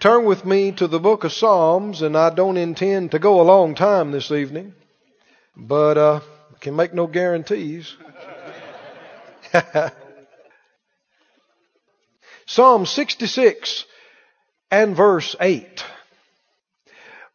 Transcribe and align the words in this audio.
Turn 0.00 0.26
with 0.26 0.44
me 0.44 0.70
to 0.72 0.86
the 0.86 1.00
book 1.00 1.24
of 1.24 1.32
Psalms, 1.32 2.02
and 2.02 2.16
I 2.16 2.30
don't 2.30 2.56
intend 2.56 3.10
to 3.10 3.18
go 3.18 3.40
a 3.40 3.42
long 3.42 3.74
time 3.74 4.12
this 4.12 4.30
evening, 4.30 4.74
but 5.56 5.98
uh, 5.98 6.20
can 6.60 6.76
make 6.76 6.94
no 6.94 7.08
guarantees. 7.08 7.96
Psalm 12.46 12.86
66 12.86 13.86
and 14.70 14.94
verse 14.94 15.34
8. 15.40 15.84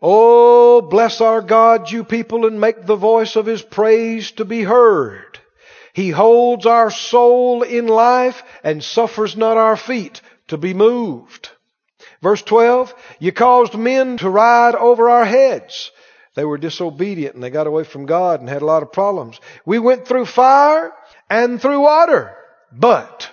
Oh, 0.01 0.79
bless 0.79 1.19
our 1.19 1.41
God, 1.41 1.91
you 1.91 2.05
people, 2.05 2.45
and 2.45 2.61
make 2.61 2.85
the 2.85 2.95
voice 2.95 3.35
of 3.35 3.45
his 3.45 3.61
praise 3.61 4.31
to 4.33 4.45
be 4.45 4.63
heard. 4.63 5.37
He 5.91 6.11
holds 6.11 6.65
our 6.65 6.91
soul 6.91 7.61
in 7.61 7.87
life 7.87 8.41
and 8.63 8.81
suffers 8.81 9.35
not 9.35 9.57
our 9.57 9.75
feet 9.75 10.21
to 10.47 10.57
be 10.57 10.73
moved. 10.73 11.49
Verse 12.23 12.41
12, 12.41 12.95
you 13.19 13.33
caused 13.33 13.77
men 13.77 14.15
to 14.19 14.29
ride 14.29 14.75
over 14.75 15.09
our 15.09 15.25
heads. 15.25 15.91
They 16.35 16.45
were 16.45 16.57
disobedient 16.57 17.35
and 17.35 17.43
they 17.43 17.49
got 17.49 17.67
away 17.67 17.83
from 17.83 18.05
God 18.05 18.39
and 18.39 18.47
had 18.47 18.61
a 18.61 18.65
lot 18.65 18.81
of 18.81 18.93
problems. 18.93 19.41
We 19.65 19.77
went 19.77 20.07
through 20.07 20.25
fire 20.27 20.93
and 21.29 21.61
through 21.61 21.81
water, 21.81 22.33
but 22.71 23.29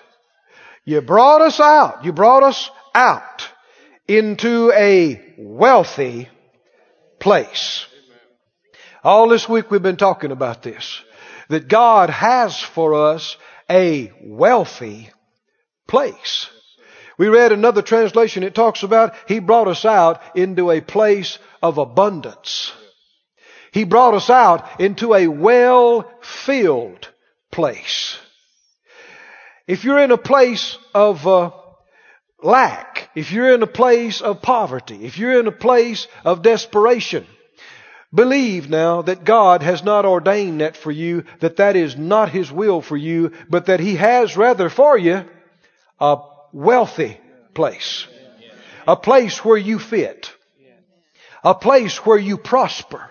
you 0.84 1.00
brought 1.02 1.40
us 1.40 1.60
out. 1.60 2.04
You 2.04 2.12
brought 2.12 2.42
us 2.42 2.68
out 2.92 3.48
into 4.08 4.72
a 4.72 5.34
wealthy 5.38 6.28
place. 7.20 7.86
All 9.04 9.28
this 9.28 9.48
week 9.48 9.70
we've 9.70 9.80
been 9.80 9.98
talking 9.98 10.32
about 10.32 10.64
this. 10.64 11.00
That 11.48 11.68
God 11.68 12.10
has 12.10 12.58
for 12.58 13.12
us 13.12 13.36
a 13.70 14.12
wealthy 14.20 15.10
place. 15.86 16.50
We 17.20 17.28
read 17.28 17.52
another 17.52 17.82
translation. 17.82 18.44
It 18.44 18.54
talks 18.54 18.82
about 18.82 19.14
He 19.28 19.40
brought 19.40 19.68
us 19.68 19.84
out 19.84 20.22
into 20.34 20.70
a 20.70 20.80
place 20.80 21.38
of 21.62 21.76
abundance. 21.76 22.72
He 23.72 23.84
brought 23.84 24.14
us 24.14 24.30
out 24.30 24.80
into 24.80 25.12
a 25.12 25.28
well-filled 25.28 27.10
place. 27.52 28.18
If 29.66 29.84
you're 29.84 29.98
in 29.98 30.12
a 30.12 30.16
place 30.16 30.78
of 30.94 31.26
uh, 31.26 31.50
lack, 32.42 33.10
if 33.14 33.32
you're 33.32 33.52
in 33.52 33.62
a 33.62 33.66
place 33.66 34.22
of 34.22 34.40
poverty, 34.40 35.04
if 35.04 35.18
you're 35.18 35.38
in 35.38 35.46
a 35.46 35.52
place 35.52 36.08
of 36.24 36.40
desperation, 36.40 37.26
believe 38.14 38.70
now 38.70 39.02
that 39.02 39.24
God 39.24 39.62
has 39.62 39.84
not 39.84 40.06
ordained 40.06 40.62
that 40.62 40.74
for 40.74 40.90
you, 40.90 41.24
that 41.40 41.56
that 41.56 41.76
is 41.76 41.98
not 41.98 42.30
His 42.30 42.50
will 42.50 42.80
for 42.80 42.96
you, 42.96 43.32
but 43.50 43.66
that 43.66 43.80
He 43.80 43.96
has 43.96 44.38
rather 44.38 44.70
for 44.70 44.96
you 44.96 45.26
a 46.00 46.16
wealthy 46.52 47.18
place. 47.54 48.06
A 48.86 48.96
place 48.96 49.44
where 49.44 49.58
you 49.58 49.78
fit. 49.78 50.32
A 51.44 51.54
place 51.54 52.04
where 52.04 52.18
you 52.18 52.36
prosper. 52.36 53.10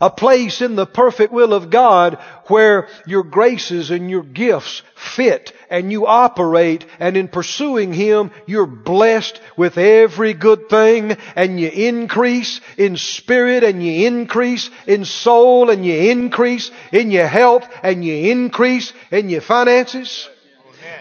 A 0.00 0.10
place 0.10 0.60
in 0.60 0.74
the 0.74 0.86
perfect 0.86 1.32
will 1.32 1.54
of 1.54 1.70
God 1.70 2.18
where 2.48 2.88
your 3.06 3.22
graces 3.22 3.90
and 3.90 4.10
your 4.10 4.22
gifts 4.22 4.82
fit 4.96 5.52
and 5.70 5.90
you 5.90 6.06
operate 6.06 6.84
and 6.98 7.16
in 7.16 7.28
pursuing 7.28 7.92
Him 7.92 8.30
you're 8.46 8.66
blessed 8.66 9.40
with 9.56 9.78
every 9.78 10.34
good 10.34 10.68
thing 10.68 11.16
and 11.36 11.60
you 11.60 11.68
increase 11.68 12.60
in 12.76 12.96
spirit 12.96 13.62
and 13.62 13.82
you 13.82 14.06
increase 14.06 14.68
in 14.86 15.04
soul 15.04 15.70
and 15.70 15.86
you 15.86 15.94
increase 16.10 16.70
in 16.92 17.10
your 17.10 17.28
health 17.28 17.66
and 17.82 18.04
you 18.04 18.30
increase 18.30 18.92
in 19.10 19.30
your 19.30 19.40
finances. 19.40 20.28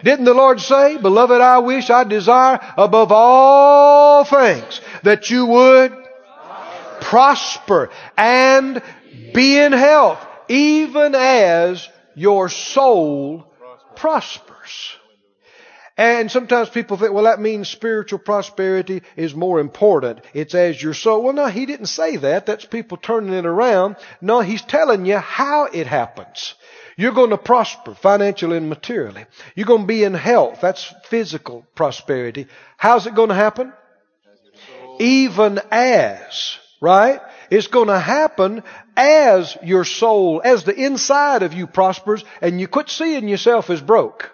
Didn't 0.04 0.26
the 0.26 0.34
Lord 0.34 0.60
say, 0.60 0.98
Beloved, 0.98 1.42
I 1.42 1.60
wish, 1.60 1.90
I 1.90 2.04
desire 2.04 2.60
above 2.78 3.12
all 3.12 4.26
things 4.26 4.82
that 5.04 5.30
you 5.30 5.46
would 5.46 5.94
prosper 7.02 7.90
and 8.18 8.82
be 9.34 9.58
in 9.58 9.72
health, 9.72 10.26
even 10.50 11.16
as 11.16 11.88
your 12.16 12.50
soul 12.50 13.46
prospers. 13.96 14.98
And 15.96 16.32
sometimes 16.32 16.70
people 16.70 16.98
think, 16.98 17.14
well, 17.14 17.26
that 17.26 17.40
means 17.40 17.70
spiritual 17.70 18.18
prosperity 18.18 19.04
is 19.16 19.36
more 19.36 19.60
important. 19.60 20.22
It's 20.34 20.56
as 20.56 20.82
your 20.82 20.96
soul. 20.96 21.22
Well, 21.22 21.34
no, 21.34 21.46
he 21.46 21.68
didn't 21.68 21.86
say 21.86 22.18
that. 22.18 22.48
That's 22.48 22.66
people 22.66 22.98
turning 22.98 23.34
it 23.34 23.46
around. 23.46 23.98
No, 24.20 24.42
he's 24.42 24.64
telling 24.64 25.06
you 25.06 25.18
how 25.18 25.66
it 25.66 25.86
happens. 25.86 26.56
You're 26.98 27.14
going 27.14 27.32
to 27.32 27.38
prosper 27.38 27.96
financially 27.96 28.58
and 28.58 28.70
materially. 28.70 29.26
You're 29.56 29.66
going 29.66 29.82
to 29.82 29.88
be 29.88 30.04
in 30.04 30.14
health. 30.14 30.60
That's 30.62 30.94
physical 31.06 31.66
prosperity. 31.76 32.48
How's 32.78 33.08
it 33.08 33.16
going 33.16 33.30
to 33.30 33.36
happen? 33.36 33.74
Even 35.00 35.60
as, 35.72 36.58
right? 36.82 37.20
It's 37.50 37.68
going 37.68 37.88
to 37.88 38.00
happen 38.00 38.64
as 38.96 39.58
your 39.64 39.86
soul, 39.86 40.42
as 40.44 40.64
the 40.64 40.76
inside 40.76 41.44
of 41.44 41.54
you 41.54 41.68
prospers 41.68 42.24
and 42.42 42.62
you 42.62 42.68
quit 42.68 42.90
seeing 42.90 43.28
yourself 43.28 43.70
as 43.70 43.82
broke. 43.82 44.32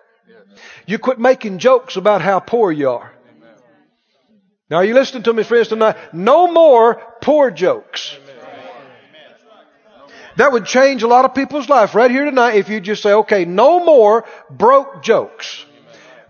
You 0.86 1.00
quit 1.00 1.20
making 1.20 1.60
jokes 1.60 1.96
about 1.96 2.22
how 2.22 2.40
poor 2.40 2.72
you 2.72 2.90
are. 2.90 3.14
Now, 4.70 4.78
are 4.78 4.86
you 4.86 4.94
listening 4.94 5.24
to 5.24 5.34
me, 5.34 5.44
friends, 5.44 5.70
tonight? 5.70 5.98
No 6.14 6.52
more 6.52 7.02
poor 7.22 7.50
jokes. 7.50 8.18
That 10.40 10.54
would 10.54 10.66
change 10.66 11.04
a 11.04 11.08
lot 11.08 11.26
of 11.26 11.36
people's 11.36 11.68
life 11.68 11.94
right 11.94 12.10
here 12.10 12.24
tonight 12.24 12.56
if 12.56 12.70
you 12.70 12.80
just 12.80 13.04
say, 13.04 13.12
okay, 13.12 13.44
no 13.44 13.84
more 13.84 14.24
broke 14.50 15.04
jokes. 15.04 15.66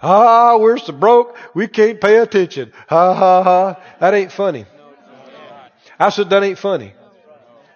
Ah, 0.02 0.58
we're 0.58 0.80
so 0.80 0.94
broke, 0.94 1.38
we 1.54 1.68
can't 1.68 2.02
pay 2.02 2.18
attention. 2.18 2.74
Ha 2.88 3.14
ha 3.14 3.44
ha. 3.44 3.80
That 4.00 4.16
ain't 4.16 4.32
funny. 4.32 4.66
I 6.00 6.10
said 6.10 6.32
that 6.32 6.42
ain't 6.42 6.58
funny. 6.58 6.96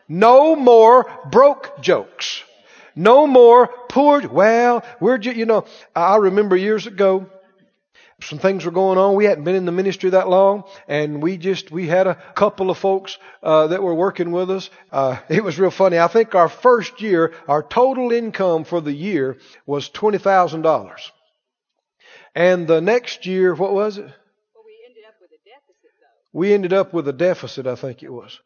No 0.09 0.55
more 0.55 1.05
broke 1.29 1.79
jokes. 1.81 2.41
No 2.95 3.27
more 3.27 3.67
poor, 3.67 4.27
well, 4.27 4.83
we're 4.99 5.19
you 5.19 5.45
know, 5.45 5.65
I 5.95 6.15
remember 6.15 6.55
years 6.55 6.87
ago, 6.87 7.29
some 8.21 8.39
things 8.39 8.65
were 8.65 8.71
going 8.71 8.97
on. 8.97 9.15
We 9.15 9.25
hadn't 9.25 9.43
been 9.43 9.55
in 9.55 9.65
the 9.65 9.71
ministry 9.71 10.11
that 10.11 10.29
long, 10.29 10.63
and 10.87 11.21
we 11.21 11.37
just 11.37 11.71
we 11.71 11.87
had 11.87 12.07
a 12.07 12.15
couple 12.35 12.69
of 12.69 12.77
folks 12.77 13.17
uh, 13.41 13.67
that 13.67 13.83
were 13.83 13.93
working 13.95 14.31
with 14.31 14.49
us. 14.49 14.69
Uh, 14.91 15.17
it 15.29 15.43
was 15.43 15.59
real 15.59 15.71
funny. 15.71 15.99
I 15.99 16.07
think 16.07 16.35
our 16.35 16.49
first 16.49 17.01
year, 17.01 17.33
our 17.47 17.63
total 17.63 18.11
income 18.11 18.63
for 18.63 18.81
the 18.81 18.93
year 18.93 19.37
was 19.65 19.89
twenty 19.89 20.17
thousand 20.17 20.61
dollars, 20.61 21.11
and 22.35 22.67
the 22.67 22.81
next 22.81 23.25
year, 23.25 23.53
what 23.53 23.73
was 23.73 23.97
it? 23.97 24.05
Well, 24.05 24.63
we 24.65 24.73
ended 24.87 25.03
up 25.07 25.15
with 25.19 25.31
a 25.31 25.43
deficit, 25.43 25.91
though. 25.99 26.39
We 26.39 26.53
ended 26.53 26.73
up 26.73 26.93
with 26.93 27.07
a 27.07 27.13
deficit. 27.13 27.67
I 27.67 27.75
think 27.75 28.03
it 28.03 28.11
was. 28.11 28.39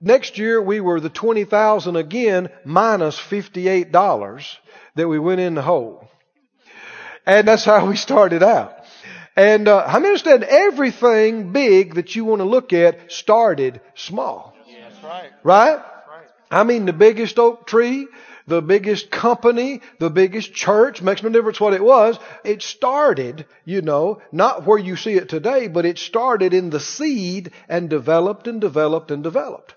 Next 0.00 0.36
year, 0.38 0.60
we 0.60 0.80
were 0.80 1.00
the 1.00 1.08
twenty 1.08 1.44
thousand 1.44 1.96
again 1.96 2.50
minus 2.64 3.18
fifty 3.18 3.68
eight 3.68 3.90
dollars 3.90 4.58
that 4.96 5.08
we 5.08 5.18
went 5.18 5.40
in 5.40 5.54
the 5.54 5.62
hole. 5.62 6.08
And 7.26 7.48
that's 7.48 7.64
how 7.64 7.86
we 7.86 7.96
started 7.96 8.42
out. 8.42 8.74
And 9.36 9.66
uh, 9.66 9.78
I 9.78 9.96
understand 9.96 10.44
everything 10.44 11.52
big 11.52 11.94
that 11.94 12.14
you 12.14 12.24
want 12.24 12.40
to 12.40 12.44
look 12.44 12.72
at 12.72 13.10
started 13.10 13.80
small. 13.94 14.54
That's 14.80 15.02
right. 15.02 15.30
Right? 15.42 15.78
I 16.50 16.62
mean, 16.62 16.86
the 16.86 16.92
biggest 16.92 17.38
oak 17.38 17.66
tree, 17.66 18.06
the 18.46 18.62
biggest 18.62 19.10
company, 19.10 19.80
the 19.98 20.10
biggest 20.10 20.52
church, 20.52 21.02
makes 21.02 21.22
no 21.22 21.30
difference 21.30 21.60
what 21.60 21.72
it 21.72 21.82
was. 21.82 22.18
It 22.44 22.62
started, 22.62 23.46
you 23.64 23.82
know, 23.82 24.20
not 24.30 24.66
where 24.66 24.78
you 24.78 24.94
see 24.96 25.14
it 25.14 25.28
today, 25.28 25.66
but 25.66 25.84
it 25.84 25.98
started 25.98 26.54
in 26.54 26.70
the 26.70 26.78
seed 26.78 27.50
and 27.68 27.90
developed 27.90 28.46
and 28.46 28.60
developed 28.60 29.10
and 29.10 29.22
developed. 29.22 29.74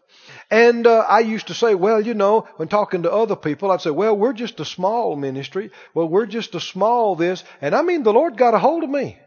And 0.50 0.88
uh, 0.88 1.00
I 1.00 1.20
used 1.20 1.48
to 1.48 1.54
say, 1.54 1.76
well, 1.76 2.00
you 2.00 2.14
know, 2.14 2.48
when 2.56 2.70
talking 2.70 3.04
to 3.04 3.12
other 3.12 3.36
people, 3.36 3.70
I'd 3.70 3.82
say, 3.82 3.90
well, 3.90 4.16
we're 4.16 4.34
just 4.34 4.60
a 4.62 4.66
small 4.66 5.16
ministry. 5.18 5.72
Well, 5.94 6.08
we're 6.08 6.26
just 6.26 6.56
a 6.56 6.62
small 6.62 7.16
this. 7.18 7.44
And 7.62 7.76
I 7.76 7.82
mean, 7.82 8.04
the 8.04 8.14
Lord 8.14 8.38
got 8.38 8.54
a 8.54 8.60
hold 8.60 8.84
of 8.84 8.90
me. 8.90 9.18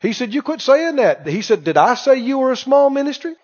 He 0.00 0.12
said, 0.12 0.32
you 0.32 0.42
quit 0.42 0.60
saying 0.60 0.96
that. 0.96 1.26
He 1.26 1.42
said, 1.42 1.64
did 1.64 1.76
I 1.76 1.94
say 1.94 2.16
you 2.16 2.38
were 2.38 2.52
a 2.52 2.56
small 2.56 2.88
ministry? 2.88 3.34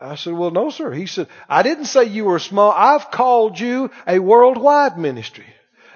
I 0.00 0.16
said, 0.16 0.32
well, 0.32 0.50
no, 0.50 0.70
sir. 0.70 0.92
He 0.92 1.06
said, 1.06 1.28
I 1.48 1.62
didn't 1.62 1.86
say 1.86 2.04
you 2.04 2.24
were 2.24 2.38
small. 2.38 2.72
I've 2.72 3.10
called 3.10 3.58
you 3.58 3.90
a 4.06 4.18
worldwide 4.18 4.98
ministry. 4.98 5.46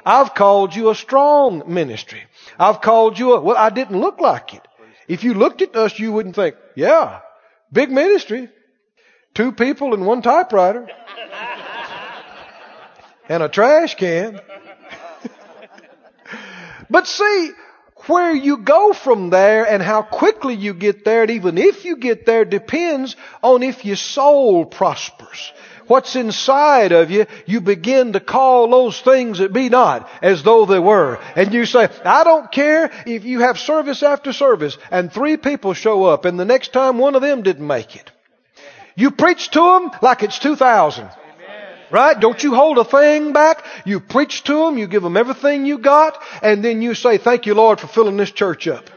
I've 0.05 0.35
called 0.35 0.75
you 0.75 0.91
a 0.91 0.95
strong 0.95 1.63
ministry. 1.67 2.23
I've 2.59 2.81
called 2.81 3.19
you 3.19 3.35
a, 3.35 3.41
well, 3.41 3.57
I 3.57 3.71
didn't 3.71 4.01
look 4.01 4.21
like 4.21 4.55
it. 4.55 4.67
If 5.09 5.25
you 5.25 5.35
looked 5.35 5.63
at 5.63 5.75
us, 5.75 5.99
you 5.99 6.13
wouldn't 6.13 6.37
think, 6.37 6.57
yeah, 6.77 7.21
big 7.73 7.91
ministry. 7.91 8.51
Two 9.35 9.53
people 9.53 9.95
and 9.95 10.07
one 10.07 10.23
typewriter. 10.23 10.89
and 13.29 13.43
a 13.43 13.49
trash 13.49 13.95
can. 13.95 14.41
but 16.91 17.07
see, 17.07 17.53
where 18.07 18.35
you 18.35 18.59
go 18.59 18.93
from 18.93 19.31
there 19.31 19.65
and 19.65 19.83
how 19.83 20.03
quickly 20.03 20.55
you 20.55 20.75
get 20.75 21.05
there, 21.05 21.23
and 21.23 21.31
even 21.31 21.57
if 21.57 21.85
you 21.85 21.97
get 21.97 22.27
there, 22.27 22.45
depends 22.45 23.17
on 23.43 23.63
if 23.63 23.85
your 23.85 23.97
soul 23.97 24.65
prospers. 24.65 25.53
What's 25.87 26.17
inside 26.17 26.93
of 26.93 27.11
you, 27.11 27.27
you 27.47 27.61
begin 27.61 28.15
to 28.15 28.21
call 28.21 28.71
those 28.71 29.01
things 29.01 29.39
that 29.39 29.53
be 29.53 29.69
not 29.69 30.09
as 30.23 30.43
though 30.43 30.65
they 30.65 30.79
were. 30.79 31.19
And 31.37 31.53
you 31.53 31.67
say, 31.67 31.89
I 32.05 32.25
don't 32.25 32.51
care 32.51 32.91
if 33.07 33.25
you 33.25 33.41
have 33.41 33.59
service 33.59 34.03
after 34.03 34.33
service 34.33 34.79
and 34.91 35.13
three 35.13 35.37
people 35.37 35.75
show 35.75 36.05
up 36.05 36.25
and 36.25 36.39
the 36.39 36.45
next 36.45 36.73
time 36.73 36.99
one 36.99 37.15
of 37.15 37.23
them 37.23 37.43
didn't 37.43 37.67
make 37.67 37.97
it. 37.97 38.11
You 38.95 39.11
preach 39.11 39.51
to 39.51 39.61
them 39.61 39.91
like 40.03 40.23
it's 40.23 40.39
2000. 40.39 41.09
Right? 41.91 42.19
Don't 42.19 42.43
you 42.43 42.55
hold 42.55 42.79
a 42.79 42.85
thing 42.85 43.35
back. 43.35 43.65
You 43.85 44.01
preach 44.01 44.45
to 44.45 44.55
them, 44.55 44.79
you 44.79 44.87
give 44.87 45.03
them 45.03 45.17
everything 45.17 45.67
you 45.67 45.77
got, 45.77 46.19
and 46.43 46.65
then 46.65 46.81
you 46.81 46.95
say, 46.95 47.19
thank 47.19 47.45
you 47.45 47.55
Lord 47.55 47.81
for 47.81 47.87
filling 47.87 48.17
this 48.17 48.31
church 48.31 48.67
up. 48.67 48.89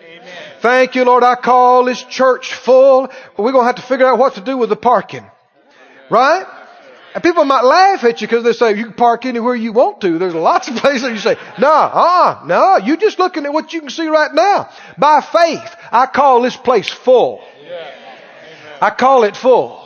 Thank 0.61 0.95
you 0.95 1.03
Lord, 1.03 1.23
I 1.23 1.35
call 1.35 1.83
this 1.85 2.01
church 2.03 2.53
full. 2.53 3.09
We're 3.37 3.51
going 3.51 3.63
to 3.63 3.67
have 3.67 3.75
to 3.75 3.81
figure 3.81 4.07
out 4.07 4.17
what 4.17 4.35
to 4.35 4.41
do 4.41 4.57
with 4.57 4.69
the 4.69 4.77
parking. 4.77 5.25
Right? 6.09 6.45
And 7.13 7.23
people 7.23 7.45
might 7.45 7.63
laugh 7.63 8.03
at 8.03 8.21
you 8.21 8.27
because 8.27 8.43
they 8.43 8.53
say 8.53 8.77
you 8.77 8.85
can 8.85 8.93
park 8.93 9.25
anywhere 9.25 9.55
you 9.55 9.71
want 9.71 10.01
to. 10.01 10.17
There's 10.17 10.33
lots 10.33 10.67
of 10.67 10.75
places 10.77 11.09
you 11.09 11.17
say, 11.17 11.37
no, 11.59 11.71
uh, 11.71 12.43
no, 12.45 12.77
you're 12.77 12.97
just 12.97 13.19
looking 13.19 13.45
at 13.45 13.53
what 13.53 13.73
you 13.73 13.81
can 13.81 13.89
see 13.89 14.07
right 14.07 14.33
now. 14.33 14.69
By 14.97 15.21
faith, 15.21 15.75
I 15.91 16.07
call 16.07 16.41
this 16.41 16.55
place 16.55 16.89
full. 16.89 17.41
I 18.81 18.89
call 18.89 19.23
it 19.23 19.35
full. 19.35 19.84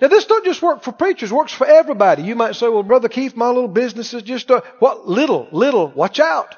Now 0.00 0.08
this 0.08 0.24
don't 0.24 0.44
just 0.44 0.62
work 0.62 0.82
for 0.82 0.92
preachers, 0.92 1.32
works 1.32 1.52
for 1.52 1.66
everybody. 1.66 2.22
You 2.22 2.34
might 2.34 2.54
say, 2.54 2.68
well, 2.68 2.82
Brother 2.82 3.08
Keith, 3.08 3.36
my 3.36 3.48
little 3.48 3.68
business 3.68 4.14
is 4.14 4.22
just 4.22 4.50
a, 4.50 4.62
what? 4.78 5.06
Little, 5.06 5.48
little, 5.52 5.88
watch 5.88 6.20
out. 6.20 6.56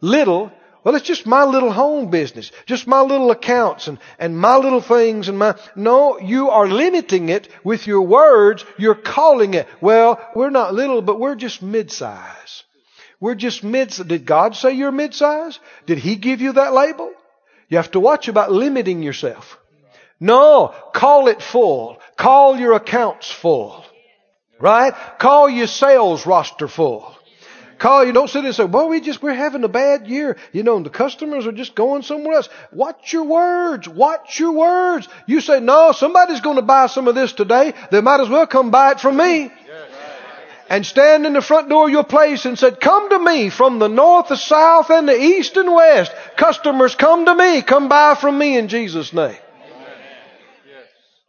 Little, 0.00 0.52
well, 0.84 0.94
it's 0.94 1.04
just 1.04 1.26
my 1.26 1.42
little 1.42 1.72
home 1.72 2.10
business, 2.10 2.52
just 2.64 2.86
my 2.86 3.00
little 3.00 3.32
accounts 3.32 3.88
and, 3.88 3.98
and 4.20 4.38
my 4.38 4.56
little 4.56 4.80
things 4.80 5.28
and 5.28 5.36
my, 5.36 5.56
no, 5.74 6.20
you 6.20 6.50
are 6.50 6.68
limiting 6.68 7.28
it 7.28 7.48
with 7.64 7.88
your 7.88 8.02
words. 8.02 8.64
You're 8.78 8.94
calling 8.94 9.54
it, 9.54 9.66
well, 9.80 10.20
we're 10.36 10.50
not 10.50 10.74
little, 10.74 11.02
but 11.02 11.18
we're 11.18 11.34
just 11.34 11.60
mid-size. 11.60 12.62
We're 13.18 13.34
just 13.34 13.64
mid, 13.64 13.88
did 13.88 14.26
God 14.26 14.54
say 14.54 14.74
you're 14.74 14.92
mid-size? 14.92 15.58
Did 15.86 15.98
He 15.98 16.14
give 16.14 16.40
you 16.40 16.52
that 16.52 16.72
label? 16.72 17.10
You 17.68 17.78
have 17.78 17.90
to 17.90 18.00
watch 18.00 18.28
about 18.28 18.52
limiting 18.52 19.02
yourself. 19.02 19.58
No, 20.18 20.74
call 20.94 21.28
it 21.28 21.42
full. 21.42 21.98
Call 22.16 22.58
your 22.58 22.72
accounts 22.72 23.30
full. 23.30 23.84
Right? 24.58 24.94
Call 25.18 25.48
your 25.48 25.66
sales 25.66 26.26
roster 26.26 26.68
full. 26.68 27.14
Call 27.78 28.06
you 28.06 28.12
don't 28.12 28.30
sit 28.30 28.44
and 28.44 28.54
say, 28.54 28.64
well, 28.64 28.88
we 28.88 29.02
just, 29.02 29.22
we're 29.22 29.34
having 29.34 29.62
a 29.62 29.68
bad 29.68 30.06
year. 30.06 30.38
You 30.52 30.62
know, 30.62 30.80
the 30.82 30.88
customers 30.88 31.46
are 31.46 31.52
just 31.52 31.74
going 31.74 32.02
somewhere 32.02 32.36
else. 32.36 32.48
Watch 32.72 33.12
your 33.12 33.24
words. 33.24 33.86
Watch 33.86 34.40
your 34.40 34.52
words. 34.52 35.06
You 35.26 35.42
say, 35.42 35.60
no, 35.60 35.92
somebody's 35.92 36.40
going 36.40 36.56
to 36.56 36.62
buy 36.62 36.86
some 36.86 37.06
of 37.06 37.14
this 37.14 37.34
today. 37.34 37.74
They 37.90 38.00
might 38.00 38.20
as 38.20 38.30
well 38.30 38.46
come 38.46 38.70
buy 38.70 38.92
it 38.92 39.00
from 39.00 39.18
me. 39.18 39.52
And 40.68 40.84
stand 40.84 41.26
in 41.26 41.34
the 41.34 41.42
front 41.42 41.68
door 41.68 41.84
of 41.84 41.92
your 41.92 42.02
place 42.02 42.44
and 42.44 42.58
said, 42.58 42.80
come 42.80 43.10
to 43.10 43.18
me 43.18 43.50
from 43.50 43.78
the 43.78 43.88
north, 43.88 44.28
the 44.28 44.36
south, 44.36 44.90
and 44.90 45.06
the 45.06 45.14
east 45.14 45.56
and 45.56 45.72
west. 45.72 46.12
Customers, 46.36 46.94
come 46.94 47.26
to 47.26 47.34
me. 47.34 47.62
Come 47.62 47.88
buy 47.88 48.16
from 48.18 48.38
me 48.38 48.56
in 48.56 48.68
Jesus' 48.68 49.12
name. 49.12 49.36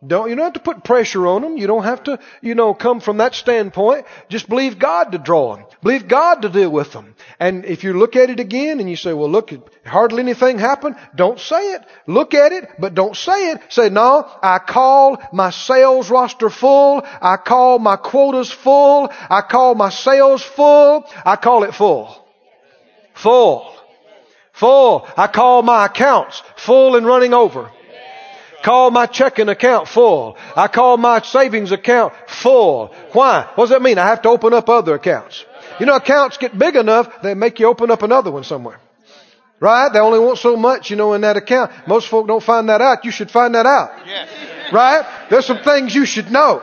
Don't, 0.06 0.30
you 0.30 0.36
don't 0.36 0.46
have 0.46 0.54
to 0.54 0.60
put 0.60 0.84
pressure 0.84 1.26
on 1.26 1.42
them. 1.42 1.58
You 1.58 1.66
don't 1.66 1.84
have 1.84 2.04
to, 2.04 2.20
you 2.42 2.54
know, 2.54 2.76
come 2.76 3.00
from 3.00 3.18
that 3.18 3.34
standpoint. 3.34 4.06
Just 4.30 4.48
believe 4.48 4.78
God 4.78 5.12
to 5.14 5.18
draw 5.18 5.56
them. 5.56 5.66
Believe 5.82 6.08
God 6.08 6.44
to 6.44 6.50
deal 6.50 6.70
with 6.70 6.94
them. 6.94 7.16
And 7.40 7.66
if 7.66 7.84
you 7.84 7.94
look 7.94 8.16
at 8.16 8.30
it 8.30 8.40
again 8.40 8.80
and 8.80 8.88
you 8.88 8.96
say, 8.96 9.12
well, 9.14 9.30
look, 9.30 9.52
hardly 9.88 10.22
anything 10.22 10.60
happened, 10.60 10.98
don't 11.16 11.40
say 11.40 11.74
it. 11.74 11.82
Look 12.06 12.36
at 12.36 12.52
it, 12.52 12.70
but 12.78 12.94
don't 12.94 13.16
say 13.16 13.50
it. 13.50 13.62
Say, 13.70 13.90
no, 13.90 14.30
I 14.44 14.60
call 14.60 15.18
my 15.34 15.50
sales 15.50 16.12
roster 16.12 16.52
full. 16.52 17.02
I 17.04 17.38
call 17.38 17.80
my 17.80 17.96
quotas 17.96 18.52
full. 18.52 19.10
I 19.12 19.42
call 19.42 19.74
my 19.74 19.90
sales 19.90 20.44
full. 20.44 21.10
I 21.26 21.38
call 21.38 21.64
it 21.64 21.74
full. 21.74 22.24
Full. 23.16 23.74
Full. 24.54 25.08
I 25.18 25.26
call 25.26 25.64
my 25.64 25.88
accounts 25.88 26.44
full 26.56 26.96
and 26.96 27.06
running 27.06 27.34
over 27.34 27.72
call 28.68 28.92
my 28.92 29.06
checking 29.06 29.48
account 29.48 29.88
full. 29.88 30.36
I 30.54 30.68
call 30.68 30.98
my 30.98 31.22
savings 31.22 31.72
account 31.72 32.14
full. 32.28 32.94
Why? 33.14 33.50
What 33.56 33.66
does 33.66 33.70
that 33.70 33.82
mean? 33.82 33.98
I 33.98 34.08
have 34.08 34.24
to 34.24 34.30
open 34.30 34.54
up 34.54 34.68
other 34.68 34.96
accounts. 34.96 35.46
You 35.80 35.86
know, 35.86 35.96
accounts 35.96 36.36
get 36.36 36.58
big 36.60 36.76
enough, 36.76 37.22
they 37.22 37.34
make 37.34 37.62
you 37.62 37.68
open 37.68 37.92
up 37.92 38.04
another 38.04 38.30
one 38.30 38.44
somewhere. 38.44 38.82
Right? 39.62 39.88
They 39.94 40.00
only 40.00 40.20
want 40.20 40.40
so 40.40 40.58
much, 40.58 40.90
you 40.90 40.98
know, 40.98 41.14
in 41.14 41.22
that 41.22 41.38
account. 41.38 41.72
Most 41.88 42.10
folk 42.10 42.28
don't 42.28 42.44
find 42.44 42.68
that 42.68 42.82
out. 42.82 43.06
You 43.06 43.12
should 43.12 43.32
find 43.32 43.56
that 43.56 43.66
out. 43.66 43.92
Right? 44.74 45.06
There's 45.30 45.46
some 45.46 45.64
things 45.64 45.96
you 45.96 46.06
should 46.06 46.30
know. 46.30 46.62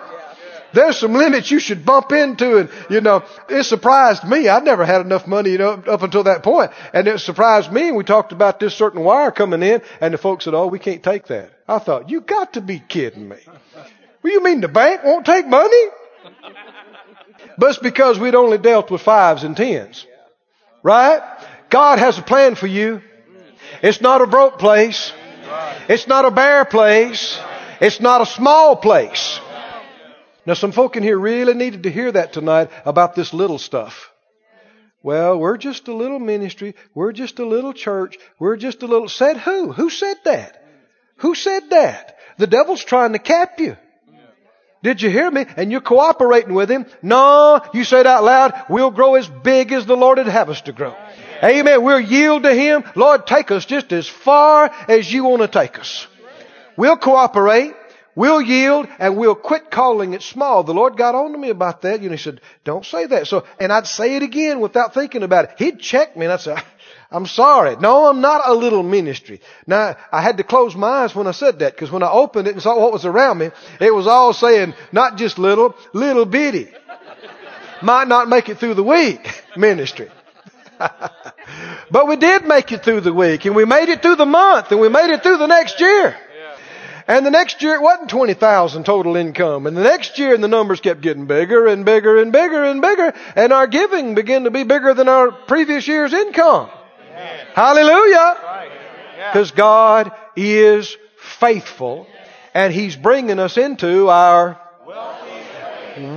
There's 0.75 0.99
some 0.99 1.15
limits 1.15 1.51
you 1.51 1.59
should 1.59 1.87
bump 1.87 2.13
into 2.13 2.59
and, 2.59 2.69
you 2.91 3.01
know, 3.01 3.25
it 3.49 3.63
surprised 3.63 4.25
me. 4.25 4.51
I 4.51 4.61
never 4.61 4.85
had 4.85 5.01
enough 5.01 5.27
money, 5.27 5.53
you 5.53 5.59
know, 5.59 5.83
up 5.87 6.03
until 6.03 6.25
that 6.25 6.43
point. 6.43 6.71
And 6.93 7.09
it 7.09 7.21
surprised 7.21 7.73
me. 7.73 7.93
We 7.93 8.05
talked 8.05 8.33
about 8.33 8.61
this 8.61 8.75
certain 8.75 9.03
wire 9.03 9.31
coming 9.31 9.63
in 9.63 9.81
and 10.03 10.13
the 10.13 10.19
folks 10.19 10.45
said, 10.45 10.53
oh, 10.53 10.67
we 10.67 10.79
can't 10.79 11.03
take 11.03 11.29
that. 11.29 11.54
I 11.67 11.79
thought, 11.79 12.11
you 12.11 12.21
got 12.21 12.55
to 12.55 12.61
be 12.61 12.79
kidding 12.79 13.29
me. 13.29 13.39
Well, 14.23 14.33
you 14.33 14.43
mean 14.43 14.61
the 14.61 14.69
bank 14.69 15.03
won't 15.05 15.25
take 15.25 15.47
money? 15.47 15.85
But 17.59 17.71
it's 17.71 17.79
because 17.79 18.19
we'd 18.19 18.35
only 18.35 18.59
dealt 18.59 18.91
with 18.91 19.03
fives 19.03 19.45
and 19.45 19.57
tens. 19.57 20.07
Right? 20.83 21.23
God 21.71 21.99
has 21.99 22.19
a 22.19 22.23
plan 22.23 22.55
for 22.55 22.67
you. 22.67 23.01
It's 23.83 24.01
not 24.01 24.21
a 24.21 24.27
broke 24.27 24.59
place. 24.59 25.13
It's 25.89 26.07
not 26.07 26.25
a 26.25 26.31
bare 26.31 26.65
place. 26.65 27.39
It's 27.81 28.01
not 28.01 28.21
a 28.21 28.27
small 28.27 28.77
place. 28.77 29.41
Now, 30.47 30.55
some 30.55 30.73
folk 30.73 30.97
in 30.97 31.03
here 31.03 31.19
really 31.19 31.55
needed 31.55 31.85
to 31.85 31.91
hear 31.91 32.13
that 32.13 32.35
tonight 32.35 32.71
about 32.85 33.15
this 33.15 33.33
little 33.33 33.59
stuff. 33.59 34.11
Well, 35.03 35.39
we're 35.39 35.57
just 35.57 35.89
a 35.89 35.95
little 35.95 36.19
ministry. 36.19 36.75
We're 36.95 37.13
just 37.13 37.39
a 37.39 37.47
little 37.47 37.73
church. 37.73 38.19
We're 38.39 38.57
just 38.57 38.83
a 38.83 38.87
little. 38.87 39.09
Said 39.09 39.39
who? 39.39 39.73
Who 39.73 39.91
said 39.91 40.17
that? 40.25 40.64
Who 41.19 41.35
said 41.35 41.71
that? 41.71 42.19
The 42.39 42.47
devil's 42.47 42.85
trying 42.85 43.13
to 43.13 43.19
cap 43.19 43.61
you. 43.61 43.77
Did 44.83 45.01
you 45.01 45.09
hear 45.09 45.31
me? 45.31 45.47
And 45.57 45.73
you're 45.73 45.81
cooperating 45.81 46.53
with 46.53 46.71
him. 46.71 46.85
No, 47.01 47.63
you 47.73 47.85
said 47.85 48.07
out 48.07 48.23
loud, 48.23 48.53
we'll 48.69 48.91
grow 48.91 49.15
as 49.15 49.27
big 49.27 49.73
as 49.73 49.87
the 49.87 49.97
Lord 49.97 50.19
would 50.19 50.27
have 50.27 50.51
us 50.51 50.61
to 50.63 50.73
grow. 50.73 50.95
Amen. 51.43 51.83
We'll 51.83 52.01
yield 52.01 52.43
to 52.43 52.55
him. 52.55 52.85
Lord, 52.95 53.27
take 53.27 53.51
us 53.51 53.65
just 53.65 53.93
as 53.93 54.07
far 54.07 54.71
as 54.87 55.11
you 55.11 55.25
want 55.25 55.41
to 55.41 55.49
take 55.49 55.79
us. 55.79 56.07
We'll 56.77 56.99
cooperate. 56.99 57.73
We'll 58.17 58.43
yield 58.43 58.87
and 58.99 59.17
we'll 59.17 59.35
quit 59.35 59.71
calling 59.71 60.13
it 60.13 60.23
small. 60.23 60.63
The 60.63 60.75
Lord 60.75 60.97
got 60.97 61.15
on 61.15 61.33
to 61.33 61.39
me 61.39 61.49
about 61.49 61.83
that. 61.83 62.03
You 62.03 62.11
know, 62.11 62.17
He 62.17 62.23
said, 62.23 62.41
don't 62.63 62.85
say 62.85 63.07
that. 63.07 63.27
So, 63.27 63.45
and 63.59 63.73
I'd 63.73 63.87
say 63.87 64.17
it 64.17 64.23
again 64.23 64.61
without 64.61 64.93
thinking 64.93 65.23
about 65.23 65.47
it. 65.47 65.51
He'd 65.59 65.81
check 65.81 66.17
me 66.17 66.27
and 66.27 66.33
I'd 66.33 66.41
say, 66.41 66.57
I'm 67.15 67.27
sorry. 67.27 67.77
No, 67.77 68.07
I'm 68.07 68.21
not 68.21 68.43
a 68.45 68.53
little 68.53 68.83
ministry. 68.83 69.41
Now, 69.69 69.97
I 70.11 70.21
had 70.21 70.39
to 70.39 70.43
close 70.43 70.75
my 70.75 71.05
eyes 71.05 71.15
when 71.15 71.29
I 71.29 71.31
said 71.31 71.61
that 71.61 71.73
because 71.73 71.93
when 71.93 72.03
I 72.03 72.11
opened 72.11 72.49
it 72.49 72.55
and 72.55 72.61
saw 72.61 72.77
what 72.77 72.93
was 72.93 73.05
around 73.05 73.39
me, 73.39 73.51
it 73.81 73.95
was 73.95 74.09
all 74.09 74.33
saying, 74.33 74.75
not 74.91 75.17
just 75.17 75.39
little, 75.39 75.77
little 75.93 76.25
bitty. 76.25 76.69
Might 77.83 78.09
not 78.09 78.29
make 78.29 78.49
it 78.49 78.59
through 78.59 78.75
the 78.75 78.83
week 78.83 79.45
ministry. 79.57 80.11
but 81.91 82.09
we 82.09 82.17
did 82.17 82.49
make 82.49 82.73
it 82.73 82.83
through 82.83 83.03
the 83.03 83.13
week 83.13 83.45
and 83.45 83.55
we 83.55 83.65
made 83.65 83.91
it 83.91 84.03
through 84.03 84.17
the 84.17 84.27
month 84.27 84.73
and 84.73 84.81
we 84.81 84.89
made 84.89 85.11
it 85.11 85.23
through 85.23 85.39
the 85.39 85.47
next 85.47 85.79
year. 85.79 86.17
And 87.07 87.25
the 87.25 87.31
next 87.31 87.63
year 87.63 87.75
it 87.75 87.83
wasn't 87.83 88.11
20,000 88.11 88.85
total 88.85 89.15
income. 89.15 89.69
And 89.69 89.77
the 89.77 89.85
next 89.85 90.19
year 90.19 90.35
and 90.35 90.43
the 90.43 90.49
numbers 90.49 90.81
kept 90.81 91.01
getting 91.01 91.27
bigger 91.27 91.69
and 91.69 91.85
bigger 91.85 92.21
and 92.21 92.33
bigger 92.33 92.65
and 92.65 92.83
bigger. 92.83 93.15
And 93.37 93.53
our 93.53 93.69
giving 93.69 94.17
began 94.17 94.45
to 94.45 94.51
be 94.51 94.65
bigger 94.65 94.95
than 94.95 95.09
our 95.09 95.31
previous 95.31 95.87
year's 95.87 96.13
income. 96.13 96.71
Hallelujah. 97.55 98.37
Because 99.33 99.53
God 99.53 100.13
is 100.37 100.97
faithful 101.19 102.07
and 102.53 102.73
He's 102.73 102.97
bringing 102.97 103.39
us 103.39 103.57
into 103.57 104.09
our 104.09 104.61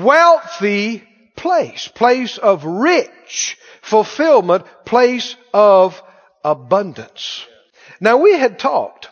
wealthy 0.03 1.03
place, 1.35 1.87
place 1.87 2.39
of 2.39 2.65
rich 2.65 3.57
fulfillment, 3.81 4.65
place 4.83 5.35
of 5.53 6.01
abundance. 6.43 7.45
Now 8.01 8.17
we 8.17 8.33
had 8.33 8.57
talked 8.57 9.09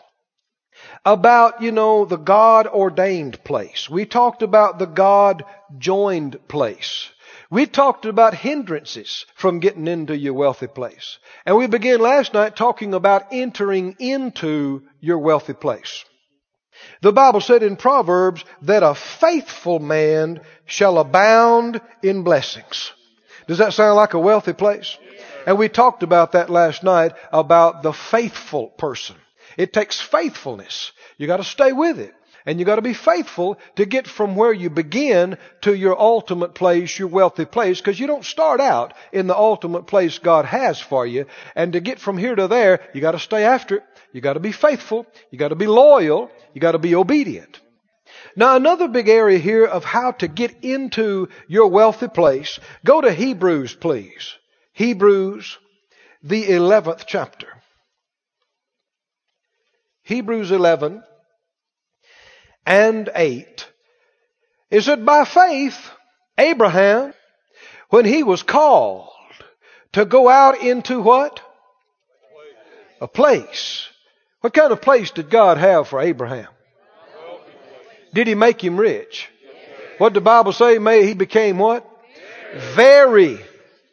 about, 1.04 1.62
you 1.62 1.70
know, 1.70 2.04
the 2.04 2.16
God 2.16 2.66
ordained 2.66 3.42
place. 3.44 3.88
We 3.88 4.04
talked 4.04 4.42
about 4.42 4.80
the 4.80 4.86
God 4.86 5.44
joined 5.78 6.48
place. 6.48 7.08
We 7.50 7.66
talked 7.66 8.06
about 8.06 8.34
hindrances 8.34 9.24
from 9.34 9.60
getting 9.60 9.86
into 9.86 10.16
your 10.16 10.34
wealthy 10.34 10.66
place. 10.66 11.18
And 11.44 11.56
we 11.56 11.68
began 11.68 12.00
last 12.00 12.34
night 12.34 12.56
talking 12.56 12.92
about 12.92 13.32
entering 13.32 13.96
into 13.98 14.82
your 15.00 15.18
wealthy 15.18 15.52
place. 15.52 16.04
The 17.02 17.12
Bible 17.12 17.40
said 17.40 17.62
in 17.62 17.76
Proverbs 17.76 18.44
that 18.62 18.82
a 18.82 18.94
faithful 18.94 19.78
man 19.78 20.40
shall 20.66 20.98
abound 20.98 21.80
in 22.02 22.22
blessings. 22.22 22.92
Does 23.46 23.58
that 23.58 23.72
sound 23.72 23.96
like 23.96 24.14
a 24.14 24.18
wealthy 24.18 24.52
place? 24.52 24.98
And 25.46 25.56
we 25.56 25.68
talked 25.68 26.02
about 26.02 26.32
that 26.32 26.50
last 26.50 26.82
night 26.82 27.12
about 27.32 27.82
the 27.82 27.92
faithful 27.92 28.68
person. 28.68 29.16
It 29.56 29.72
takes 29.72 30.00
faithfulness. 30.00 30.92
You 31.16 31.28
got 31.28 31.36
to 31.38 31.44
stay 31.44 31.72
with 31.72 32.00
it. 32.00 32.14
And 32.46 32.60
you 32.60 32.64
got 32.64 32.76
to 32.76 32.82
be 32.82 32.94
faithful 32.94 33.58
to 33.74 33.84
get 33.84 34.06
from 34.06 34.36
where 34.36 34.52
you 34.52 34.70
begin 34.70 35.36
to 35.62 35.74
your 35.74 36.00
ultimate 36.00 36.54
place, 36.54 36.96
your 36.96 37.08
wealthy 37.08 37.44
place, 37.44 37.78
because 37.78 37.98
you 37.98 38.06
don't 38.06 38.24
start 38.24 38.60
out 38.60 38.94
in 39.12 39.26
the 39.26 39.36
ultimate 39.36 39.88
place 39.88 40.20
God 40.20 40.44
has 40.44 40.80
for 40.80 41.04
you. 41.04 41.26
And 41.56 41.72
to 41.72 41.80
get 41.80 41.98
from 41.98 42.16
here 42.16 42.36
to 42.36 42.46
there, 42.46 42.88
you 42.94 43.00
got 43.00 43.12
to 43.12 43.18
stay 43.18 43.44
after 43.44 43.78
it. 43.78 43.84
You 44.12 44.20
got 44.20 44.34
to 44.34 44.40
be 44.40 44.52
faithful. 44.52 45.06
You 45.32 45.38
got 45.38 45.48
to 45.48 45.56
be 45.56 45.66
loyal. 45.66 46.30
You 46.54 46.60
got 46.60 46.72
to 46.72 46.78
be 46.78 46.94
obedient. 46.94 47.60
Now 48.36 48.54
another 48.54 48.86
big 48.86 49.08
area 49.08 49.38
here 49.38 49.64
of 49.64 49.84
how 49.84 50.12
to 50.12 50.28
get 50.28 50.62
into 50.62 51.28
your 51.48 51.68
wealthy 51.68 52.08
place, 52.08 52.60
go 52.84 53.00
to 53.00 53.12
Hebrews 53.12 53.74
please. 53.74 54.34
Hebrews, 54.72 55.58
the 56.22 56.44
11th 56.44 57.04
chapter. 57.06 57.48
Hebrews 60.02 60.52
11 60.52 61.02
and 62.66 63.08
8 63.14 63.66
is 64.70 64.86
that 64.86 65.04
by 65.04 65.24
faith, 65.24 65.78
Abraham, 66.36 67.14
when 67.88 68.04
he 68.04 68.22
was 68.22 68.42
called 68.42 69.10
to 69.92 70.04
go 70.04 70.28
out 70.28 70.60
into 70.60 71.00
what? 71.00 71.40
A 73.00 73.08
place. 73.08 73.88
What 74.40 74.52
kind 74.52 74.72
of 74.72 74.82
place 74.82 75.10
did 75.12 75.30
God 75.30 75.58
have 75.58 75.88
for 75.88 76.00
Abraham? 76.00 76.48
Did 78.12 78.26
he 78.26 78.34
make 78.34 78.62
him 78.62 78.78
rich? 78.78 79.28
What 79.98 80.10
did 80.10 80.16
the 80.16 80.24
Bible 80.24 80.52
say? 80.52 80.78
May 80.78 81.06
he 81.06 81.14
became 81.14 81.58
what? 81.58 81.88
Very 82.74 83.38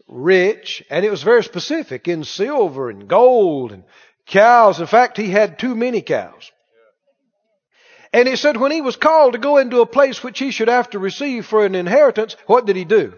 rich. 0.07 0.83
And 0.89 1.05
it 1.05 1.11
was 1.11 1.23
very 1.23 1.43
specific 1.43 2.07
in 2.07 2.23
silver 2.23 2.89
and 2.89 3.07
gold 3.07 3.71
and 3.71 3.83
cows. 4.25 4.79
In 4.79 4.87
fact, 4.87 5.17
he 5.17 5.29
had 5.29 5.59
too 5.59 5.75
many 5.75 6.01
cows. 6.01 6.51
And 8.13 8.27
it 8.27 8.37
said 8.37 8.57
when 8.57 8.71
he 8.71 8.81
was 8.81 8.95
called 8.95 9.33
to 9.33 9.39
go 9.39 9.57
into 9.57 9.81
a 9.81 9.87
place 9.87 10.23
which 10.23 10.37
he 10.37 10.51
should 10.51 10.67
have 10.67 10.91
to 10.91 10.99
receive 10.99 11.47
for 11.47 11.65
an 11.65 11.73
inheritance, 11.73 12.35
what 12.45 12.67
did 12.67 12.75
he 12.75 12.85
do? 12.85 13.15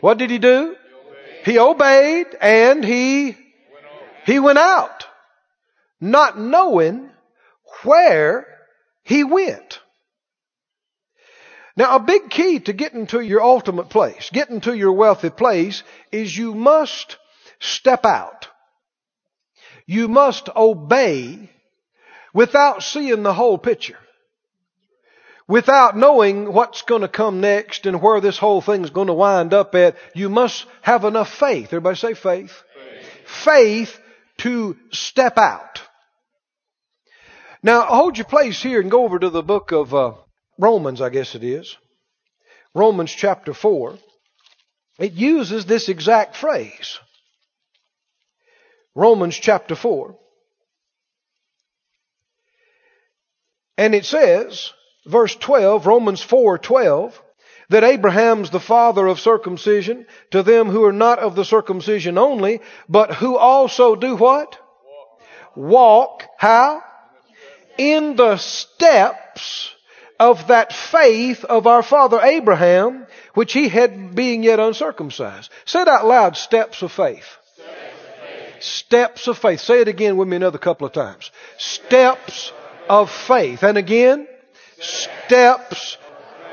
What 0.00 0.16
did 0.16 0.30
he 0.30 0.38
do? 0.38 0.74
He 1.44 1.58
obeyed 1.58 2.26
and 2.40 2.82
he, 2.82 3.36
he 4.24 4.38
went 4.38 4.58
out, 4.58 5.06
not 6.00 6.38
knowing 6.38 7.10
where 7.82 8.46
he 9.02 9.22
went. 9.22 9.80
Now, 11.76 11.96
a 11.96 12.00
big 12.00 12.30
key 12.30 12.60
to 12.60 12.72
getting 12.72 13.06
to 13.08 13.20
your 13.20 13.42
ultimate 13.42 13.90
place, 13.90 14.30
getting 14.32 14.62
to 14.62 14.74
your 14.74 14.92
wealthy 14.92 15.28
place, 15.28 15.82
is 16.10 16.36
you 16.36 16.54
must 16.54 17.18
step 17.60 18.06
out. 18.06 18.48
You 19.86 20.08
must 20.08 20.48
obey 20.54 21.50
without 22.34 22.82
seeing 22.82 23.22
the 23.22 23.32
whole 23.32 23.56
picture. 23.56 23.98
Without 25.46 25.96
knowing 25.96 26.52
what's 26.52 26.82
going 26.82 27.02
to 27.02 27.08
come 27.08 27.40
next 27.40 27.86
and 27.86 28.02
where 28.02 28.20
this 28.20 28.38
whole 28.38 28.60
thing's 28.60 28.90
going 28.90 29.06
to 29.06 29.14
wind 29.14 29.54
up 29.54 29.74
at, 29.74 29.96
you 30.14 30.28
must 30.28 30.66
have 30.82 31.04
enough 31.04 31.32
faith. 31.32 31.66
Everybody 31.66 31.96
say 31.96 32.14
faith. 32.14 32.62
Faith, 32.74 33.44
faith 33.44 34.00
to 34.38 34.76
step 34.90 35.38
out. 35.38 35.82
Now, 37.62 37.82
hold 37.82 38.18
your 38.18 38.26
place 38.26 38.62
here 38.62 38.80
and 38.80 38.90
go 38.90 39.04
over 39.04 39.18
to 39.18 39.30
the 39.30 39.42
book 39.42 39.72
of 39.72 39.94
uh, 39.94 40.12
Romans, 40.58 41.00
I 41.00 41.10
guess 41.10 41.34
it 41.34 41.44
is. 41.44 41.76
Romans 42.74 43.12
chapter 43.12 43.54
4. 43.54 43.98
It 44.98 45.12
uses 45.12 45.66
this 45.66 45.88
exact 45.88 46.36
phrase. 46.36 46.98
Romans 48.94 49.36
chapter 49.36 49.74
4. 49.74 50.16
And 53.76 53.94
it 53.94 54.04
says, 54.04 54.72
verse 55.06 55.34
12, 55.34 55.86
Romans 55.86 56.22
4 56.22 56.58
12, 56.58 57.20
that 57.70 57.84
Abraham's 57.84 58.50
the 58.50 58.60
father 58.60 59.06
of 59.06 59.18
circumcision 59.18 60.06
to 60.30 60.42
them 60.42 60.68
who 60.68 60.84
are 60.84 60.92
not 60.92 61.18
of 61.18 61.34
the 61.34 61.44
circumcision 61.44 62.18
only, 62.18 62.60
but 62.88 63.14
who 63.14 63.36
also 63.36 63.96
do 63.96 64.16
what? 64.16 64.58
Walk. 65.56 66.24
How? 66.36 66.82
In 67.78 68.16
the 68.16 68.36
steps 68.36 69.74
of 70.20 70.48
that 70.48 70.72
faith 70.72 71.44
of 71.44 71.66
our 71.66 71.82
father 71.82 72.20
Abraham, 72.20 73.06
which 73.34 73.52
he 73.52 73.68
had 73.68 74.14
being 74.14 74.42
yet 74.42 74.60
uncircumcised. 74.60 75.50
Say 75.64 75.82
it 75.82 75.88
out 75.88 76.06
loud, 76.06 76.36
steps 76.36 76.82
of 76.82 76.92
faith. 76.92 77.26
Steps 77.54 77.68
of 77.68 78.14
faith. 78.14 78.62
Steps 78.62 79.26
of 79.26 79.38
faith. 79.38 79.60
Say 79.60 79.80
it 79.80 79.88
again 79.88 80.16
with 80.16 80.28
me 80.28 80.36
another 80.36 80.58
couple 80.58 80.86
of 80.86 80.92
times. 80.92 81.32
Steps 81.58 82.52
of 82.88 83.10
faith. 83.10 83.62
And 83.62 83.78
again, 83.78 84.26
steps. 84.80 85.98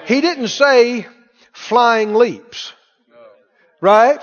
He 0.06 0.22
didn't 0.22 0.50
say 0.50 1.08
flying 1.52 2.14
leaps. 2.16 2.74
Right? 3.80 4.20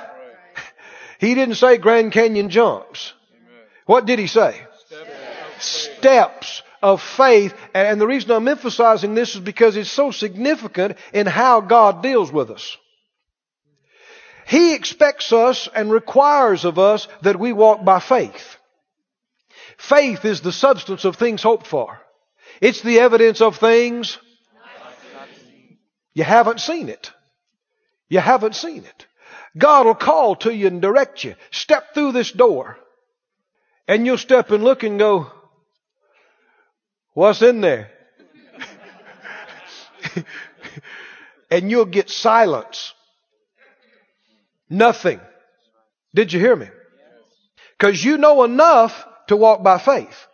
He 1.19 1.35
didn't 1.35 1.57
say 1.57 1.79
Grand 1.79 2.13
Canyon 2.13 2.49
jumps. 2.49 3.13
What 3.87 4.07
did 4.07 4.19
he 4.19 4.27
say? 4.27 4.61
Steps 5.59 6.63
of 6.83 7.03
faith. 7.03 7.55
And 7.75 8.01
the 8.01 8.07
reason 8.07 8.31
I'm 8.31 8.47
emphasizing 8.47 9.15
this 9.15 9.35
is 9.35 9.41
because 9.41 9.77
it's 9.77 9.91
so 9.91 10.11
significant 10.11 10.97
in 11.13 11.27
how 11.27 11.61
God 11.61 12.03
deals 12.03 12.31
with 12.31 12.51
us. 12.51 12.77
He 14.47 14.75
expects 14.75 15.33
us 15.33 15.69
and 15.75 15.91
requires 15.91 16.65
of 16.65 16.79
us 16.79 17.09
that 17.23 17.39
we 17.39 17.53
walk 17.53 17.85
by 17.85 17.99
faith. 17.99 18.58
Faith 19.79 20.25
is 20.25 20.41
the 20.41 20.53
substance 20.53 21.05
of 21.05 21.17
things 21.17 21.43
hoped 21.43 21.67
for. 21.67 22.01
It's 22.61 22.83
the 22.83 22.99
evidence 22.99 23.41
of 23.41 23.57
things 23.57 24.19
you 26.15 26.25
haven't 26.25 26.61
seen 26.61 26.89
it. 26.89 27.13
You 28.09 28.19
haven't 28.19 28.57
seen 28.57 28.85
it. 28.85 29.07
God 29.57 29.87
will 29.87 29.95
call 29.95 30.35
to 30.37 30.53
you 30.53 30.67
and 30.67 30.83
direct 30.83 31.23
you. 31.23 31.37
Step 31.53 31.95
through 31.95 32.13
this 32.13 32.33
door. 32.33 32.77
And 33.87 34.05
you'll 34.05 34.19
step 34.19 34.51
and 34.51 34.65
look 34.65 34.83
and 34.83 34.99
go, 34.99 35.31
what's 37.13 37.41
in 37.41 37.61
there? 37.61 37.91
and 41.51 41.71
you'll 41.71 41.85
get 41.85 42.11
silence. 42.11 42.95
Nothing. 44.69 45.21
Did 46.15 46.33
you 46.33 46.41
hear 46.41 46.57
me? 46.57 46.69
Because 47.79 48.05
you 48.05 48.19
know 48.19 48.43
enough 48.43 49.07
to 49.29 49.37
walk 49.37 49.63
by 49.63 49.79
faith. 49.79 50.27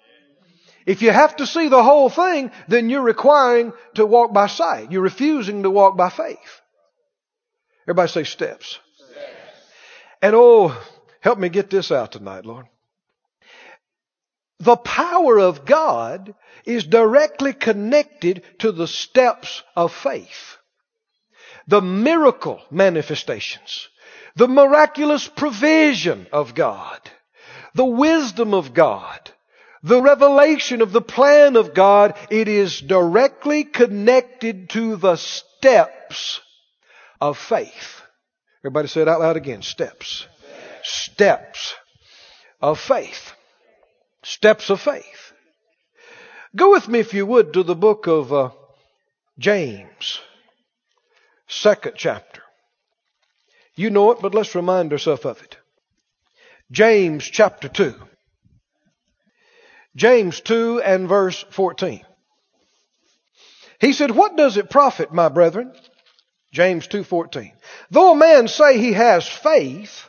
If 0.87 1.01
you 1.03 1.11
have 1.11 1.37
to 1.37 1.47
see 1.47 1.69
the 1.69 1.83
whole 1.83 2.11
thing, 2.11 2.51
then 2.69 2.91
you're 2.91 3.03
requiring 3.03 3.73
to 3.95 4.05
walk 4.05 4.33
by 4.33 4.49
sight. 4.49 4.93
You're 4.93 5.03
refusing 5.03 5.63
to 5.63 5.71
walk 5.71 5.97
by 5.97 6.11
faith. 6.11 6.61
Everybody 7.85 8.11
say 8.11 8.25
steps. 8.25 8.79
steps. 8.97 9.21
And 10.21 10.35
oh, 10.35 10.79
help 11.21 11.39
me 11.39 11.49
get 11.49 11.71
this 11.71 11.91
out 11.91 12.13
tonight, 12.13 12.45
Lord. 12.45 12.67
The 14.61 14.77
power 14.77 15.39
of 15.39 15.65
God 15.65 16.35
is 16.65 16.85
directly 16.85 17.53
connected 17.53 18.43
to 18.61 18.73
the 18.73 18.87
steps 18.87 19.63
of 19.77 19.93
faith. 19.93 20.57
The 21.67 21.83
miracle 21.83 22.63
manifestations, 22.71 23.89
the 24.37 24.49
miraculous 24.49 25.27
provision 25.29 26.27
of 26.33 26.55
God, 26.55 27.01
the 27.75 27.85
wisdom 27.85 28.55
of 28.55 28.73
God, 28.75 29.31
the 29.83 30.01
revelation 30.01 30.81
of 30.81 30.93
the 30.93 31.01
plan 31.01 31.57
of 31.57 31.75
God, 31.75 32.17
it 32.31 32.49
is 32.49 32.81
directly 32.81 33.65
connected 33.65 34.71
to 34.71 34.97
the 34.97 35.17
steps 35.17 36.41
of 37.21 37.37
faith. 37.37 38.03
Everybody 38.63 38.89
say 38.89 39.03
it 39.03 39.09
out 39.09 39.21
loud 39.21 39.37
again. 39.37 39.63
Steps. 39.63 40.27
Steps 40.83 41.75
of 42.63 42.81
faith. 42.81 43.33
Steps 44.23 44.71
of 44.71 44.81
faith. 44.81 45.33
Go 46.57 46.71
with 46.71 46.89
me, 46.89 47.01
if 47.01 47.13
you 47.13 47.27
would, 47.27 47.53
to 47.55 47.63
the 47.63 47.75
book 47.75 48.07
of 48.07 48.33
uh, 48.33 48.51
James, 49.39 50.21
second 51.49 51.95
chapter. 51.97 52.43
You 53.75 53.91
know 53.91 54.13
it, 54.13 54.21
but 54.23 54.35
let's 54.35 54.55
remind 54.55 54.93
ourselves 54.93 55.25
of 55.25 55.43
it. 55.43 55.57
James 56.71 57.25
chapter 57.25 57.69
2. 57.69 57.95
James 59.97 60.41
2 60.41 60.81
and 60.81 61.09
verse 61.09 61.45
14. 61.51 62.05
He 63.81 63.93
said, 63.93 64.11
What 64.11 64.37
does 64.37 64.57
it 64.57 64.71
profit, 64.71 65.13
my 65.13 65.29
brethren? 65.29 65.73
James 66.55 66.87
2:14. 66.87 67.53
Though 67.91 68.13
a 68.13 68.17
man 68.17 68.47
say 68.47 68.79
he 68.79 68.93
has 68.93 69.27
faith, 69.27 70.09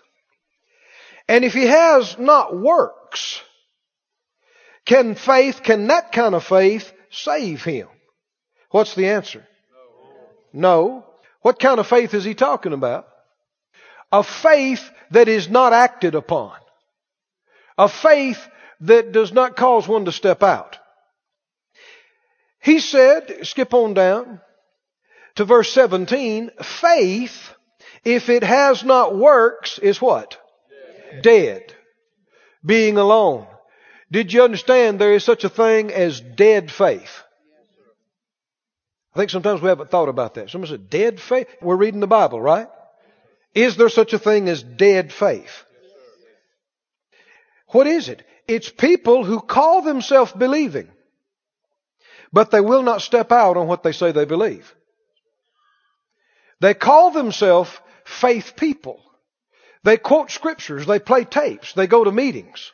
and 1.28 1.44
if 1.44 1.54
he 1.54 1.66
has 1.66 2.18
not 2.20 2.56
works, 2.56 3.42
can 4.86 5.16
faith, 5.16 5.64
can 5.64 5.88
that 5.88 6.12
kind 6.12 6.36
of 6.36 6.46
faith 6.46 6.94
save 7.10 7.64
him? 7.64 7.88
What's 8.70 8.94
the 8.94 9.10
answer? 9.10 9.46
No. 10.54 10.70
no. 11.02 11.06
What 11.42 11.60
kind 11.60 11.80
of 11.80 11.88
faith 11.88 12.14
is 12.14 12.24
he 12.24 12.36
talking 12.36 12.74
about? 12.74 13.08
A 14.16 14.24
faith 14.24 14.90
that 15.12 15.28
is 15.28 15.50
not 15.50 15.74
acted 15.74 16.16
upon. 16.16 16.54
A 17.78 17.90
faith 17.90 18.48
that 18.80 19.12
does 19.12 19.34
not 19.34 19.58
cause 19.58 19.90
one 19.90 20.06
to 20.06 20.14
step 20.14 20.42
out. 20.42 20.78
He 22.62 22.80
said, 22.80 23.46
skip 23.46 23.74
on 23.74 23.94
down 23.94 24.40
to 25.36 25.44
verse 25.44 25.70
17, 25.74 26.52
faith, 26.62 27.54
if 28.06 28.30
it 28.30 28.44
has 28.44 28.86
not 28.86 29.18
works, 29.18 29.80
is 29.80 30.02
what? 30.02 30.40
Dead. 31.12 31.22
dead. 31.22 31.74
Being 32.66 32.96
alone. 32.96 33.48
Did 34.10 34.32
you 34.32 34.44
understand 34.44 34.98
there 34.98 35.14
is 35.14 35.26
such 35.26 35.44
a 35.44 35.50
thing 35.50 35.92
as 35.92 36.22
dead 36.22 36.72
faith? 36.72 37.22
I 39.14 39.20
think 39.20 39.30
sometimes 39.30 39.62
we 39.62 39.68
haven't 39.68 39.92
thought 39.92 40.08
about 40.08 40.36
that. 40.36 40.50
Someone 40.50 40.70
said, 40.70 40.90
dead 40.90 41.20
faith? 41.20 41.50
We're 41.62 41.76
reading 41.76 42.00
the 42.00 42.08
Bible, 42.08 42.42
right? 42.42 42.70
Is 43.56 43.78
there 43.78 43.90
such 43.90 44.12
a 44.12 44.20
thing 44.20 44.50
as 44.50 44.62
dead 44.62 45.14
faith? 45.14 45.64
What 47.70 47.88
is 47.88 48.10
it? 48.10 48.24
It's 48.48 48.70
people 48.70 49.24
who 49.24 49.40
call 49.40 49.82
themselves 49.82 50.34
believing, 50.34 50.90
but 52.32 52.52
they 52.52 52.62
will 52.62 52.84
not 52.84 53.02
step 53.02 53.32
out 53.32 53.58
on 53.58 53.68
what 53.68 53.82
they 53.82 53.94
say 53.94 54.12
they 54.12 54.26
believe. 54.26 54.76
They 56.60 56.74
call 56.74 57.12
themselves 57.12 57.72
faith 58.04 58.54
people. 58.56 59.02
They 59.84 59.98
quote 59.98 60.32
scriptures. 60.32 60.86
They 60.86 61.00
play 61.00 61.24
tapes. 61.24 61.74
They 61.74 61.88
go 61.88 62.04
to 62.04 62.12
meetings. 62.12 62.72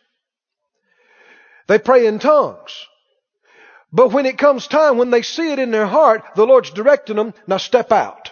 They 1.67 1.77
pray 1.77 2.07
in 2.07 2.19
tongues. 2.19 2.87
But 3.93 4.11
when 4.11 4.25
it 4.25 4.37
comes 4.37 4.67
time, 4.67 4.97
when 4.97 5.09
they 5.09 5.21
see 5.21 5.51
it 5.51 5.59
in 5.59 5.71
their 5.71 5.87
heart, 5.87 6.23
the 6.35 6.45
Lord's 6.45 6.71
directing 6.71 7.17
them, 7.17 7.33
now 7.47 7.57
step 7.57 7.91
out. 7.91 8.30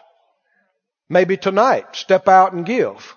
Maybe 1.09 1.37
tonight, 1.37 1.95
step 1.95 2.27
out 2.27 2.53
and 2.53 2.65
give. 2.65 3.15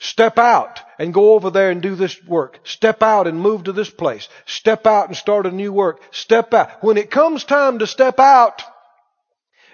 Step 0.00 0.36
out 0.36 0.80
and 0.98 1.14
go 1.14 1.34
over 1.34 1.50
there 1.50 1.70
and 1.70 1.80
do 1.80 1.94
this 1.94 2.20
work. 2.24 2.58
Step 2.64 3.04
out 3.04 3.28
and 3.28 3.40
move 3.40 3.64
to 3.64 3.72
this 3.72 3.88
place. 3.88 4.28
Step 4.46 4.84
out 4.84 5.06
and 5.06 5.16
start 5.16 5.46
a 5.46 5.52
new 5.52 5.72
work. 5.72 6.02
Step 6.10 6.52
out. 6.52 6.82
When 6.82 6.96
it 6.96 7.08
comes 7.08 7.44
time 7.44 7.78
to 7.78 7.86
step 7.86 8.18
out, 8.18 8.64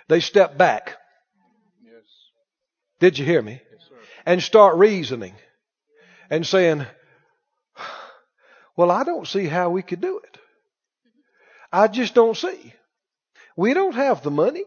they 0.08 0.20
step 0.20 0.58
back. 0.58 0.98
Yes. 1.82 2.04
Did 3.00 3.18
you 3.18 3.24
hear 3.24 3.40
me? 3.40 3.62
Yes, 3.72 3.90
and 4.26 4.42
start 4.42 4.76
reasoning 4.76 5.34
and 6.28 6.46
saying, 6.46 6.84
well, 8.76 8.90
I 8.90 9.04
don't 9.04 9.26
see 9.26 9.46
how 9.46 9.70
we 9.70 9.80
could 9.82 10.02
do 10.02 10.18
it. 10.18 10.38
I 11.72 11.88
just 11.88 12.14
don't 12.14 12.36
see. 12.36 12.74
We 13.56 13.72
don't 13.72 13.94
have 13.94 14.22
the 14.22 14.30
money. 14.30 14.64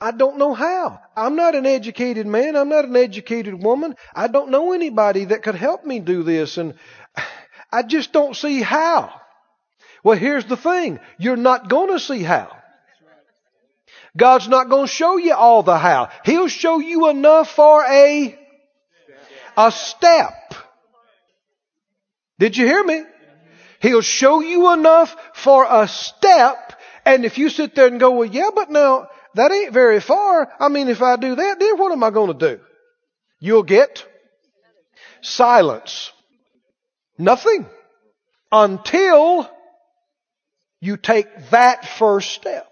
I 0.00 0.12
don't 0.12 0.38
know 0.38 0.54
how. 0.54 1.00
I'm 1.16 1.34
not 1.34 1.54
an 1.54 1.66
educated 1.66 2.26
man. 2.26 2.56
I'm 2.56 2.68
not 2.68 2.84
an 2.84 2.96
educated 2.96 3.60
woman. 3.62 3.96
I 4.14 4.28
don't 4.28 4.50
know 4.50 4.72
anybody 4.72 5.26
that 5.26 5.42
could 5.42 5.56
help 5.56 5.84
me 5.84 5.98
do 5.98 6.22
this. 6.22 6.56
And 6.56 6.74
I 7.72 7.82
just 7.82 8.12
don't 8.12 8.36
see 8.36 8.62
how. 8.62 9.12
Well, 10.04 10.16
here's 10.16 10.44
the 10.46 10.56
thing. 10.56 11.00
You're 11.18 11.36
not 11.36 11.68
going 11.68 11.90
to 11.90 11.98
see 11.98 12.22
how. 12.22 12.56
God's 14.16 14.48
not 14.48 14.68
going 14.68 14.86
to 14.86 14.92
show 14.92 15.16
you 15.16 15.34
all 15.34 15.62
the 15.62 15.76
how. 15.76 16.10
He'll 16.24 16.48
show 16.48 16.78
you 16.78 17.08
enough 17.08 17.50
for 17.50 17.84
a, 17.84 18.38
a 19.56 19.72
step. 19.72 20.54
Did 22.38 22.56
you 22.56 22.66
hear 22.66 22.84
me? 22.84 23.02
He'll 23.80 24.00
show 24.00 24.40
you 24.40 24.72
enough 24.72 25.14
for 25.34 25.66
a 25.68 25.88
step. 25.88 26.80
And 27.04 27.24
if 27.24 27.38
you 27.38 27.48
sit 27.48 27.74
there 27.74 27.86
and 27.86 28.00
go, 28.00 28.12
well, 28.12 28.28
yeah, 28.28 28.50
but 28.54 28.70
now 28.70 29.08
that 29.34 29.52
ain't 29.52 29.72
very 29.72 30.00
far. 30.00 30.50
I 30.58 30.68
mean, 30.68 30.88
if 30.88 31.02
I 31.02 31.16
do 31.16 31.34
that, 31.34 31.60
then 31.60 31.78
what 31.78 31.92
am 31.92 32.02
I 32.02 32.10
going 32.10 32.36
to 32.36 32.56
do? 32.56 32.60
You'll 33.40 33.62
get 33.62 34.04
silence. 35.20 36.12
Nothing. 37.18 37.66
Until 38.50 39.48
you 40.80 40.96
take 40.96 41.50
that 41.50 41.84
first 41.84 42.30
step. 42.32 42.66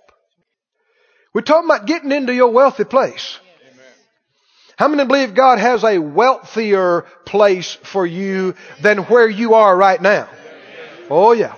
We're 1.35 1.43
talking 1.43 1.69
about 1.69 1.87
getting 1.87 2.13
into 2.13 2.33
your 2.33 2.51
wealthy 2.51 2.85
place. 2.85 3.39
How 4.79 4.89
many 4.89 5.07
believe 5.07 5.35
God 5.35 5.59
has 5.59 5.85
a 5.85 5.99
wealthier 5.99 7.03
place 7.25 7.75
for 7.83 8.07
you 8.07 8.55
than 8.83 8.99
where 9.05 9.29
you 9.29 9.55
are 9.55 9.75
right 9.77 10.01
now? 10.01 10.29
Oh 11.09 11.33
yeah. 11.33 11.55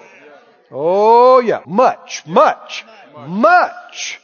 Oh 0.71 1.41
yeah. 1.41 1.63
Much, 1.67 2.25
much, 2.27 2.85
much 3.27 4.21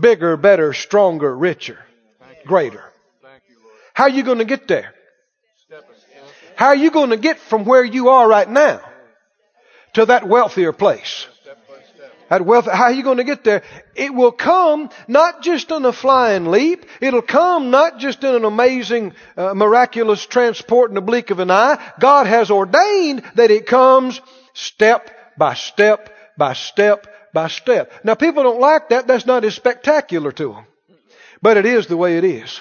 bigger, 0.00 0.36
better, 0.36 0.72
stronger, 0.72 1.36
richer, 1.36 1.78
greater. 2.46 2.84
How 3.94 4.04
are 4.04 4.10
you 4.10 4.22
going 4.22 4.38
to 4.38 4.44
get 4.44 4.68
there? 4.68 4.94
How 6.56 6.68
are 6.68 6.76
you 6.76 6.90
going 6.90 7.10
to 7.10 7.16
get 7.16 7.38
from 7.38 7.64
where 7.64 7.84
you 7.84 8.08
are 8.08 8.28
right 8.28 8.48
now 8.48 8.80
to 9.94 10.06
that 10.06 10.26
wealthier 10.26 10.72
place? 10.72 11.26
Wealth, 12.30 12.66
how 12.66 12.84
are 12.84 12.92
you 12.92 13.02
going 13.02 13.16
to 13.16 13.24
get 13.24 13.42
there? 13.42 13.62
It 13.94 14.12
will 14.12 14.32
come 14.32 14.90
not 15.06 15.40
just 15.40 15.70
in 15.70 15.84
a 15.86 15.94
flying 15.94 16.46
leap. 16.46 16.84
It'll 17.00 17.22
come 17.22 17.70
not 17.70 17.98
just 17.98 18.22
in 18.22 18.34
an 18.34 18.44
amazing, 18.44 19.14
uh, 19.36 19.54
miraculous 19.54 20.26
transport 20.26 20.90
in 20.90 20.94
the 20.94 21.00
blink 21.00 21.30
of 21.30 21.38
an 21.38 21.50
eye. 21.50 21.92
God 21.98 22.26
has 22.26 22.50
ordained 22.50 23.22
that 23.36 23.50
it 23.50 23.66
comes 23.66 24.20
step 24.52 25.38
by 25.38 25.54
step 25.54 26.14
by 26.36 26.52
step 26.52 27.06
by 27.32 27.48
step. 27.48 27.92
Now 28.04 28.14
people 28.14 28.42
don't 28.42 28.60
like 28.60 28.90
that. 28.90 29.06
That's 29.06 29.26
not 29.26 29.44
as 29.44 29.54
spectacular 29.54 30.32
to 30.32 30.52
them. 30.52 30.64
But 31.40 31.56
it 31.56 31.66
is 31.66 31.86
the 31.86 31.96
way 31.96 32.18
it 32.18 32.24
is. 32.24 32.60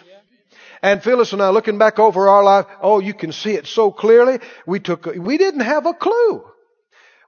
And 0.82 1.02
Phyllis 1.02 1.34
and 1.34 1.42
I 1.42 1.50
looking 1.50 1.78
back 1.78 2.00
over 2.00 2.30
our 2.30 2.44
life, 2.44 2.68
oh, 2.82 3.00
you 3.00 3.14
can 3.14 3.32
see 3.32 3.52
it 3.52 3.66
so 3.66 3.92
clearly. 3.92 4.40
We 4.66 4.80
took, 4.80 5.06
we 5.06 5.38
didn't 5.38 5.62
have 5.62 5.86
a 5.86 5.94
clue. 5.94 6.44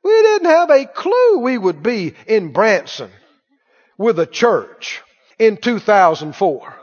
We 0.03 0.11
didn't 0.11 0.49
have 0.49 0.69
a 0.69 0.85
clue 0.85 1.39
we 1.39 1.57
would 1.57 1.83
be 1.83 2.13
in 2.27 2.53
Branson 2.53 3.11
with 3.97 4.19
a 4.19 4.25
church 4.25 5.01
in 5.37 5.57
2004 5.57 6.75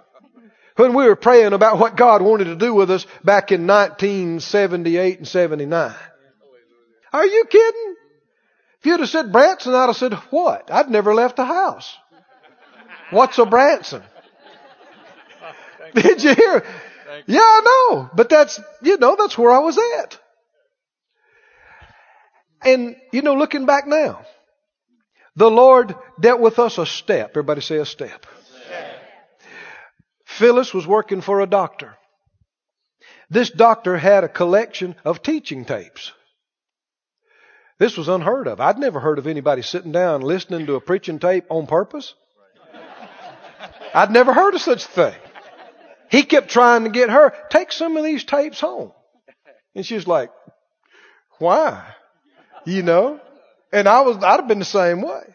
when 0.76 0.94
we 0.94 1.06
were 1.06 1.16
praying 1.16 1.52
about 1.52 1.78
what 1.78 1.96
God 1.96 2.20
wanted 2.20 2.44
to 2.44 2.56
do 2.56 2.74
with 2.74 2.90
us 2.90 3.06
back 3.24 3.52
in 3.52 3.66
1978 3.66 5.18
and 5.18 5.28
79. 5.28 5.94
Are 7.12 7.26
you 7.26 7.44
kidding? 7.48 7.94
If 8.86 8.90
you'd 8.90 9.00
have 9.00 9.08
said 9.08 9.32
Branson, 9.32 9.74
I'd 9.74 9.86
have 9.86 9.96
said, 9.96 10.14
what? 10.30 10.70
I'd 10.70 10.88
never 10.90 11.12
left 11.12 11.34
the 11.34 11.44
house. 11.44 11.92
What's 13.10 13.36
a 13.36 13.44
Branson? 13.44 14.00
Did 15.96 16.22
you 16.22 16.32
hear? 16.32 16.64
Yeah, 17.26 17.40
I 17.40 17.62
know. 17.64 18.10
But 18.14 18.28
that's, 18.28 18.60
you 18.82 18.96
know, 18.96 19.16
that's 19.18 19.36
where 19.36 19.50
I 19.50 19.58
was 19.58 19.76
at. 19.76 20.20
And, 22.62 22.94
you 23.12 23.22
know, 23.22 23.34
looking 23.34 23.66
back 23.66 23.88
now, 23.88 24.24
the 25.34 25.50
Lord 25.50 25.96
dealt 26.20 26.40
with 26.40 26.60
us 26.60 26.78
a 26.78 26.86
step. 26.86 27.30
Everybody 27.30 27.62
say 27.62 27.78
a 27.78 27.84
step. 27.86 28.24
step. 28.64 29.00
Phyllis 30.26 30.72
was 30.72 30.86
working 30.86 31.22
for 31.22 31.40
a 31.40 31.46
doctor. 31.48 31.96
This 33.30 33.50
doctor 33.50 33.96
had 33.96 34.22
a 34.22 34.28
collection 34.28 34.94
of 35.04 35.24
teaching 35.24 35.64
tapes. 35.64 36.12
This 37.78 37.96
was 37.96 38.08
unheard 38.08 38.48
of. 38.48 38.60
I'd 38.60 38.78
never 38.78 39.00
heard 39.00 39.18
of 39.18 39.26
anybody 39.26 39.62
sitting 39.62 39.92
down 39.92 40.22
listening 40.22 40.66
to 40.66 40.76
a 40.76 40.80
preaching 40.80 41.18
tape 41.18 41.44
on 41.50 41.66
purpose. 41.66 42.14
I'd 43.94 44.10
never 44.10 44.32
heard 44.32 44.54
of 44.54 44.60
such 44.60 44.84
a 44.84 44.88
thing. 44.88 45.14
He 46.10 46.22
kept 46.22 46.48
trying 46.48 46.84
to 46.84 46.90
get 46.90 47.10
her, 47.10 47.34
take 47.50 47.72
some 47.72 47.96
of 47.96 48.04
these 48.04 48.24
tapes 48.24 48.60
home. 48.60 48.92
And 49.74 49.84
she 49.84 49.94
was 49.94 50.06
like, 50.06 50.30
why? 51.38 51.84
You 52.64 52.82
know? 52.82 53.20
And 53.72 53.88
I 53.88 54.02
was, 54.02 54.16
I'd 54.18 54.40
have 54.40 54.48
been 54.48 54.58
the 54.58 54.64
same 54.64 55.02
way. 55.02 55.34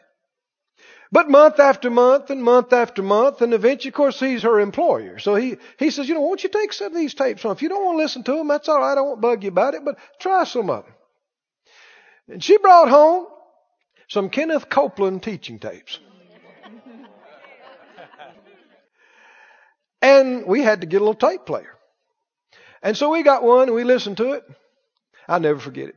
But 1.12 1.30
month 1.30 1.60
after 1.60 1.90
month 1.90 2.30
and 2.30 2.42
month 2.42 2.72
after 2.72 3.04
month, 3.04 3.42
and 3.42 3.54
eventually, 3.54 3.90
of 3.90 3.96
course, 3.96 4.20
he's 4.20 4.44
her 4.44 4.62
employer. 4.62 5.20
So 5.20 5.36
he, 5.36 5.58
he 5.78 5.92
says, 5.92 6.08
you 6.08 6.16
know, 6.16 6.22
won't 6.22 6.44
you 6.44 6.50
take 6.50 6.72
some 6.72 6.88
of 6.88 6.96
these 6.96 7.14
tapes 7.14 7.44
home? 7.44 7.52
If 7.52 7.62
you 7.62 7.70
don't 7.70 7.86
want 7.86 7.98
to 7.98 8.04
listen 8.04 8.24
to 8.24 8.32
them, 8.32 8.48
that's 8.48 8.70
all 8.70 8.80
right. 8.80 8.98
I 8.98 9.02
won't 9.02 9.20
bug 9.20 9.44
you 9.44 9.50
about 9.50 9.74
it, 9.74 9.84
but 9.84 9.98
try 10.20 10.46
some 10.46 10.70
of 10.70 10.86
them. 10.86 10.94
And 12.28 12.44
she 12.44 12.58
brought 12.58 12.90
home 12.90 13.28
some 14.08 14.30
Kenneth 14.30 14.70
Copeland 14.70 15.24
teaching 15.24 15.60
tapes. 15.60 16.00
and 20.02 20.46
we 20.46 20.62
had 20.62 20.82
to 20.82 20.88
get 20.88 21.02
a 21.02 21.06
little 21.06 21.30
tape 21.30 21.46
player. 21.46 21.78
And 22.84 22.98
so 22.98 23.12
we 23.12 23.24
got 23.24 23.44
one 23.44 23.68
and 23.68 23.76
we 23.76 23.84
listened 23.84 24.18
to 24.18 24.34
it. 24.34 24.44
I'll 25.28 25.40
never 25.40 25.60
forget 25.60 25.90
it 25.90 25.96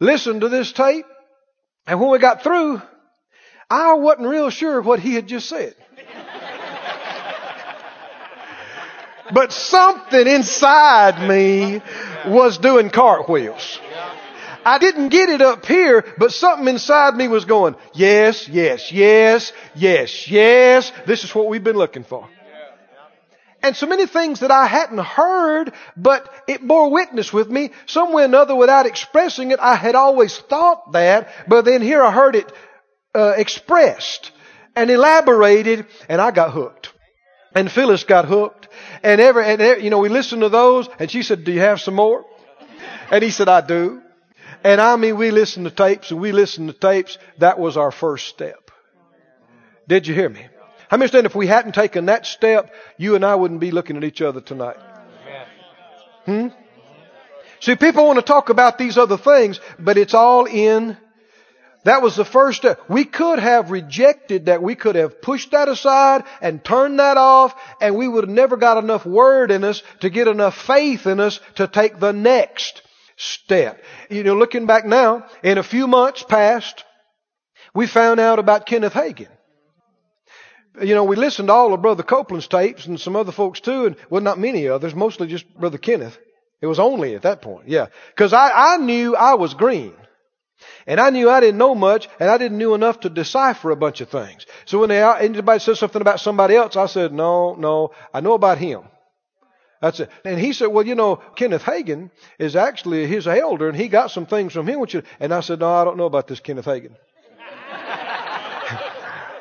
listened 0.00 0.42
to 0.42 0.48
this 0.48 0.72
tape, 0.72 1.06
and 1.86 2.00
when 2.00 2.10
we 2.10 2.18
got 2.18 2.42
through, 2.42 2.80
I 3.70 3.94
wasn't 3.94 4.28
real 4.28 4.50
sure 4.50 4.80
what 4.80 5.00
he 5.00 5.14
had 5.14 5.26
just 5.26 5.48
said. 5.48 5.74
but 9.32 9.52
something 9.52 10.26
inside 10.26 11.28
me 11.28 11.82
was 12.26 12.58
doing 12.58 12.90
cartwheels. 12.90 13.80
I 14.66 14.78
didn't 14.78 15.08
get 15.10 15.28
it 15.28 15.40
up 15.40 15.64
here, 15.64 16.04
but 16.18 16.32
something 16.32 16.66
inside 16.66 17.14
me 17.14 17.28
was 17.28 17.44
going, 17.44 17.76
yes, 17.94 18.48
yes, 18.48 18.90
yes, 18.90 19.52
yes, 19.74 20.28
yes. 20.28 20.92
This 21.06 21.24
is 21.24 21.34
what 21.34 21.46
we've 21.46 21.64
been 21.64 21.76
looking 21.76 22.04
for 22.04 22.28
and 23.66 23.76
so 23.76 23.86
many 23.86 24.06
things 24.06 24.40
that 24.40 24.52
I 24.52 24.66
hadn't 24.66 24.98
heard, 24.98 25.72
but 25.96 26.32
it 26.46 26.66
bore 26.66 26.90
witness 26.90 27.32
with 27.32 27.48
me. 27.50 27.72
Some 27.86 28.12
way 28.12 28.22
or 28.22 28.26
another, 28.26 28.54
without 28.54 28.86
expressing 28.86 29.50
it, 29.50 29.58
I 29.60 29.74
had 29.74 29.96
always 29.96 30.36
thought 30.38 30.92
that, 30.92 31.28
but 31.48 31.64
then 31.64 31.82
here 31.82 32.02
I 32.02 32.12
heard 32.12 32.36
it 32.36 32.52
uh, 33.14 33.34
expressed 33.36 34.30
and 34.76 34.88
elaborated, 34.90 35.86
and 36.08 36.20
I 36.20 36.30
got 36.30 36.52
hooked. 36.52 36.92
And 37.54 37.70
Phyllis 37.70 38.04
got 38.04 38.26
hooked. 38.26 38.68
And 39.02 39.20
every, 39.20 39.44
and 39.44 39.60
every, 39.60 39.82
you 39.84 39.90
know, 39.90 39.98
we 39.98 40.10
listened 40.10 40.42
to 40.42 40.48
those, 40.48 40.88
and 40.98 41.10
she 41.10 41.22
said, 41.22 41.44
"Do 41.44 41.52
you 41.52 41.60
have 41.60 41.80
some 41.80 41.94
more?" 41.94 42.24
And 43.10 43.24
he 43.24 43.30
said, 43.30 43.48
"I 43.48 43.62
do." 43.62 44.02
And 44.66 44.80
I 44.80 44.96
mean, 44.96 45.16
we 45.16 45.30
listened 45.30 45.66
to 45.66 45.70
tapes, 45.70 46.10
and 46.10 46.20
we 46.20 46.32
listened 46.32 46.66
to 46.68 46.74
tapes. 46.74 47.18
That 47.38 47.56
was 47.56 47.76
our 47.76 47.92
first 47.92 48.26
step. 48.26 48.72
Did 49.86 50.08
you 50.08 50.14
hear 50.14 50.28
me? 50.28 50.44
I 50.90 50.94
understand 50.94 51.24
if 51.24 51.36
we 51.36 51.46
hadn't 51.46 51.76
taken 51.76 52.06
that 52.06 52.26
step, 52.26 52.74
you 52.96 53.14
and 53.14 53.24
I 53.24 53.36
wouldn't 53.36 53.60
be 53.60 53.70
looking 53.70 53.96
at 53.96 54.02
each 54.02 54.20
other 54.20 54.40
tonight? 54.40 54.78
Hmm? 56.24 56.48
See, 57.60 57.76
people 57.76 58.06
want 58.06 58.18
to 58.18 58.24
talk 58.24 58.48
about 58.48 58.76
these 58.76 58.98
other 58.98 59.16
things, 59.16 59.60
but 59.78 59.98
it's 59.98 60.14
all 60.14 60.46
in. 60.46 60.96
That 61.84 62.02
was 62.02 62.16
the 62.16 62.24
first 62.24 62.58
step. 62.58 62.80
We 62.90 63.04
could 63.04 63.38
have 63.38 63.70
rejected 63.70 64.46
that. 64.46 64.64
We 64.64 64.74
could 64.74 64.96
have 64.96 65.22
pushed 65.22 65.52
that 65.52 65.68
aside 65.68 66.24
and 66.40 66.64
turned 66.64 66.98
that 66.98 67.16
off, 67.16 67.54
and 67.80 67.94
we 67.94 68.08
would 68.08 68.24
have 68.24 68.34
never 68.34 68.56
got 68.56 68.82
enough 68.82 69.06
word 69.06 69.52
in 69.52 69.62
us 69.62 69.84
to 70.00 70.10
get 70.10 70.26
enough 70.26 70.60
faith 70.60 71.06
in 71.06 71.20
us 71.20 71.38
to 71.54 71.68
take 71.68 72.00
the 72.00 72.12
next 72.12 72.82
step. 73.16 73.82
You 74.10 74.22
know, 74.22 74.36
looking 74.36 74.66
back 74.66 74.84
now, 74.84 75.26
in 75.42 75.58
a 75.58 75.62
few 75.62 75.86
months 75.86 76.22
past, 76.22 76.84
we 77.74 77.86
found 77.86 78.20
out 78.20 78.38
about 78.38 78.66
Kenneth 78.66 78.94
Hagin. 78.94 79.28
You 80.80 80.94
know, 80.94 81.04
we 81.04 81.16
listened 81.16 81.48
to 81.48 81.54
all 81.54 81.72
of 81.72 81.80
Brother 81.80 82.02
Copeland's 82.02 82.48
tapes 82.48 82.86
and 82.86 83.00
some 83.00 83.16
other 83.16 83.32
folks 83.32 83.60
too, 83.60 83.86
and 83.86 83.96
well, 84.10 84.20
not 84.20 84.38
many 84.38 84.68
others, 84.68 84.94
mostly 84.94 85.26
just 85.26 85.48
Brother 85.58 85.78
Kenneth. 85.78 86.18
It 86.60 86.66
was 86.66 86.78
only 86.78 87.14
at 87.14 87.22
that 87.22 87.42
point, 87.42 87.68
yeah. 87.68 87.86
Cause 88.16 88.32
I, 88.32 88.74
I 88.74 88.76
knew 88.78 89.16
I 89.16 89.34
was 89.34 89.54
green. 89.54 89.94
And 90.86 91.00
I 91.00 91.10
knew 91.10 91.28
I 91.28 91.40
didn't 91.40 91.58
know 91.58 91.74
much, 91.74 92.08
and 92.18 92.30
I 92.30 92.38
didn't 92.38 92.58
know 92.58 92.74
enough 92.74 93.00
to 93.00 93.10
decipher 93.10 93.70
a 93.70 93.76
bunch 93.76 94.00
of 94.00 94.08
things. 94.08 94.46
So 94.64 94.78
when 94.78 94.88
they, 94.88 95.02
anybody 95.02 95.60
said 95.60 95.76
something 95.76 96.00
about 96.00 96.20
somebody 96.20 96.56
else, 96.56 96.76
I 96.76 96.86
said, 96.86 97.12
no, 97.12 97.54
no, 97.54 97.90
I 98.12 98.20
know 98.20 98.34
about 98.34 98.58
him. 98.58 98.82
That's 99.80 100.00
it. 100.00 100.10
And 100.24 100.40
he 100.40 100.52
said, 100.52 100.68
well, 100.68 100.86
you 100.86 100.94
know, 100.94 101.16
Kenneth 101.36 101.62
Hagin 101.62 102.10
is 102.38 102.56
actually 102.56 103.06
his 103.06 103.26
elder, 103.26 103.68
and 103.68 103.76
he 103.76 103.88
got 103.88 104.10
some 104.10 104.26
things 104.26 104.52
from 104.52 104.66
him. 104.66 104.84
And 105.20 105.34
I 105.34 105.40
said, 105.40 105.60
no, 105.60 105.72
I 105.72 105.84
don't 105.84 105.96
know 105.96 106.06
about 106.06 106.26
this 106.26 106.40
Kenneth 106.40 106.64
Hagin. 106.64 106.92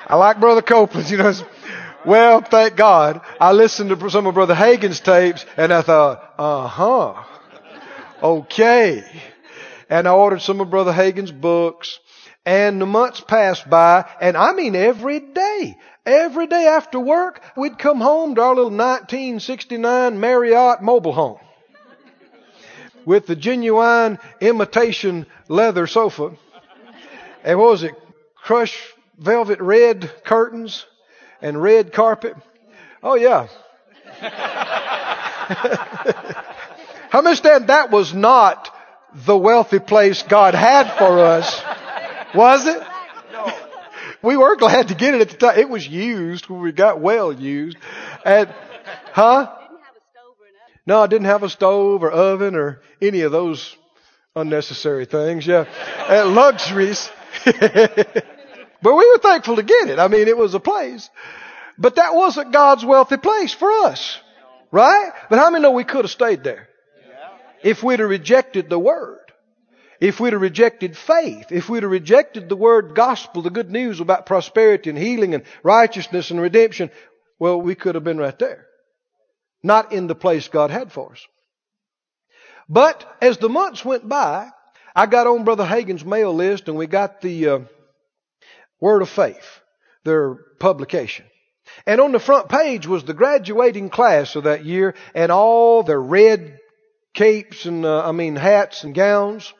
I 0.07 0.15
like 0.15 0.39
Brother 0.39 0.61
Copeland, 0.61 1.09
you 1.09 1.17
know. 1.17 1.33
Well, 2.05 2.41
thank 2.41 2.75
God. 2.75 3.21
I 3.41 3.51
listened 3.53 3.89
to 3.89 4.09
some 4.11 4.27
of 4.27 4.35
Brother 4.35 4.53
Hagin's 4.53 4.99
tapes 4.99 5.43
and 5.57 5.73
I 5.73 5.81
thought, 5.81 6.35
uh 6.37 6.67
huh. 6.67 7.23
Okay. 8.21 9.03
And 9.89 10.07
I 10.07 10.11
ordered 10.11 10.41
some 10.41 10.61
of 10.61 10.69
Brother 10.69 10.93
Hagin's 10.93 11.31
books. 11.31 11.99
And 12.45 12.79
the 12.79 12.85
months 12.85 13.21
passed 13.21 13.67
by, 13.67 14.05
and 14.21 14.37
I 14.37 14.53
mean 14.53 14.75
every 14.75 15.19
day. 15.19 15.77
Every 16.05 16.45
day 16.45 16.67
after 16.67 16.99
work, 16.99 17.41
we'd 17.57 17.79
come 17.79 17.99
home 17.99 18.35
to 18.35 18.41
our 18.41 18.49
little 18.49 18.65
1969 18.65 20.19
Marriott 20.19 20.83
mobile 20.83 21.13
home. 21.13 21.39
With 23.05 23.25
the 23.25 23.35
genuine 23.35 24.19
imitation 24.39 25.25
leather 25.47 25.87
sofa. 25.87 26.33
And 27.43 27.59
what 27.59 27.71
was 27.71 27.83
it? 27.83 27.93
Crushed 28.35 28.77
velvet 29.17 29.59
red 29.61 30.11
curtains 30.23 30.85
and 31.41 31.61
red 31.61 31.91
carpet? 31.91 32.35
Oh, 33.01 33.15
yeah. 33.15 33.47
How 37.09 37.19
understand 37.19 37.67
that 37.67 37.91
was 37.91 38.13
not 38.13 38.71
the 39.13 39.37
wealthy 39.37 39.79
place 39.79 40.21
God 40.23 40.53
had 40.53 40.97
for 40.97 41.19
us? 41.19 41.63
Was 42.35 42.67
it? 42.67 42.81
No. 44.25 44.29
We 44.29 44.37
were 44.37 44.55
glad 44.55 44.89
to 44.89 44.95
get 44.95 45.13
it 45.13 45.21
at 45.21 45.29
the 45.29 45.37
time. 45.37 45.59
It 45.59 45.69
was 45.69 45.87
used 45.87 46.49
when 46.49 46.61
we 46.61 46.71
got 46.71 46.99
well 46.99 47.31
used. 47.31 47.77
And, 48.25 48.53
huh? 49.13 49.55
No, 50.85 51.01
I 51.01 51.07
didn't 51.07 51.25
have 51.25 51.43
a 51.43 51.49
stove 51.49 52.03
or 52.03 52.11
oven 52.11 52.55
or 52.55 52.81
any 53.01 53.21
of 53.21 53.31
those 53.31 53.75
unnecessary 54.35 55.05
things. 55.05 55.47
Yeah. 55.47 55.65
And 56.09 56.35
luxuries. 56.35 57.09
But 58.85 58.93
we 58.97 59.09
were 59.09 59.17
thankful 59.17 59.55
to 59.55 59.63
get 59.63 59.89
it. 59.89 59.97
I 59.97 60.07
mean, 60.07 60.27
it 60.27 60.37
was 60.37 60.53
a 60.53 60.59
place. 60.59 61.09
But 61.75 61.95
that 61.95 62.13
wasn't 62.13 62.53
God's 62.53 62.85
wealthy 62.85 63.17
place 63.17 63.51
for 63.51 63.71
us. 63.71 64.19
Right? 64.71 65.11
But 65.27 65.39
how 65.39 65.49
many 65.49 65.63
know 65.63 65.71
we 65.71 65.83
could 65.83 66.05
have 66.05 66.11
stayed 66.11 66.43
there? 66.43 66.67
If 67.63 67.81
we'd 67.81 67.99
have 67.99 68.07
rejected 68.07 68.69
the 68.69 68.77
word. 68.77 69.24
If 70.05 70.19
we'd 70.19 70.33
have 70.33 70.41
rejected 70.43 70.95
faith. 70.95 71.47
If 71.51 71.67
we'd 71.67 71.81
have 71.81 71.91
rejected 71.91 72.47
the 72.47 72.55
word 72.55 72.93
gospel, 72.93 73.41
the 73.41 73.49
good 73.49 73.71
news 73.71 73.99
about 73.99 74.27
prosperity 74.27 74.91
and 74.91 74.99
healing 74.99 75.33
and 75.33 75.43
righteousness 75.63 76.29
and 76.29 76.39
redemption, 76.39 76.91
well, 77.39 77.59
we 77.59 77.73
could 77.73 77.95
have 77.95 78.03
been 78.03 78.19
right 78.19 78.37
there. 78.37 78.67
Not 79.63 79.93
in 79.93 80.05
the 80.05 80.13
place 80.13 80.47
God 80.47 80.69
had 80.69 80.91
for 80.91 81.13
us. 81.13 81.25
But 82.69 83.03
as 83.19 83.39
the 83.39 83.49
months 83.49 83.83
went 83.83 84.07
by, 84.07 84.51
I 84.95 85.07
got 85.07 85.25
on 85.25 85.43
Brother 85.43 85.65
Hagin's 85.65 86.05
mail 86.05 86.35
list 86.35 86.67
and 86.67 86.77
we 86.77 86.85
got 86.85 87.21
the, 87.21 87.49
uh, 87.49 87.59
Word 88.79 89.01
of 89.01 89.09
Faith, 89.09 89.59
their 90.03 90.35
publication. 90.59 91.25
And 91.87 91.99
on 91.99 92.11
the 92.11 92.19
front 92.19 92.47
page 92.47 92.85
was 92.85 93.05
the 93.05 93.15
graduating 93.15 93.89
class 93.89 94.35
of 94.35 94.43
that 94.43 94.65
year 94.65 94.93
and 95.15 95.31
all 95.31 95.81
their 95.81 95.99
red 95.99 96.59
capes 97.15 97.65
and, 97.65 97.83
uh, 97.83 98.07
I 98.07 98.11
mean, 98.11 98.35
hats 98.35 98.83
and 98.83 98.93
gowns. 98.93 99.51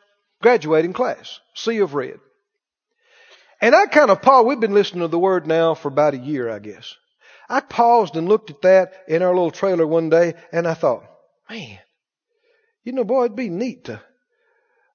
Graduating 0.46 0.94
class. 0.94 1.40
Sea 1.56 1.80
of 1.80 1.96
red. 1.96 2.20
And 3.60 3.74
I 3.74 3.88
kind 3.88 4.12
of 4.12 4.22
paused. 4.22 4.46
We've 4.46 4.60
been 4.60 4.76
listening 4.76 5.02
to 5.02 5.08
the 5.08 5.18
word 5.18 5.48
now 5.48 5.74
for 5.74 5.88
about 5.88 6.14
a 6.14 6.20
year, 6.20 6.52
I 6.52 6.60
guess. 6.60 6.94
I 7.50 7.62
paused 7.62 8.16
and 8.16 8.30
looked 8.30 8.52
at 8.52 8.62
that 8.62 8.94
in 9.08 9.24
our 9.24 9.34
little 9.34 9.50
trailer 9.50 9.88
one 9.88 10.12
day 10.12 10.36
and 10.52 10.68
I 10.68 10.76
thought, 10.76 11.04
man, 11.50 11.80
you 12.84 12.92
know, 12.92 13.04
boy, 13.04 13.26
it'd 13.26 13.36
be 13.36 13.50
neat 13.50 13.86
to 13.86 14.00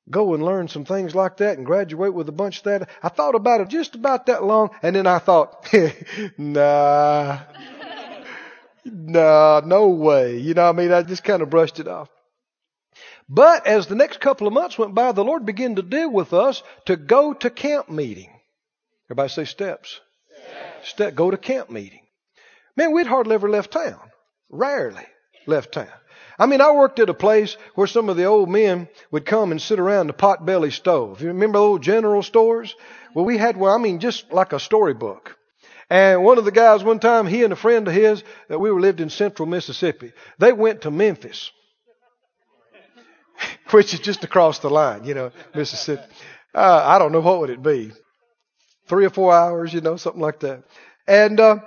go 0.09 0.35
and 0.35 0.45
learn 0.45 0.69
some 0.69 0.85
things 0.85 1.17
like 1.17 1.39
that 1.39 1.57
and 1.59 1.67
graduate 1.67 2.15
with 2.15 2.29
a 2.29 2.33
bunch 2.33 2.59
of 2.59 2.65
that. 2.67 2.89
I 3.03 3.09
thought 3.09 3.35
about 3.35 3.61
it 3.61 3.67
just 3.71 3.97
about 3.97 4.27
that 4.27 4.45
long 4.45 4.71
and 4.85 4.95
then 4.95 5.09
I 5.09 5.19
thought, 5.19 5.69
nah, 6.39 7.41
nah, 8.85 9.63
no 9.65 9.89
way. 9.89 10.39
You 10.39 10.55
know 10.55 10.69
I 10.69 10.71
mean? 10.71 10.93
I 10.93 11.03
just 11.03 11.25
kind 11.25 11.43
of 11.43 11.51
brushed 11.51 11.81
it 11.81 11.89
off. 11.89 12.09
But 13.33 13.65
as 13.65 13.87
the 13.87 13.95
next 13.95 14.19
couple 14.19 14.49
of 14.49 14.53
months 14.53 14.77
went 14.77 14.93
by, 14.93 15.13
the 15.13 15.23
Lord 15.23 15.47
began 15.47 15.77
to 15.77 15.83
deal 15.83 16.11
with 16.11 16.33
us 16.33 16.65
to 16.87 16.97
go 16.97 17.33
to 17.33 17.49
camp 17.49 17.89
meeting. 17.89 18.29
Everybody 19.07 19.29
say 19.29 19.45
steps. 19.45 20.01
Step, 20.83 21.15
go 21.15 21.31
to 21.31 21.37
camp 21.37 21.71
meeting. 21.71 22.01
Man, 22.77 22.93
we'd 22.93 23.07
hardly 23.07 23.35
ever 23.35 23.49
left 23.49 23.71
town. 23.71 24.01
Rarely 24.51 25.07
left 25.47 25.73
town. 25.73 25.93
I 26.41 26.47
mean, 26.47 26.61
I 26.61 26.73
worked 26.73 26.99
at 26.99 27.09
a 27.09 27.15
place 27.15 27.57
where 27.77 27.87
some 27.87 28.09
of 28.09 28.17
the 28.17 28.25
old 28.25 28.49
men 28.49 28.89
would 29.13 29.27
come 29.27 29.53
and 29.53 29.63
sit 29.63 29.79
around 29.79 30.09
the 30.09 30.13
potbelly 30.13 30.73
stove. 30.73 31.21
You 31.21 31.29
remember 31.29 31.59
old 31.59 31.83
general 31.83 32.25
stores? 32.25 32.75
Well, 33.15 33.25
we 33.25 33.39
had 33.39 33.57
one, 33.57 33.73
I 33.73 33.81
mean, 33.81 34.01
just 34.01 34.33
like 34.33 34.53
a 34.53 34.59
storybook. 34.59 35.37
And 35.89 36.25
one 36.25 36.39
of 36.39 36.45
the 36.45 36.51
guys 36.51 36.83
one 36.83 36.99
time, 36.99 37.29
he 37.29 37.45
and 37.45 37.53
a 37.53 37.57
friend 37.57 37.87
of 37.87 37.95
his, 37.95 38.25
that 38.49 38.59
we 38.59 38.73
were 38.73 38.81
lived 38.81 39.01
in 39.01 39.11
central 39.11 39.47
Mississippi, 39.47 40.13
they 40.39 40.53
went 40.53 40.81
to 40.83 40.91
Memphis. 40.91 41.53
Which 43.71 43.95
is 43.95 44.01
just 44.01 44.25
across 44.25 44.59
the 44.59 44.71
line, 44.71 45.05
you 45.05 45.15
know, 45.15 45.31
Mississippi. 45.55 46.03
Uh, 46.55 46.83
I 46.85 46.99
don't 46.99 47.13
know 47.13 47.21
what 47.21 47.41
would 47.41 47.51
it 47.51 47.63
be. 47.63 47.93
Three 48.89 49.05
or 49.05 49.11
four 49.11 49.33
hours, 49.33 49.73
you 49.73 49.81
know, 49.81 49.97
something 49.97 50.21
like 50.21 50.41
that. 50.41 50.65
And, 51.07 51.39
uh, 51.39 51.59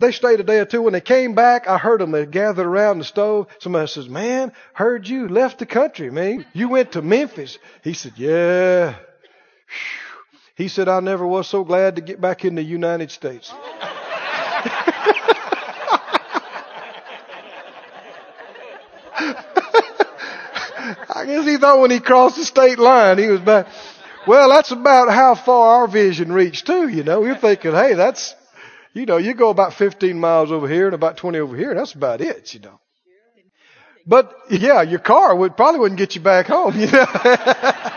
they 0.00 0.12
stayed 0.12 0.38
a 0.38 0.44
day 0.44 0.60
or 0.60 0.64
two. 0.64 0.82
When 0.82 0.92
they 0.92 1.00
came 1.00 1.34
back, 1.34 1.66
I 1.66 1.76
heard 1.76 2.00
them. 2.00 2.12
They 2.12 2.24
gathered 2.24 2.66
around 2.66 2.98
the 2.98 3.04
stove. 3.04 3.48
Somebody 3.58 3.88
says, 3.88 4.08
man, 4.08 4.52
heard 4.72 5.08
you 5.08 5.28
left 5.28 5.58
the 5.58 5.66
country, 5.66 6.10
man. 6.10 6.46
You 6.52 6.68
went 6.68 6.92
to 6.92 7.02
Memphis. 7.02 7.58
He 7.82 7.94
said, 7.94 8.12
yeah. 8.16 8.94
He 10.54 10.68
said, 10.68 10.88
I 10.88 11.00
never 11.00 11.26
was 11.26 11.48
so 11.48 11.64
glad 11.64 11.96
to 11.96 12.02
get 12.02 12.20
back 12.20 12.44
in 12.44 12.54
the 12.54 12.62
United 12.62 13.10
States. 13.10 13.52
Guess 21.28 21.44
he 21.44 21.58
thought 21.58 21.80
when 21.80 21.90
he 21.90 22.00
crossed 22.00 22.36
the 22.36 22.44
state 22.46 22.78
line, 22.78 23.18
he 23.18 23.26
was 23.26 23.40
back. 23.40 23.66
Well, 24.26 24.48
that's 24.48 24.70
about 24.70 25.10
how 25.12 25.34
far 25.34 25.80
our 25.80 25.86
vision 25.86 26.32
reached 26.32 26.66
too, 26.66 26.88
you 26.88 27.04
know. 27.04 27.20
We're 27.20 27.36
thinking, 27.36 27.72
hey, 27.72 27.92
that's, 27.92 28.34
you 28.94 29.04
know, 29.04 29.18
you 29.18 29.34
go 29.34 29.50
about 29.50 29.74
15 29.74 30.18
miles 30.18 30.50
over 30.50 30.66
here 30.66 30.86
and 30.86 30.94
about 30.94 31.18
20 31.18 31.38
over 31.38 31.54
here, 31.54 31.68
and 31.70 31.78
that's 31.78 31.92
about 31.92 32.22
it, 32.22 32.54
you 32.54 32.60
know. 32.60 32.80
But 34.06 34.34
yeah, 34.48 34.80
your 34.80 35.00
car 35.00 35.36
would 35.36 35.54
probably 35.54 35.80
wouldn't 35.80 35.98
get 35.98 36.14
you 36.14 36.22
back 36.22 36.46
home, 36.46 36.80
you 36.80 36.90
know. 36.90 37.06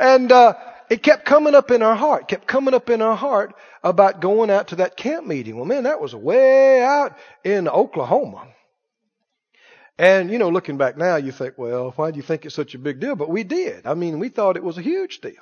and 0.00 0.32
uh, 0.32 0.54
it 0.90 1.04
kept 1.04 1.26
coming 1.26 1.54
up 1.54 1.70
in 1.70 1.80
our 1.80 1.94
heart, 1.94 2.26
kept 2.26 2.48
coming 2.48 2.74
up 2.74 2.90
in 2.90 3.02
our 3.02 3.16
heart 3.16 3.54
about 3.84 4.20
going 4.20 4.50
out 4.50 4.68
to 4.68 4.76
that 4.76 4.96
camp 4.96 5.28
meeting. 5.28 5.54
Well, 5.54 5.64
man, 5.64 5.84
that 5.84 6.00
was 6.00 6.12
way 6.12 6.82
out 6.82 7.16
in 7.44 7.68
Oklahoma. 7.68 8.48
And 9.98 10.30
you 10.30 10.38
know, 10.38 10.50
looking 10.50 10.76
back 10.76 10.96
now, 10.96 11.16
you 11.16 11.32
think, 11.32 11.54
well, 11.56 11.92
why 11.96 12.10
do 12.10 12.16
you 12.16 12.22
think 12.22 12.44
it's 12.44 12.54
such 12.54 12.74
a 12.74 12.78
big 12.78 13.00
deal? 13.00 13.16
But 13.16 13.30
we 13.30 13.44
did. 13.44 13.86
I 13.86 13.94
mean, 13.94 14.18
we 14.18 14.28
thought 14.28 14.56
it 14.56 14.64
was 14.64 14.78
a 14.78 14.82
huge 14.82 15.20
deal. 15.20 15.32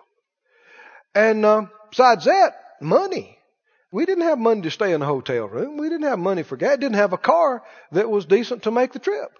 And 1.15 1.45
uh, 1.45 1.67
besides 1.91 2.25
that, 2.27 2.55
money. 2.81 3.39
We 3.91 4.07
didn't 4.07 4.25
have 4.25 4.39
money 4.39 4.63
to 4.63 4.71
stay 4.71 4.93
in 4.93 5.03
a 5.03 5.07
hotel 5.07 5.47
room. 5.47 5.77
We 5.77 5.89
didn't 5.89 6.09
have 6.09 6.19
money 6.19 6.43
for 6.43 6.57
gas. 6.57 6.79
Didn't 6.79 6.95
have 6.97 7.13
a 7.13 7.19
car 7.19 7.63
that 7.93 8.11
was 8.11 8.27
decent 8.27 8.65
to 8.65 8.73
make 8.73 8.93
the 8.93 8.99
trip. 8.99 9.31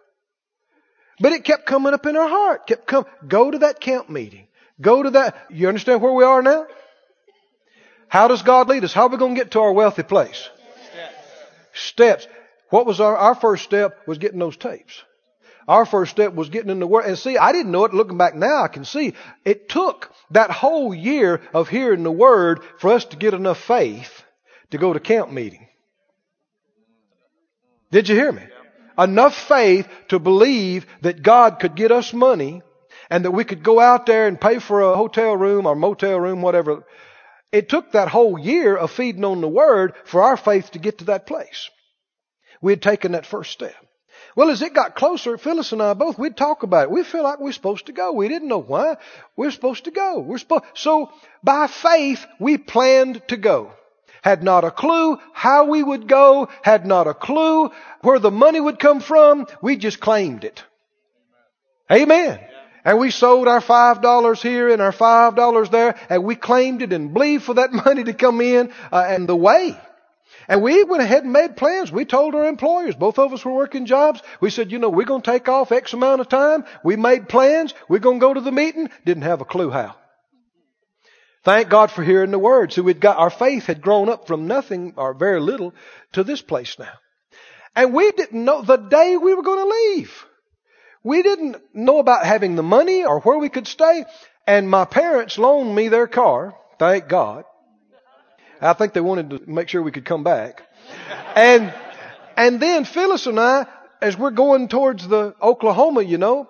But 1.21 1.33
it 1.33 1.45
kept 1.45 1.67
coming 1.67 1.95
up 1.95 2.07
in 2.07 2.17
our 2.17 2.29
heart. 2.29 2.67
Kept 2.67 2.87
come. 2.87 3.07
Go 3.27 3.51
to 3.51 3.59
that 3.59 3.81
camp 3.81 4.09
meeting. 4.09 4.47
Go 4.81 5.03
to 5.03 5.11
that. 5.11 5.37
You 5.51 5.69
understand 5.69 6.03
where 6.03 6.13
we 6.13 6.25
are 6.25 6.43
now? 6.43 6.67
How 8.09 8.29
does 8.29 8.43
God 8.43 8.69
lead 8.69 8.85
us? 8.85 8.93
How 8.93 9.07
are 9.07 9.09
we 9.09 9.17
going 9.17 9.35
to 9.35 9.41
get 9.41 9.53
to 9.53 9.61
our 9.61 9.73
wealthy 9.73 10.05
place? 10.05 10.49
Steps. 11.73 12.27
Steps. 12.27 12.29
What 12.75 12.87
was 12.87 13.01
our, 13.01 13.17
our 13.17 13.37
first 13.37 13.63
step 13.63 14.01
was 14.05 14.19
getting 14.19 14.41
those 14.41 14.57
tapes. 14.57 15.01
Our 15.69 15.87
first 15.87 16.11
step 16.11 16.35
was 16.35 16.49
getting 16.49 16.71
in 16.71 16.81
the 16.81 16.89
Word. 16.89 17.05
And 17.05 17.17
see, 17.17 17.39
I 17.39 17.53
didn't 17.53 17.71
know 17.71 17.85
it. 17.85 17.95
Looking 17.95 18.19
back 18.19 18.35
now, 18.35 18.65
I 18.65 18.67
can 18.67 18.85
see 18.85 19.15
it 19.45 19.69
took 19.69 20.11
that 20.33 20.51
whole 20.51 20.93
year 20.93 21.41
of 21.53 21.69
hearing 21.69 22.03
the 22.03 22.11
Word 22.11 22.65
for 22.81 22.91
us 22.91 23.05
to 23.05 23.17
get 23.17 23.33
enough 23.33 23.61
faith 23.61 24.25
to 24.73 24.79
go 24.79 24.93
to 24.93 24.99
camp 24.99 25.31
meeting. 25.31 25.69
Did 27.93 28.09
you 28.09 28.17
hear 28.17 28.33
me? 28.33 28.43
Enough 28.99 29.37
faith 29.37 29.87
to 30.09 30.19
believe 30.19 30.85
that 31.03 31.23
God 31.23 31.61
could 31.61 31.77
get 31.77 31.93
us 31.93 32.13
money 32.13 32.63
and 33.09 33.25
that 33.25 33.31
we 33.31 33.45
could 33.45 33.63
go 33.63 33.79
out 33.79 34.07
there 34.07 34.27
and 34.27 34.41
pay 34.41 34.59
for 34.59 34.81
a 34.81 34.97
hotel 34.97 35.37
room 35.37 35.67
or 35.67 35.77
motel 35.77 36.19
room, 36.19 36.43
whatever. 36.43 36.85
It 37.53 37.69
took 37.69 37.93
that 37.93 38.09
whole 38.09 38.37
year 38.37 38.77
of 38.77 38.91
feeding 38.91 39.25
on 39.25 39.43
the 39.43 39.47
Word 39.47 39.93
for 40.07 40.25
our 40.25 40.37
faith 40.37 40.73
to 40.73 40.81
get 40.81 40.99
to 40.99 41.05
that 41.05 41.29
place. 41.29 41.71
We 42.65 42.73
had 42.73 42.81
taken 42.81 43.13
that 43.13 43.27
first 43.27 43.53
step. 43.53 43.75
Well, 44.35 44.49
as 44.49 44.63
it 44.63 44.73
got 44.73 44.95
closer, 44.95 45.37
Phyllis 45.37 45.73
and 45.73 45.83
I 45.83 45.93
both, 45.93 46.19
we'd 46.19 46.35
talk 46.35 46.63
about 46.63 46.85
it. 46.85 46.91
We 46.91 47.05
feel 47.05 47.23
like 47.23 47.39
we're 47.39 47.53
supposed 47.53 47.87
to 47.87 47.93
go. 47.93 48.13
We 48.13 48.27
didn't 48.27 48.49
know 48.49 48.63
why. 48.63 48.97
We're 49.37 49.51
supposed 49.51 49.85
to 49.85 49.91
go. 49.91 50.21
We're 50.21 50.39
supposed, 50.39 50.65
so 50.73 51.13
by 51.43 51.67
faith, 51.67 52.25
we 52.41 52.57
planned 52.57 53.21
to 53.29 53.37
go. 53.37 53.75
Had 54.23 54.43
not 54.43 54.65
a 54.65 54.71
clue 54.71 55.19
how 55.35 55.67
we 55.67 55.83
would 55.83 56.09
go, 56.09 56.49
had 56.63 56.87
not 56.87 57.07
a 57.07 57.13
clue 57.13 57.71
where 58.01 58.19
the 58.19 58.31
money 58.31 58.61
would 58.61 58.79
come 58.79 59.01
from. 59.01 59.47
We 59.61 59.77
just 59.77 60.01
claimed 60.01 60.45
it. 60.45 60.65
Amen. 61.93 62.41
And 62.83 62.99
we 62.99 63.11
sold 63.11 63.47
our 63.47 63.61
five 63.61 64.01
dollars 64.01 64.41
here 64.41 64.71
and 64.71 64.81
our 64.81 64.93
five 64.93 65.37
dollars 65.37 65.69
there, 65.69 65.97
and 66.09 66.25
we 66.25 66.35
claimed 66.35 66.81
it 66.81 66.95
and 66.95 67.13
believed 67.13 67.45
for 67.45 67.55
that 67.57 67.73
money 67.85 68.05
to 68.05 68.15
come 68.15 68.41
in, 68.41 68.73
uh, 68.91 69.05
and 69.07 69.29
the 69.29 69.37
way. 69.37 69.79
And 70.49 70.63
we 70.63 70.85
went 70.85 71.03
ahead 71.03 71.25
and 71.25 71.33
made 71.33 71.57
plans. 71.57 71.91
We 71.91 72.05
told 72.05 72.35
our 72.35 72.47
employers, 72.47 72.95
both 72.95 73.19
of 73.19 73.33
us 73.33 73.45
were 73.45 73.55
working 73.55 73.87
jobs. 73.87 74.23
We 74.41 74.51
said, 74.51 74.73
you 74.73 74.79
know, 74.79 74.91
we're 74.91 75.07
going 75.07 75.23
to 75.23 75.31
take 75.31 75.49
off 75.49 75.73
X 75.73 75.93
amount 75.93 76.21
of 76.21 76.29
time. 76.29 76.65
We 76.83 76.97
made 76.97 77.29
plans. 77.29 77.75
We're 77.89 77.99
going 77.99 78.21
to 78.21 78.27
go 78.27 78.35
to 78.35 78.41
the 78.41 78.53
meeting. 78.53 78.91
Didn't 79.05 79.23
have 79.23 79.41
a 79.41 79.47
clue 79.47 79.71
how. 79.71 79.97
Thank 81.45 81.69
God 81.69 81.91
for 81.91 82.03
hearing 82.03 82.31
the 82.31 82.39
word. 82.39 82.73
So 82.73 82.83
we'd 82.83 83.01
got, 83.01 83.19
our 83.19 83.31
faith 83.31 83.67
had 83.67 83.83
grown 83.83 84.09
up 84.09 84.27
from 84.27 84.47
nothing 84.47 84.95
or 84.97 85.13
very 85.13 85.41
little 85.41 85.75
to 86.13 86.25
this 86.25 86.41
place 86.41 86.79
now. 86.79 86.93
And 87.77 87.93
we 87.93 88.11
didn't 88.13 88.45
know 88.45 88.63
the 88.63 88.77
day 88.77 89.17
we 89.17 89.35
were 89.35 89.43
going 89.43 89.59
to 89.59 89.75
leave. 89.75 90.25
We 91.03 91.23
didn't 91.23 91.57
know 91.75 91.99
about 91.99 92.25
having 92.25 92.57
the 92.57 92.63
money 92.63 93.05
or 93.05 93.21
where 93.21 93.39
we 93.39 93.51
could 93.51 93.67
stay. 93.67 94.07
And 94.47 94.71
my 94.71 94.87
parents 94.87 95.37
loaned 95.37 95.75
me 95.75 95.89
their 95.89 96.07
car. 96.07 96.55
Thank 96.79 97.09
God. 97.09 97.45
I 98.65 98.73
think 98.73 98.93
they 98.93 99.01
wanted 99.01 99.31
to 99.31 99.41
make 99.47 99.69
sure 99.69 99.83
we 99.83 99.93
could 99.93 100.05
come 100.05 100.25
back. 100.25 100.63
And, 101.35 101.73
and 102.37 102.61
then 102.61 102.85
Phyllis 102.85 103.27
and 103.27 103.39
I, 103.39 103.67
as 104.01 104.17
we're 104.17 104.31
going 104.31 104.69
towards 104.69 105.07
the 105.07 105.35
Oklahoma, 105.41 106.03
you 106.03 106.19
know, 106.19 106.49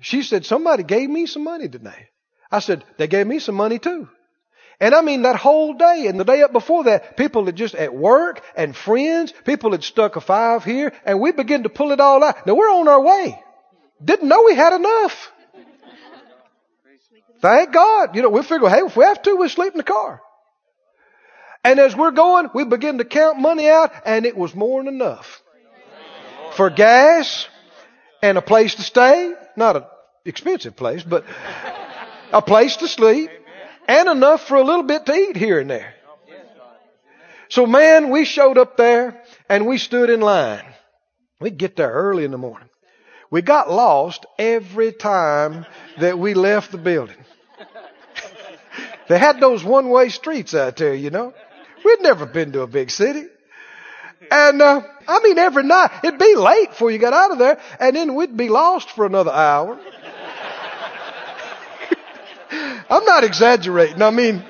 she 0.00 0.22
said, 0.22 0.44
somebody 0.44 0.82
gave 0.82 1.08
me 1.08 1.26
some 1.26 1.44
money 1.44 1.68
today. 1.68 2.08
I 2.50 2.58
said, 2.58 2.84
they 2.98 3.06
gave 3.06 3.26
me 3.26 3.38
some 3.38 3.54
money 3.54 3.78
too. 3.78 4.08
And 4.80 4.94
I 4.94 5.02
mean 5.02 5.22
that 5.22 5.36
whole 5.36 5.74
day 5.74 6.06
and 6.08 6.18
the 6.18 6.24
day 6.24 6.42
up 6.42 6.52
before 6.52 6.84
that, 6.84 7.16
people 7.16 7.46
had 7.46 7.56
just 7.56 7.74
at 7.74 7.94
work 7.94 8.42
and 8.56 8.76
friends, 8.76 9.32
people 9.44 9.70
had 9.70 9.84
stuck 9.84 10.16
a 10.16 10.20
five 10.20 10.64
here 10.64 10.92
and 11.04 11.20
we 11.20 11.32
began 11.32 11.62
to 11.62 11.68
pull 11.68 11.92
it 11.92 12.00
all 12.00 12.22
out. 12.22 12.46
Now 12.46 12.54
we're 12.54 12.70
on 12.70 12.88
our 12.88 13.00
way. 13.00 13.40
Didn't 14.04 14.28
know 14.28 14.42
we 14.44 14.54
had 14.54 14.74
enough. 14.74 15.30
Thank 17.40 17.72
God. 17.72 18.16
You 18.16 18.22
know, 18.22 18.30
we 18.30 18.42
figure, 18.42 18.68
hey, 18.68 18.80
if 18.80 18.96
we 18.96 19.04
have 19.04 19.22
to, 19.22 19.36
we'll 19.36 19.48
sleep 19.48 19.72
in 19.72 19.78
the 19.78 19.84
car. 19.84 20.20
And 21.64 21.80
as 21.80 21.96
we're 21.96 22.10
going, 22.10 22.50
we 22.54 22.64
begin 22.64 22.98
to 22.98 23.04
count 23.04 23.38
money 23.38 23.68
out, 23.68 23.90
and 24.04 24.26
it 24.26 24.36
was 24.36 24.54
more 24.54 24.84
than 24.84 24.94
enough 24.94 25.42
for 26.52 26.70
gas 26.70 27.48
and 28.22 28.38
a 28.38 28.42
place 28.42 28.74
to 28.76 28.82
stay. 28.82 29.32
Not 29.56 29.76
an 29.76 29.84
expensive 30.24 30.76
place, 30.76 31.02
but 31.02 31.24
a 32.32 32.42
place 32.42 32.76
to 32.76 32.88
sleep 32.88 33.30
and 33.88 34.08
enough 34.08 34.46
for 34.46 34.56
a 34.56 34.62
little 34.62 34.84
bit 34.84 35.06
to 35.06 35.14
eat 35.14 35.36
here 35.36 35.58
and 35.58 35.70
there. 35.70 35.94
So 37.48 37.66
man, 37.66 38.10
we 38.10 38.24
showed 38.24 38.58
up 38.58 38.76
there 38.76 39.22
and 39.48 39.66
we 39.66 39.78
stood 39.78 40.10
in 40.10 40.20
line. 40.20 40.64
We'd 41.40 41.58
get 41.58 41.76
there 41.76 41.90
early 41.90 42.24
in 42.24 42.30
the 42.30 42.38
morning. 42.38 42.68
We 43.30 43.42
got 43.42 43.70
lost 43.70 44.26
every 44.38 44.92
time 44.92 45.66
that 45.98 46.18
we 46.18 46.34
left 46.34 46.72
the 46.72 46.78
building. 46.78 47.16
they 49.08 49.18
had 49.18 49.40
those 49.40 49.62
one 49.62 49.90
way 49.90 50.08
streets 50.08 50.54
out 50.54 50.76
there, 50.76 50.94
you 50.94 51.10
know. 51.10 51.34
We'd 51.84 52.00
never 52.00 52.26
been 52.26 52.52
to 52.52 52.62
a 52.62 52.66
big 52.66 52.90
city. 52.90 53.26
And, 54.30 54.62
uh, 54.62 54.82
I 55.06 55.20
mean, 55.22 55.38
every 55.38 55.64
night, 55.64 55.90
it'd 56.02 56.18
be 56.18 56.34
late 56.34 56.70
before 56.70 56.90
you 56.90 56.98
got 56.98 57.12
out 57.12 57.32
of 57.32 57.38
there, 57.38 57.60
and 57.78 57.94
then 57.94 58.14
we'd 58.14 58.36
be 58.36 58.48
lost 58.48 58.90
for 58.90 59.04
another 59.04 59.30
hour. 59.30 59.78
I'm 62.90 63.04
not 63.04 63.24
exaggerating. 63.24 64.00
I 64.00 64.10
mean, 64.10 64.44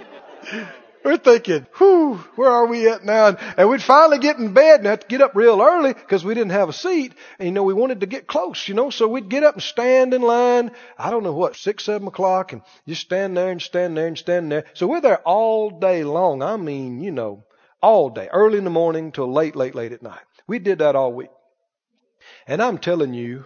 we're 1.05 1.19
thinking, 1.19 1.67
whew, 1.77 2.14
where 2.35 2.51
are 2.51 2.67
we 2.67 2.88
at 2.88 3.05
now? 3.05 3.37
And, 3.59 3.69
we'd 3.69 3.83
finally 3.83 4.19
get 4.19 4.38
in 4.38 4.55
bed 4.55 4.81
and 4.81 4.87
have 4.87 5.01
to 5.01 5.07
get 5.07 5.21
up 5.21 5.37
real 5.37 5.61
early 5.61 5.93
because 5.93 6.25
we 6.25 6.35
didn't 6.35 6.53
have 6.53 6.71
a 6.71 6.73
seat. 6.73 7.12
And, 7.38 7.47
you 7.47 7.53
know, 7.53 7.62
we 7.62 7.75
wanted 7.75 8.01
to 8.01 8.07
get 8.07 8.27
close, 8.27 8.67
you 8.67 8.75
know, 8.75 8.88
so 8.88 9.07
we'd 9.07 9.29
get 9.29 9.45
up 9.45 9.55
and 9.55 9.62
stand 9.62 10.14
in 10.14 10.23
line. 10.23 10.71
I 10.99 11.11
don't 11.11 11.23
know 11.23 11.35
what, 11.35 11.57
six, 11.57 11.85
seven 11.85 12.09
o'clock 12.09 12.53
and 12.53 12.62
just 12.88 13.03
stand 13.03 13.37
there 13.37 13.51
and 13.51 13.61
stand 13.61 13.97
there 13.97 14.07
and 14.07 14.17
stand 14.17 14.51
there. 14.51 14.64
So 14.73 14.87
we're 14.87 15.03
there 15.03 15.21
all 15.21 15.79
day 15.79 16.05
long. 16.05 16.43
I 16.43 16.57
mean, 16.57 17.03
you 17.03 17.11
know, 17.11 17.45
all 17.83 18.09
day, 18.09 18.29
early 18.33 18.57
in 18.57 18.64
the 18.64 18.71
morning 18.71 19.12
till 19.12 19.31
late, 19.31 19.55
late, 19.55 19.75
late 19.75 19.93
at 19.93 20.03
night. 20.03 20.23
We 20.47 20.59
did 20.59 20.79
that 20.79 20.97
all 20.97 21.12
week. 21.12 21.31
And 22.47 22.62
I'm 22.62 22.79
telling 22.79 23.12
you, 23.12 23.45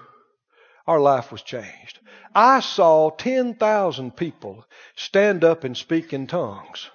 our 0.86 1.00
life 1.00 1.32
was 1.32 1.42
changed. 1.42 1.98
I 2.34 2.60
saw 2.60 3.10
10,000 3.10 4.16
people 4.16 4.64
stand 4.94 5.42
up 5.42 5.64
and 5.64 5.76
speak 5.76 6.12
in 6.12 6.28
tongues. 6.28 6.88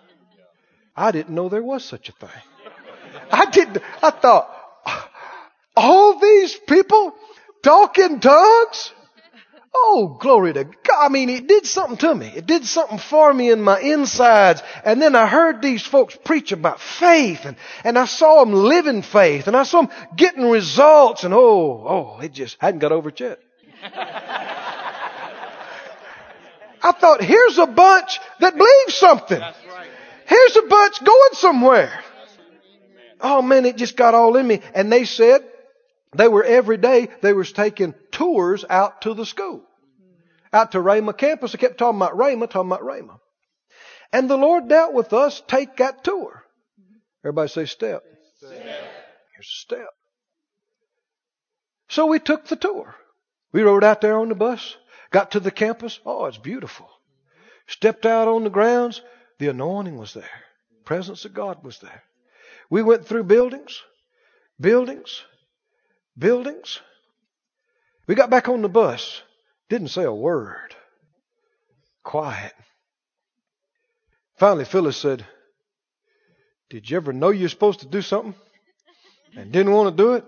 I 0.95 1.11
didn't 1.11 1.33
know 1.33 1.49
there 1.49 1.63
was 1.63 1.83
such 1.83 2.09
a 2.09 2.11
thing. 2.11 2.29
I 3.31 3.45
didn't, 3.45 3.79
I 4.01 4.11
thought, 4.11 4.49
all 5.75 6.19
these 6.19 6.55
people 6.55 7.13
talk 7.63 7.97
in 7.97 8.19
tongues? 8.19 8.91
Oh, 9.75 10.19
glory 10.21 10.53
to 10.53 10.65
God. 10.65 10.75
I 10.99 11.09
mean, 11.09 11.29
it 11.29 11.47
did 11.47 11.65
something 11.65 11.97
to 11.97 12.13
me. 12.13 12.27
It 12.27 12.45
did 12.45 12.63
something 12.63 12.99
for 12.99 13.33
me 13.33 13.49
in 13.49 13.59
my 13.59 13.79
insides. 13.79 14.61
And 14.85 15.01
then 15.01 15.15
I 15.15 15.25
heard 15.25 15.63
these 15.63 15.83
folks 15.83 16.15
preach 16.15 16.51
about 16.51 16.79
faith 16.79 17.45
and, 17.45 17.57
and 17.83 17.97
I 17.97 18.05
saw 18.05 18.43
them 18.43 18.53
living 18.53 19.01
faith 19.01 19.47
and 19.47 19.57
I 19.57 19.63
saw 19.63 19.81
them 19.81 19.91
getting 20.15 20.47
results 20.47 21.23
and 21.23 21.33
oh, 21.33 21.39
oh, 21.87 22.19
it 22.21 22.33
just 22.33 22.57
hadn't 22.59 22.81
got 22.81 22.91
over 22.91 23.09
it 23.09 23.19
yet. 23.19 23.39
I 26.85 26.91
thought, 26.91 27.23
here's 27.23 27.57
a 27.57 27.65
bunch 27.65 28.19
that 28.41 28.55
believes 28.55 28.95
something. 28.95 29.41
Here's 30.33 30.55
a 30.55 30.63
bunch 30.63 31.03
going 31.03 31.33
somewhere. 31.33 32.03
Oh 33.21 33.43
man, 33.43 33.65
it 33.65 33.77
just 33.77 33.95
got 33.95 34.15
all 34.15 34.35
in 34.35 34.47
me. 34.47 34.61
And 34.73 34.91
they 34.91 35.05
said 35.05 35.41
they 36.15 36.27
were 36.27 36.43
every 36.43 36.77
day, 36.77 37.09
they 37.21 37.33
was 37.33 37.51
taking 37.51 37.93
tours 38.11 38.65
out 38.67 39.03
to 39.03 39.13
the 39.13 39.27
school. 39.27 39.63
Out 40.51 40.71
to 40.71 40.79
Rhema 40.79 41.15
campus. 41.15 41.53
I 41.53 41.59
kept 41.59 41.77
talking 41.77 41.99
about 41.99 42.17
Rhema, 42.17 42.49
talking 42.49 42.71
about 42.71 42.81
Rhema. 42.81 43.19
And 44.11 44.27
the 44.27 44.37
Lord 44.37 44.67
dealt 44.67 44.93
with 44.93 45.13
us, 45.13 45.39
take 45.47 45.77
that 45.77 46.03
tour. 46.03 46.43
Everybody 47.23 47.49
say 47.49 47.65
step. 47.65 48.01
step. 48.37 48.59
Here's 48.59 48.73
a 49.39 49.61
step. 49.61 49.89
So 51.89 52.07
we 52.07 52.17
took 52.17 52.47
the 52.47 52.55
tour. 52.55 52.95
We 53.51 53.61
rode 53.61 53.83
out 53.83 54.01
there 54.01 54.17
on 54.17 54.29
the 54.29 54.35
bus, 54.35 54.77
got 55.11 55.31
to 55.31 55.39
the 55.39 55.51
campus. 55.51 55.99
Oh, 56.07 56.25
it's 56.25 56.39
beautiful. 56.39 56.89
Stepped 57.67 58.07
out 58.07 58.27
on 58.27 58.43
the 58.43 58.49
grounds. 58.49 58.99
The 59.39 59.49
anointing 59.49 59.97
was 59.97 60.13
there. 60.13 60.23
Presence 60.85 61.25
of 61.25 61.33
God 61.33 61.63
was 61.63 61.79
there. 61.79 62.03
We 62.69 62.81
went 62.81 63.05
through 63.05 63.23
buildings, 63.23 63.81
buildings, 64.59 65.23
buildings. 66.17 66.79
We 68.07 68.15
got 68.15 68.29
back 68.29 68.49
on 68.49 68.61
the 68.61 68.69
bus. 68.69 69.21
Didn't 69.69 69.89
say 69.89 70.03
a 70.03 70.13
word. 70.13 70.75
Quiet. 72.03 72.53
Finally, 74.37 74.65
Phyllis 74.65 74.97
said, 74.97 75.25
Did 76.69 76.89
you 76.89 76.97
ever 76.97 77.13
know 77.13 77.29
you're 77.29 77.49
supposed 77.49 77.81
to 77.81 77.87
do 77.87 78.01
something 78.01 78.35
and 79.35 79.51
didn't 79.51 79.71
want 79.71 79.95
to 79.95 80.03
do 80.03 80.13
it? 80.13 80.25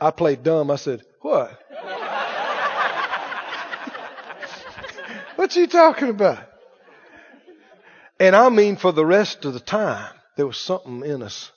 I 0.00 0.10
played 0.10 0.42
dumb. 0.42 0.70
I 0.70 0.76
said, 0.76 1.02
What? 1.20 1.58
What's 5.36 5.56
you 5.56 5.66
talking 5.66 6.10
about? 6.10 6.38
And 8.18 8.34
I 8.34 8.48
mean 8.48 8.76
for 8.76 8.92
the 8.92 9.04
rest 9.04 9.44
of 9.44 9.52
the 9.52 9.60
time, 9.60 10.12
there 10.36 10.46
was 10.46 10.58
something 10.58 11.04
in 11.04 11.22
us. 11.22 11.50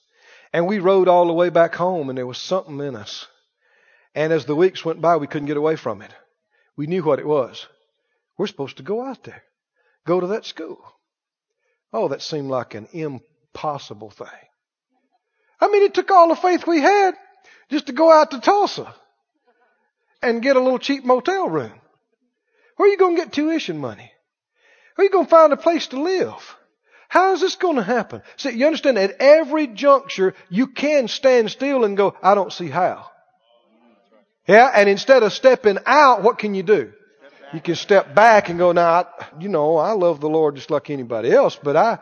And 0.51 0.67
we 0.67 0.79
rode 0.79 1.07
all 1.07 1.27
the 1.27 1.33
way 1.33 1.49
back 1.49 1.75
home 1.75 2.09
and 2.09 2.17
there 2.17 2.27
was 2.27 2.37
something 2.37 2.79
in 2.79 2.95
us. 2.95 3.27
And 4.15 4.33
as 4.33 4.45
the 4.45 4.55
weeks 4.55 4.83
went 4.83 5.01
by, 5.01 5.17
we 5.17 5.27
couldn't 5.27 5.47
get 5.47 5.57
away 5.57 5.75
from 5.75 6.01
it. 6.01 6.11
We 6.75 6.87
knew 6.87 7.03
what 7.03 7.19
it 7.19 7.27
was. 7.27 7.67
We're 8.37 8.47
supposed 8.47 8.77
to 8.77 8.83
go 8.83 9.03
out 9.03 9.23
there, 9.23 9.43
go 10.05 10.19
to 10.19 10.27
that 10.27 10.45
school. 10.45 10.79
Oh, 11.91 12.07
that 12.09 12.21
seemed 12.21 12.49
like 12.49 12.73
an 12.73 12.87
impossible 12.93 14.09
thing. 14.09 14.27
I 15.59 15.67
mean, 15.67 15.83
it 15.83 15.93
took 15.93 16.09
all 16.11 16.29
the 16.29 16.35
faith 16.35 16.65
we 16.65 16.81
had 16.81 17.15
just 17.69 17.87
to 17.87 17.93
go 17.93 18.11
out 18.11 18.31
to 18.31 18.39
Tulsa 18.39 18.93
and 20.21 20.41
get 20.41 20.55
a 20.55 20.59
little 20.59 20.79
cheap 20.79 21.03
motel 21.03 21.49
room. 21.49 21.73
Where 22.77 22.87
are 22.87 22.91
you 22.91 22.97
going 22.97 23.15
to 23.15 23.21
get 23.23 23.33
tuition 23.33 23.77
money? 23.77 24.11
Where 24.99 25.05
you 25.05 25.11
going 25.11 25.27
to 25.27 25.31
find 25.31 25.53
a 25.53 25.55
place 25.55 25.87
to 25.87 26.01
live? 26.01 26.57
How 27.07 27.31
is 27.31 27.39
this 27.39 27.55
going 27.55 27.77
to 27.77 27.83
happen? 27.83 28.21
See, 28.35 28.49
you 28.49 28.65
understand, 28.65 28.97
at 28.97 29.15
every 29.21 29.67
juncture, 29.67 30.33
you 30.49 30.67
can 30.67 31.07
stand 31.07 31.51
still 31.51 31.85
and 31.85 31.95
go, 31.95 32.17
I 32.21 32.35
don't 32.35 32.51
see 32.51 32.67
how. 32.67 33.09
Yeah, 34.45 34.69
and 34.75 34.89
instead 34.89 35.23
of 35.23 35.31
stepping 35.31 35.77
out, 35.85 36.21
what 36.21 36.37
can 36.37 36.53
you 36.53 36.63
do? 36.63 36.91
You 37.53 37.61
can 37.61 37.75
step 37.75 38.13
back 38.13 38.49
and 38.49 38.59
go, 38.59 38.73
now, 38.73 38.89
I, 38.89 39.05
you 39.39 39.47
know, 39.47 39.77
I 39.77 39.93
love 39.93 40.19
the 40.19 40.27
Lord 40.27 40.57
just 40.57 40.69
like 40.69 40.89
anybody 40.89 41.31
else, 41.31 41.57
but 41.63 41.77
I, 41.77 41.99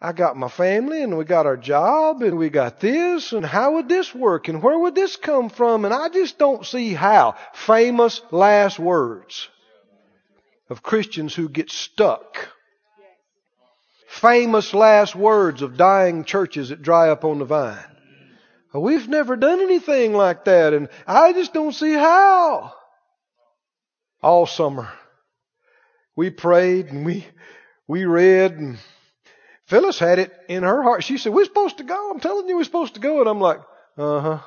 I 0.00 0.10
got 0.10 0.36
my 0.36 0.48
family 0.48 1.04
and 1.04 1.16
we 1.16 1.24
got 1.24 1.46
our 1.46 1.56
job 1.56 2.20
and 2.22 2.36
we 2.36 2.50
got 2.50 2.80
this 2.80 3.32
and 3.32 3.46
how 3.46 3.74
would 3.74 3.88
this 3.88 4.12
work 4.12 4.48
and 4.48 4.60
where 4.60 4.76
would 4.76 4.96
this 4.96 5.14
come 5.14 5.50
from? 5.50 5.84
And 5.84 5.94
I 5.94 6.08
just 6.08 6.36
don't 6.36 6.66
see 6.66 6.94
how. 6.94 7.36
Famous 7.52 8.20
last 8.32 8.80
words 8.80 9.48
of 10.68 10.82
Christians 10.82 11.34
who 11.34 11.48
get 11.48 11.70
stuck. 11.70 12.48
Famous 14.08 14.72
last 14.72 15.14
words 15.16 15.62
of 15.62 15.76
dying 15.76 16.24
churches 16.24 16.68
that 16.68 16.82
dry 16.82 17.10
up 17.10 17.24
on 17.24 17.38
the 17.38 17.44
vine. 17.44 17.78
We've 18.72 19.08
never 19.08 19.36
done 19.36 19.60
anything 19.60 20.14
like 20.14 20.46
that, 20.46 20.72
and 20.72 20.88
I 21.06 21.32
just 21.32 21.52
don't 21.52 21.72
see 21.74 21.92
how. 21.92 22.72
All 24.20 24.46
summer, 24.46 24.88
we 26.16 26.30
prayed 26.30 26.86
and 26.86 27.04
we 27.04 27.26
we 27.86 28.04
read, 28.04 28.52
and 28.52 28.78
Phyllis 29.66 29.98
had 29.98 30.18
it 30.18 30.32
in 30.48 30.62
her 30.62 30.82
heart. 30.82 31.04
She 31.04 31.18
said, 31.18 31.32
"We're 31.32 31.44
supposed 31.44 31.78
to 31.78 31.84
go. 31.84 32.10
I'm 32.10 32.20
telling 32.20 32.48
you, 32.48 32.56
we're 32.56 32.64
supposed 32.64 32.94
to 32.94 33.00
go." 33.00 33.20
And 33.20 33.28
I'm 33.28 33.40
like, 33.40 33.60
"Uh 33.96 34.20
huh." 34.20 34.38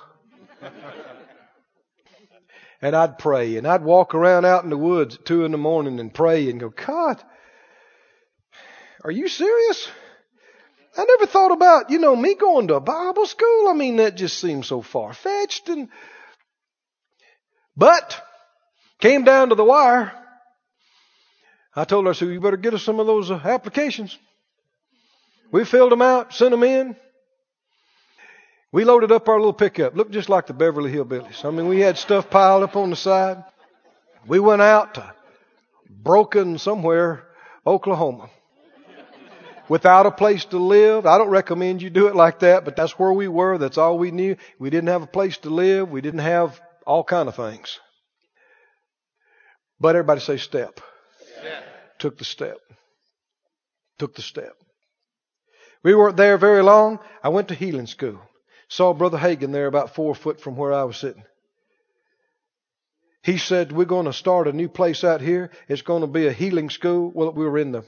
And 2.81 2.95
I'd 2.95 3.17
pray, 3.17 3.57
and 3.57 3.67
I'd 3.67 3.83
walk 3.83 4.13
around 4.15 4.45
out 4.45 4.63
in 4.63 4.69
the 4.69 4.77
woods 4.77 5.15
at 5.15 5.25
two 5.25 5.45
in 5.45 5.51
the 5.51 5.57
morning 5.57 5.99
and 5.99 6.13
pray 6.13 6.49
and 6.49 6.59
go, 6.59 6.69
"God, 6.69 7.21
are 9.03 9.11
you 9.11 9.27
serious?" 9.27 9.89
I 10.97 11.05
never 11.05 11.27
thought 11.27 11.51
about, 11.51 11.91
you 11.91 11.99
know, 11.99 12.15
me 12.15 12.33
going 12.33 12.69
to 12.69 12.75
a 12.75 12.79
Bible 12.79 13.27
school. 13.27 13.67
I 13.67 13.73
mean, 13.73 13.97
that 13.97 14.17
just 14.17 14.39
seems 14.39 14.65
so 14.65 14.81
far 14.81 15.13
fetched 15.13 15.69
and, 15.69 15.89
but 17.75 18.19
came 18.99 19.23
down 19.23 19.49
to 19.49 19.55
the 19.55 19.63
wire. 19.63 20.11
I 21.75 21.83
told 21.85 22.05
her, 22.05 22.11
I 22.11 22.13
said, 22.13 22.29
you 22.29 22.41
better 22.41 22.57
get 22.57 22.73
us 22.73 22.81
some 22.81 22.99
of 22.99 23.05
those 23.05 23.29
uh, 23.29 23.35
applications. 23.35 24.17
We 25.51 25.65
filled 25.65 25.91
them 25.91 26.01
out, 26.01 26.33
sent 26.33 26.49
them 26.49 26.63
in. 26.63 26.95
We 28.77 28.85
loaded 28.85 29.11
up 29.11 29.27
our 29.27 29.39
little 29.39 29.53
pickup. 29.53 29.95
Looked 29.95 30.11
just 30.11 30.29
like 30.29 30.45
the 30.45 30.53
Beverly 30.53 30.91
Hillbillies. 30.91 31.43
I 31.43 31.49
mean, 31.49 31.67
we 31.67 31.79
had 31.79 31.97
stuff 31.97 32.29
piled 32.29 32.61
up 32.61 32.75
on 32.75 32.91
the 32.91 32.95
side. 32.95 33.43
We 34.27 34.39
went 34.39 34.61
out 34.61 34.93
to 34.93 35.13
Broken 35.89 36.59
somewhere, 36.59 37.23
Oklahoma 37.65 38.29
without 39.67 40.05
a 40.05 40.11
place 40.11 40.45
to 40.45 40.59
live. 40.59 41.07
I 41.07 41.17
don't 41.17 41.31
recommend 41.31 41.81
you 41.81 41.89
do 41.89 42.05
it 42.05 42.15
like 42.15 42.41
that, 42.41 42.65
but 42.65 42.75
that's 42.75 42.99
where 42.99 43.11
we 43.11 43.27
were. 43.27 43.57
That's 43.57 43.79
all 43.79 43.97
we 43.97 44.11
knew. 44.11 44.35
We 44.59 44.69
didn't 44.69 44.89
have 44.89 45.01
a 45.01 45.07
place 45.07 45.39
to 45.39 45.49
live. 45.49 45.89
We 45.89 46.01
didn't 46.01 46.19
have 46.19 46.61
all 46.85 47.03
kind 47.03 47.27
of 47.27 47.35
things. 47.35 47.79
But 49.79 49.95
everybody 49.95 50.21
say 50.21 50.37
step. 50.37 50.81
step. 51.39 51.63
Took 51.97 52.19
the 52.19 52.25
step. 52.25 52.59
Took 53.97 54.13
the 54.13 54.21
step. 54.21 54.53
We 55.81 55.95
weren't 55.95 56.15
there 56.15 56.37
very 56.37 56.61
long. 56.61 56.99
I 57.23 57.29
went 57.29 57.47
to 57.47 57.55
healing 57.55 57.87
school. 57.87 58.21
Saw 58.69 58.93
Brother 58.93 59.17
Hagin 59.17 59.51
there 59.51 59.67
about 59.67 59.95
four 59.95 60.13
foot 60.13 60.41
from 60.41 60.55
where 60.57 60.73
I 60.73 60.83
was 60.83 60.97
sitting. 60.97 61.23
He 63.23 63.37
said, 63.37 63.71
We're 63.71 63.85
going 63.85 64.05
to 64.05 64.13
start 64.13 64.47
a 64.47 64.53
new 64.53 64.69
place 64.69 65.03
out 65.03 65.21
here. 65.21 65.51
It's 65.67 65.81
going 65.81 66.01
to 66.01 66.07
be 66.07 66.27
a 66.27 66.33
healing 66.33 66.69
school. 66.69 67.11
Well, 67.13 67.31
we 67.31 67.45
were 67.45 67.57
in 67.57 67.71
the 67.71 67.83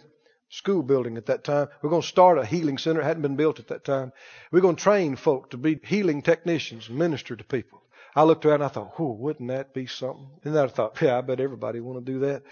school 0.50 0.84
building 0.84 1.18
at 1.18 1.28
that 1.28 1.44
time. 1.44 1.68
We're 1.82 1.92
going 1.92 2.02
to 2.02 2.08
start 2.08 2.40
a 2.40 2.46
healing 2.46 2.78
center. 2.78 3.02
It 3.02 3.06
hadn't 3.06 3.22
been 3.22 3.36
built 3.36 3.60
at 3.60 3.68
that 3.68 3.86
time. 3.86 4.12
We're 4.52 4.62
going 4.62 4.76
to 4.76 4.84
train 4.84 5.16
folk 5.16 5.52
to 5.52 5.58
be 5.58 5.80
healing 5.84 6.22
technicians 6.22 6.90
and 6.90 6.98
minister 6.98 7.36
to 7.36 7.44
people. 7.44 7.82
I 8.16 8.24
looked 8.24 8.46
around 8.46 8.56
and 8.56 8.64
I 8.64 8.68
thought, 8.70 9.00
whoa, 9.00 9.12
wouldn't 9.12 9.50
that 9.50 9.74
be 9.74 9.86
something? 9.86 10.28
And 10.44 10.56
then 10.56 10.66
I 10.66 10.68
thought, 10.68 11.00
yeah, 11.02 11.18
I 11.18 11.22
bet 11.22 11.40
everybody 11.40 11.80
want 11.80 12.06
to 12.06 12.12
do 12.12 12.20
that. 12.20 12.44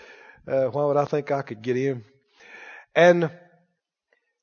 Uh, 0.48 0.70
why 0.70 0.86
would 0.86 0.98
I 0.98 1.06
think 1.06 1.32
I 1.32 1.42
could 1.42 1.62
get 1.62 1.76
in? 1.76 2.06
And 2.96 3.32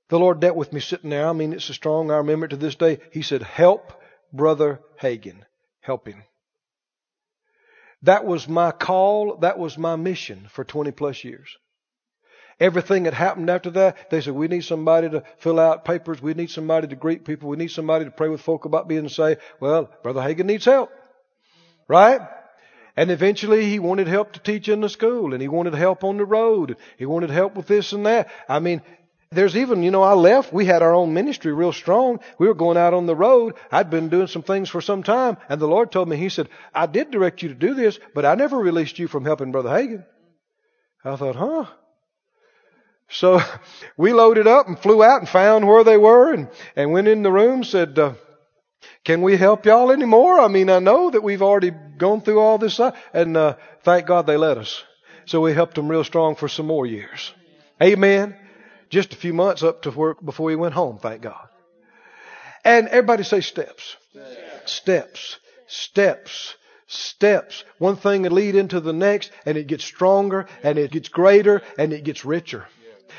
the 0.09 0.19
Lord 0.19 0.41
dealt 0.41 0.57
with 0.57 0.73
me 0.73 0.81
sitting 0.81 1.11
there. 1.11 1.27
I 1.27 1.33
mean, 1.33 1.53
it's 1.53 1.65
so 1.65 1.73
strong. 1.73 2.11
I 2.11 2.17
remember 2.17 2.47
it 2.47 2.51
to 2.51 2.57
this 2.57 2.77
day. 2.77 2.99
He 3.13 3.23
said, 3.23 3.43
help 3.43 3.93
Brother 4.33 4.81
Hagin. 5.01 5.43
Help 5.81 6.07
him. 6.07 6.23
That 8.03 8.25
was 8.25 8.49
my 8.49 8.71
call. 8.71 9.39
That 9.39 9.59
was 9.59 9.79
my 9.79 9.97
mission 9.97 10.47
for 10.51 10.65
20 10.65 10.91
plus 10.91 11.25
years. 11.25 11.57
Everything 12.61 13.05
that 13.05 13.15
happened 13.15 13.51
after 13.51 13.71
that, 13.71 14.11
they 14.11 14.21
said, 14.21 14.35
we 14.35 14.47
need 14.47 14.65
somebody 14.65 15.09
to 15.11 15.25
fill 15.39 15.59
out 15.59 15.85
papers. 15.85 16.23
We 16.23 16.35
need 16.35 16.51
somebody 16.51 16.87
to 16.89 16.97
greet 16.97 17.25
people. 17.25 17.49
We 17.49 17.57
need 17.57 17.71
somebody 17.71 18.05
to 18.05 18.11
pray 18.11 18.29
with 18.29 18.43
folk 18.43 18.65
about 18.65 18.89
being 18.89 19.09
saved. 19.09 19.41
Well, 19.59 19.91
Brother 20.03 20.21
Hagin 20.21 20.47
needs 20.47 20.65
help. 20.65 20.91
Right? 21.89 22.21
And 22.97 23.11
eventually 23.11 23.67
he 23.67 23.81
wanted 23.81 24.07
help 24.07 24.35
to 24.35 24.41
teach 24.41 24.69
in 24.69 24.81
the 24.81 24.89
school 24.89 25.33
and 25.33 25.43
he 25.43 25.49
wanted 25.49 25.75
help 25.75 26.05
on 26.05 26.17
the 26.17 26.25
road. 26.25 26.77
He 26.97 27.07
wanted 27.07 27.31
help 27.31 27.57
with 27.57 27.67
this 27.67 27.93
and 27.93 28.07
that. 28.07 28.31
I 28.49 28.61
mean, 28.61 28.83
there's 29.35 29.57
even, 29.57 29.83
you 29.83 29.91
know, 29.91 30.03
I 30.03 30.15
left. 30.15 30.53
We 30.53 30.65
had 30.65 30.83
our 30.83 30.95
own 30.95 31.15
ministry 31.15 31.53
real 31.53 31.73
strong. 31.73 32.21
We 32.39 32.49
were 32.49 32.55
going 32.55 32.77
out 32.77 32.95
on 32.95 33.07
the 33.07 33.17
road. 33.17 33.55
I'd 33.71 33.91
been 33.91 34.09
doing 34.09 34.27
some 34.27 34.43
things 34.43 34.69
for 34.69 34.81
some 34.81 35.03
time. 35.03 35.37
And 35.49 35.61
the 35.61 35.69
Lord 35.69 35.93
told 35.93 36.09
me, 36.09 36.17
He 36.17 36.29
said, 36.29 36.49
I 36.75 36.87
did 36.87 37.11
direct 37.11 37.43
you 37.43 37.49
to 37.49 37.55
do 37.55 37.75
this, 37.75 37.99
but 38.15 38.25
I 38.25 38.35
never 38.35 38.59
released 38.59 38.99
you 38.99 39.09
from 39.09 39.25
helping 39.25 39.53
Brother 39.53 39.71
Hagin. 39.71 40.05
I 41.05 41.17
thought, 41.17 41.37
huh? 41.37 41.67
So 43.09 43.41
we 43.97 44.13
loaded 44.13 44.47
up 44.47 44.67
and 44.67 44.79
flew 44.79 45.03
out 45.03 45.21
and 45.21 45.29
found 45.29 45.67
where 45.67 45.85
they 45.85 45.97
were 45.97 46.33
and, 46.33 46.49
and 46.77 46.93
went 46.93 47.09
in 47.09 47.23
the 47.23 47.33
room, 47.33 47.65
said, 47.65 47.99
uh, 47.99 48.15
can 49.05 49.23
we 49.23 49.37
help 49.37 49.67
y'all 49.67 49.91
anymore? 49.91 50.41
I 50.41 50.49
mean, 50.49 50.71
I 50.71 50.79
know 50.79 51.11
that 51.11 51.23
we've 51.23 51.43
already 51.43 51.71
gone 51.71 52.21
through 52.21 52.41
all 52.41 52.59
this, 52.59 52.81
uh, 52.81 52.93
and 53.13 53.37
uh, 53.37 53.57
thank 53.83 54.07
God 54.07 54.27
they 54.27 54.37
let 54.37 54.59
us. 54.59 54.83
So 55.27 55.41
we 55.41 55.53
helped 55.53 55.75
them 55.75 55.89
real 55.89 56.05
strong 56.05 56.37
for 56.37 56.49
some 56.49 56.67
more 56.67 56.87
years. 56.87 57.33
Amen. 57.83 58.37
Just 58.95 59.13
a 59.13 59.17
few 59.17 59.35
months 59.35 59.65
up 59.65 59.83
to 59.83 59.91
work 59.91 60.25
before 60.25 60.51
he 60.51 60.57
went 60.57 60.75
home, 60.75 60.99
thank 60.99 61.21
God. 61.21 61.49
And 62.65 62.87
everybody 62.87 63.25
say 63.25 63.41
steps. 63.41 63.97
Steps. 64.13 64.71
Steps. 64.71 65.39
Steps 65.67 66.55
steps. 66.87 67.65
One 67.79 67.97
thing 67.97 68.23
lead 68.23 68.55
into 68.55 68.79
the 68.81 68.93
next, 68.93 69.33
and 69.47 69.57
it 69.59 69.67
gets 69.67 69.85
stronger, 69.85 70.47
and 70.63 70.79
it 70.79 70.93
gets 70.93 71.09
greater, 71.09 71.63
and 71.77 71.93
it 71.93 72.05
gets 72.05 72.25
richer. 72.25 72.67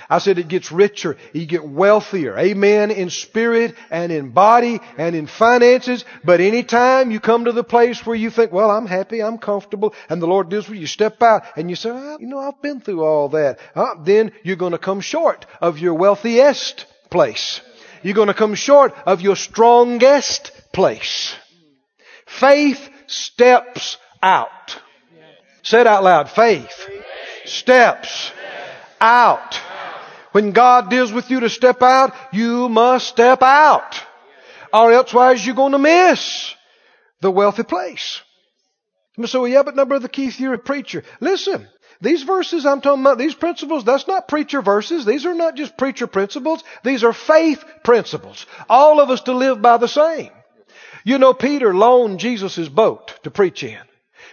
I 0.10 0.20
said 0.20 0.38
it 0.38 0.48
gets 0.48 0.72
richer. 0.72 1.18
You 1.34 1.46
get 1.46 1.68
wealthier. 1.68 2.38
Amen. 2.38 2.92
In 2.92 3.10
spirit 3.10 3.76
and 3.90 4.12
in 4.12 4.32
body 4.32 4.80
and 4.98 5.16
in 5.16 5.28
finances. 5.28 6.06
But 6.24 6.42
anytime 6.42 7.12
you 7.12 7.20
come 7.20 7.46
to 7.46 7.52
the 7.52 7.64
place 7.64 8.06
where 8.06 8.16
you 8.16 8.30
think, 8.30 8.52
well, 8.52 8.72
I'm 8.72 8.86
happy, 8.86 9.22
I'm 9.22 9.38
comfortable, 9.38 9.94
and 10.10 10.22
the 10.22 10.28
Lord 10.28 10.50
deals 10.50 10.68
with 10.68 10.76
you, 10.76 10.82
you 10.82 10.88
step 10.88 11.22
out 11.22 11.44
and 11.56 11.70
you 11.70 11.76
say, 11.76 11.90
oh, 11.92 12.18
you 12.20 12.28
know, 12.28 12.40
I've 12.40 12.62
been 12.62 12.82
through 12.82 13.04
all 13.04 13.30
that. 13.30 13.60
Uh, 13.76 13.96
then 14.04 14.32
you're 14.44 14.56
going 14.56 14.74
to 14.74 14.78
come 14.78 15.02
short 15.02 15.46
of 15.62 15.80
your 15.80 15.94
wealthiest 15.94 16.86
place. 17.10 17.62
You're 18.04 18.14
going 18.14 18.28
to 18.28 18.34
come 18.34 18.56
short 18.56 18.94
of 19.06 19.22
your 19.22 19.36
strongest 19.36 20.52
place. 20.72 21.36
Faith 22.28 22.90
steps 23.08 23.98
out. 24.22 24.80
Say 25.64 25.82
it 25.82 25.88
out 25.88 26.04
loud. 26.04 26.30
Faith 26.30 26.90
steps 27.46 28.32
out. 29.02 29.60
When 30.36 30.52
God 30.52 30.90
deals 30.90 31.14
with 31.14 31.32
you 31.32 31.40
to 31.40 31.50
step 31.50 31.82
out, 31.82 32.14
you 32.34 32.68
must 32.68 33.08
step 33.08 33.42
out. 33.42 34.04
Or 34.74 34.92
elsewise 34.92 35.46
you're 35.46 35.56
going 35.56 35.72
to 35.72 35.78
miss 35.78 36.54
the 37.22 37.32
wealthy 37.32 37.64
place. 37.64 38.22
So, 39.28 39.46
yeah, 39.46 39.64
but 39.64 39.78
now, 39.78 39.86
the 39.86 40.10
Keith, 40.10 40.38
you're 40.38 40.56
a 40.56 40.58
preacher. 40.58 41.06
Listen, 41.22 41.70
these 42.02 42.24
verses 42.24 42.66
I'm 42.66 42.82
talking 42.82 43.00
about, 43.00 43.18
these 43.18 43.34
principles, 43.34 43.86
that's 43.86 44.10
not 44.10 44.28
preacher 44.28 44.62
verses. 44.62 45.06
These 45.06 45.26
are 45.26 45.34
not 45.34 45.56
just 45.56 45.78
preacher 45.78 46.06
principles. 46.06 46.66
These 46.84 47.06
are 47.06 47.14
faith 47.14 47.64
principles. 47.86 48.46
All 48.68 49.00
of 49.00 49.10
us 49.10 49.22
to 49.22 49.34
live 49.34 49.62
by 49.62 49.78
the 49.78 49.88
same. 49.88 50.32
You 51.06 51.18
know, 51.18 51.34
Peter 51.34 51.74
loaned 51.74 52.20
Jesus' 52.20 52.68
boat 52.68 53.14
to 53.24 53.32
preach 53.32 53.64
in. 53.64 53.80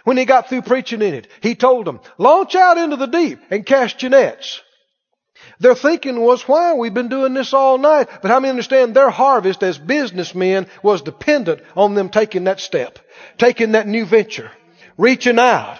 When 0.03 0.17
he 0.17 0.25
got 0.25 0.49
through 0.49 0.63
preaching 0.63 1.01
in 1.01 1.13
it, 1.13 1.29
he 1.39 1.55
told 1.55 1.87
them, 1.87 2.01
launch 2.17 2.55
out 2.55 2.77
into 2.77 2.97
the 2.97 3.05
deep 3.05 3.39
and 3.49 3.65
cast 3.65 4.01
your 4.01 4.11
nets. 4.11 4.59
Their 5.59 5.75
thinking 5.75 6.19
was, 6.19 6.47
why? 6.47 6.73
We've 6.73 6.93
been 6.93 7.09
doing 7.09 7.33
this 7.33 7.53
all 7.53 7.77
night. 7.77 8.09
But 8.21 8.31
how 8.31 8.39
many 8.39 8.49
understand 8.49 8.95
their 8.95 9.09
harvest 9.09 9.63
as 9.63 9.77
businessmen 9.77 10.67
was 10.81 11.01
dependent 11.01 11.61
on 11.75 11.95
them 11.95 12.09
taking 12.09 12.45
that 12.45 12.59
step, 12.59 12.99
taking 13.37 13.73
that 13.73 13.87
new 13.87 14.05
venture, 14.05 14.51
reaching 14.97 15.39
out. 15.39 15.79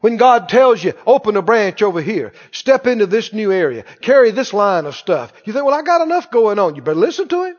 When 0.00 0.16
God 0.16 0.48
tells 0.48 0.82
you, 0.82 0.94
open 1.06 1.36
a 1.36 1.42
branch 1.42 1.82
over 1.82 2.00
here, 2.00 2.32
step 2.52 2.86
into 2.86 3.06
this 3.06 3.32
new 3.32 3.50
area, 3.50 3.84
carry 4.00 4.30
this 4.30 4.52
line 4.52 4.86
of 4.86 4.94
stuff, 4.94 5.32
you 5.44 5.52
think, 5.52 5.64
well, 5.64 5.74
I 5.74 5.82
got 5.82 6.02
enough 6.02 6.30
going 6.30 6.58
on. 6.58 6.76
You 6.76 6.82
better 6.82 7.00
listen 7.00 7.26
to 7.28 7.44
Him. 7.44 7.56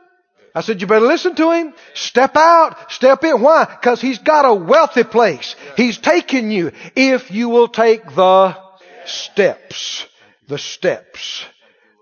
I 0.54 0.62
said, 0.62 0.80
you 0.80 0.86
better 0.86 1.06
listen 1.06 1.34
to 1.36 1.50
Him. 1.52 1.74
Step 1.94 2.36
out, 2.36 2.90
step 2.90 3.22
in. 3.24 3.42
Why? 3.42 3.66
Because 3.66 4.00
He's 4.00 4.18
got 4.18 4.46
a 4.46 4.54
wealthy 4.54 5.04
place. 5.04 5.54
He's 5.76 5.98
taking 5.98 6.50
you 6.50 6.72
if 6.96 7.30
you 7.30 7.50
will 7.50 7.68
take 7.68 8.04
the 8.14 8.56
steps. 9.04 10.06
The 10.50 10.58
steps. 10.58 11.44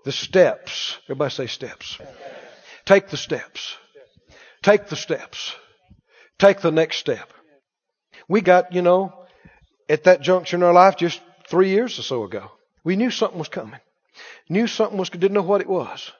The 0.05 0.11
steps. 0.11 0.97
Everybody 1.05 1.31
say 1.31 1.45
steps. 1.45 1.99
Take 2.83 3.09
the 3.09 3.15
steps. 3.15 3.77
Take 4.63 4.87
the 4.87 4.95
steps. 4.95 5.55
Take 6.39 6.59
the 6.61 6.71
next 6.71 6.97
step. 6.97 7.31
We 8.27 8.41
got, 8.41 8.73
you 8.73 8.81
know, 8.81 9.13
at 9.87 10.05
that 10.05 10.21
juncture 10.21 10.57
in 10.57 10.63
our 10.63 10.73
life 10.73 10.97
just 10.97 11.21
three 11.47 11.69
years 11.69 11.99
or 11.99 12.01
so 12.01 12.23
ago. 12.23 12.49
We 12.83 12.95
knew 12.95 13.11
something 13.11 13.37
was 13.37 13.49
coming. 13.49 13.79
Knew 14.49 14.65
something 14.65 14.97
was, 14.97 15.11
didn't 15.11 15.33
know 15.33 15.43
what 15.43 15.61
it 15.61 15.69
was. 15.69 16.11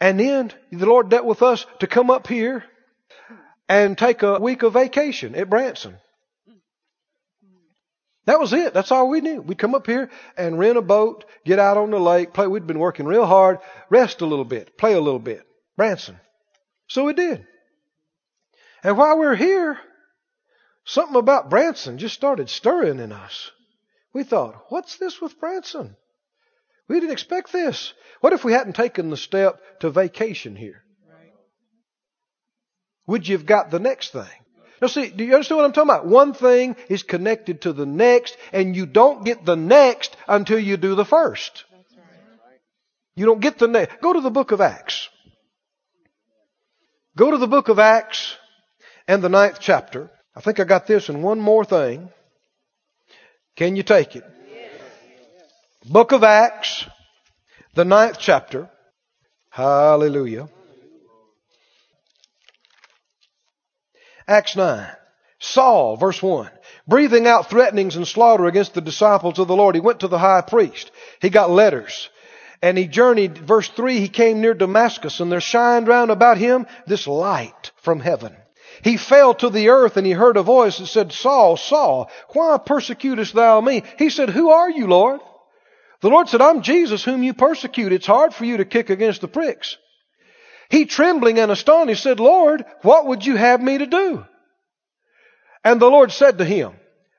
And 0.00 0.20
then 0.20 0.52
the 0.70 0.86
Lord 0.86 1.08
dealt 1.08 1.26
with 1.26 1.42
us 1.42 1.66
to 1.80 1.88
come 1.88 2.10
up 2.10 2.28
here 2.28 2.62
and 3.68 3.98
take 3.98 4.22
a 4.22 4.38
week 4.38 4.62
of 4.62 4.74
vacation 4.74 5.34
at 5.34 5.50
Branson. 5.50 5.98
That 8.30 8.38
was 8.38 8.52
it. 8.52 8.72
That's 8.72 8.92
all 8.92 9.08
we 9.08 9.20
knew. 9.20 9.40
We'd 9.40 9.58
come 9.58 9.74
up 9.74 9.88
here 9.88 10.08
and 10.36 10.56
rent 10.56 10.78
a 10.78 10.82
boat, 10.82 11.24
get 11.44 11.58
out 11.58 11.76
on 11.76 11.90
the 11.90 11.98
lake, 11.98 12.32
play. 12.32 12.46
We'd 12.46 12.64
been 12.64 12.78
working 12.78 13.06
real 13.06 13.26
hard, 13.26 13.58
rest 13.88 14.20
a 14.20 14.24
little 14.24 14.44
bit, 14.44 14.78
play 14.78 14.92
a 14.92 15.00
little 15.00 15.18
bit. 15.18 15.42
Branson. 15.76 16.16
So 16.86 17.06
we 17.06 17.12
did. 17.12 17.44
And 18.84 18.96
while 18.96 19.18
we 19.18 19.26
were 19.26 19.34
here, 19.34 19.80
something 20.84 21.16
about 21.16 21.50
Branson 21.50 21.98
just 21.98 22.14
started 22.14 22.48
stirring 22.48 23.00
in 23.00 23.10
us. 23.10 23.50
We 24.12 24.22
thought, 24.22 24.64
what's 24.68 24.96
this 24.96 25.20
with 25.20 25.40
Branson? 25.40 25.96
We 26.86 27.00
didn't 27.00 27.10
expect 27.10 27.52
this. 27.52 27.94
What 28.20 28.32
if 28.32 28.44
we 28.44 28.52
hadn't 28.52 28.74
taken 28.74 29.10
the 29.10 29.16
step 29.16 29.60
to 29.80 29.90
vacation 29.90 30.54
here? 30.54 30.84
Would 33.08 33.26
you 33.26 33.36
have 33.36 33.46
got 33.46 33.72
the 33.72 33.80
next 33.80 34.12
thing? 34.12 34.28
Now 34.80 34.88
see, 34.88 35.10
do 35.10 35.24
you 35.24 35.34
understand 35.34 35.58
what 35.58 35.64
I'm 35.66 35.72
talking 35.72 35.90
about? 35.90 36.06
One 36.06 36.32
thing 36.32 36.76
is 36.88 37.02
connected 37.02 37.62
to 37.62 37.72
the 37.72 37.86
next, 37.86 38.36
and 38.52 38.74
you 38.74 38.86
don't 38.86 39.24
get 39.24 39.44
the 39.44 39.56
next 39.56 40.16
until 40.26 40.58
you 40.58 40.76
do 40.76 40.94
the 40.94 41.04
first. 41.04 41.64
You 43.14 43.26
don't 43.26 43.40
get 43.40 43.58
the 43.58 43.68
next. 43.68 44.00
Go 44.00 44.12
to 44.14 44.20
the 44.20 44.30
book 44.30 44.52
of 44.52 44.60
Acts. 44.60 45.08
Go 47.16 47.30
to 47.30 47.38
the 47.38 47.48
book 47.48 47.68
of 47.68 47.78
Acts 47.78 48.36
and 49.06 49.22
the 49.22 49.28
ninth 49.28 49.58
chapter. 49.60 50.10
I 50.34 50.40
think 50.40 50.60
I 50.60 50.64
got 50.64 50.86
this 50.86 51.08
and 51.08 51.22
one 51.22 51.40
more 51.40 51.64
thing. 51.64 52.08
Can 53.56 53.76
you 53.76 53.82
take 53.82 54.16
it? 54.16 54.24
Book 55.84 56.12
of 56.12 56.22
Acts, 56.22 56.86
the 57.74 57.84
ninth 57.84 58.16
chapter. 58.18 58.70
Hallelujah. 59.50 60.48
Acts 64.30 64.54
9. 64.54 64.86
Saul, 65.40 65.96
verse 65.96 66.22
1. 66.22 66.48
Breathing 66.86 67.26
out 67.26 67.50
threatenings 67.50 67.96
and 67.96 68.06
slaughter 68.06 68.46
against 68.46 68.74
the 68.74 68.80
disciples 68.80 69.40
of 69.40 69.48
the 69.48 69.56
Lord, 69.56 69.74
he 69.74 69.80
went 69.80 70.00
to 70.00 70.08
the 70.08 70.20
high 70.20 70.42
priest. 70.42 70.92
He 71.20 71.30
got 71.30 71.50
letters. 71.50 72.08
And 72.62 72.78
he 72.78 72.86
journeyed, 72.86 73.38
verse 73.38 73.68
3, 73.68 73.98
he 73.98 74.08
came 74.08 74.40
near 74.40 74.54
Damascus, 74.54 75.18
and 75.18 75.32
there 75.32 75.40
shined 75.40 75.88
round 75.88 76.12
about 76.12 76.38
him 76.38 76.68
this 76.86 77.08
light 77.08 77.72
from 77.82 77.98
heaven. 77.98 78.36
He 78.82 78.98
fell 78.98 79.34
to 79.34 79.50
the 79.50 79.70
earth, 79.70 79.96
and 79.96 80.06
he 80.06 80.12
heard 80.12 80.36
a 80.36 80.44
voice 80.44 80.78
that 80.78 80.86
said, 80.86 81.10
Saul, 81.10 81.56
Saul, 81.56 82.08
why 82.28 82.56
persecutest 82.64 83.34
thou 83.34 83.60
me? 83.60 83.82
He 83.98 84.10
said, 84.10 84.30
Who 84.30 84.50
are 84.50 84.70
you, 84.70 84.86
Lord? 84.86 85.20
The 86.02 86.08
Lord 86.08 86.28
said, 86.28 86.40
I'm 86.40 86.62
Jesus 86.62 87.04
whom 87.04 87.24
you 87.24 87.34
persecute. 87.34 87.92
It's 87.92 88.06
hard 88.06 88.32
for 88.32 88.44
you 88.44 88.58
to 88.58 88.64
kick 88.64 88.90
against 88.90 89.22
the 89.22 89.28
pricks. 89.28 89.76
He 90.70 90.86
trembling 90.86 91.40
and 91.40 91.50
astonished 91.50 92.02
said, 92.02 92.20
Lord, 92.20 92.64
what 92.82 93.06
would 93.06 93.26
you 93.26 93.36
have 93.36 93.60
me 93.60 93.78
to 93.78 93.86
do? 93.86 94.24
And 95.64 95.80
the 95.80 95.90
Lord 95.90 96.12
said 96.12 96.38
to 96.38 96.44
him, 96.44 96.72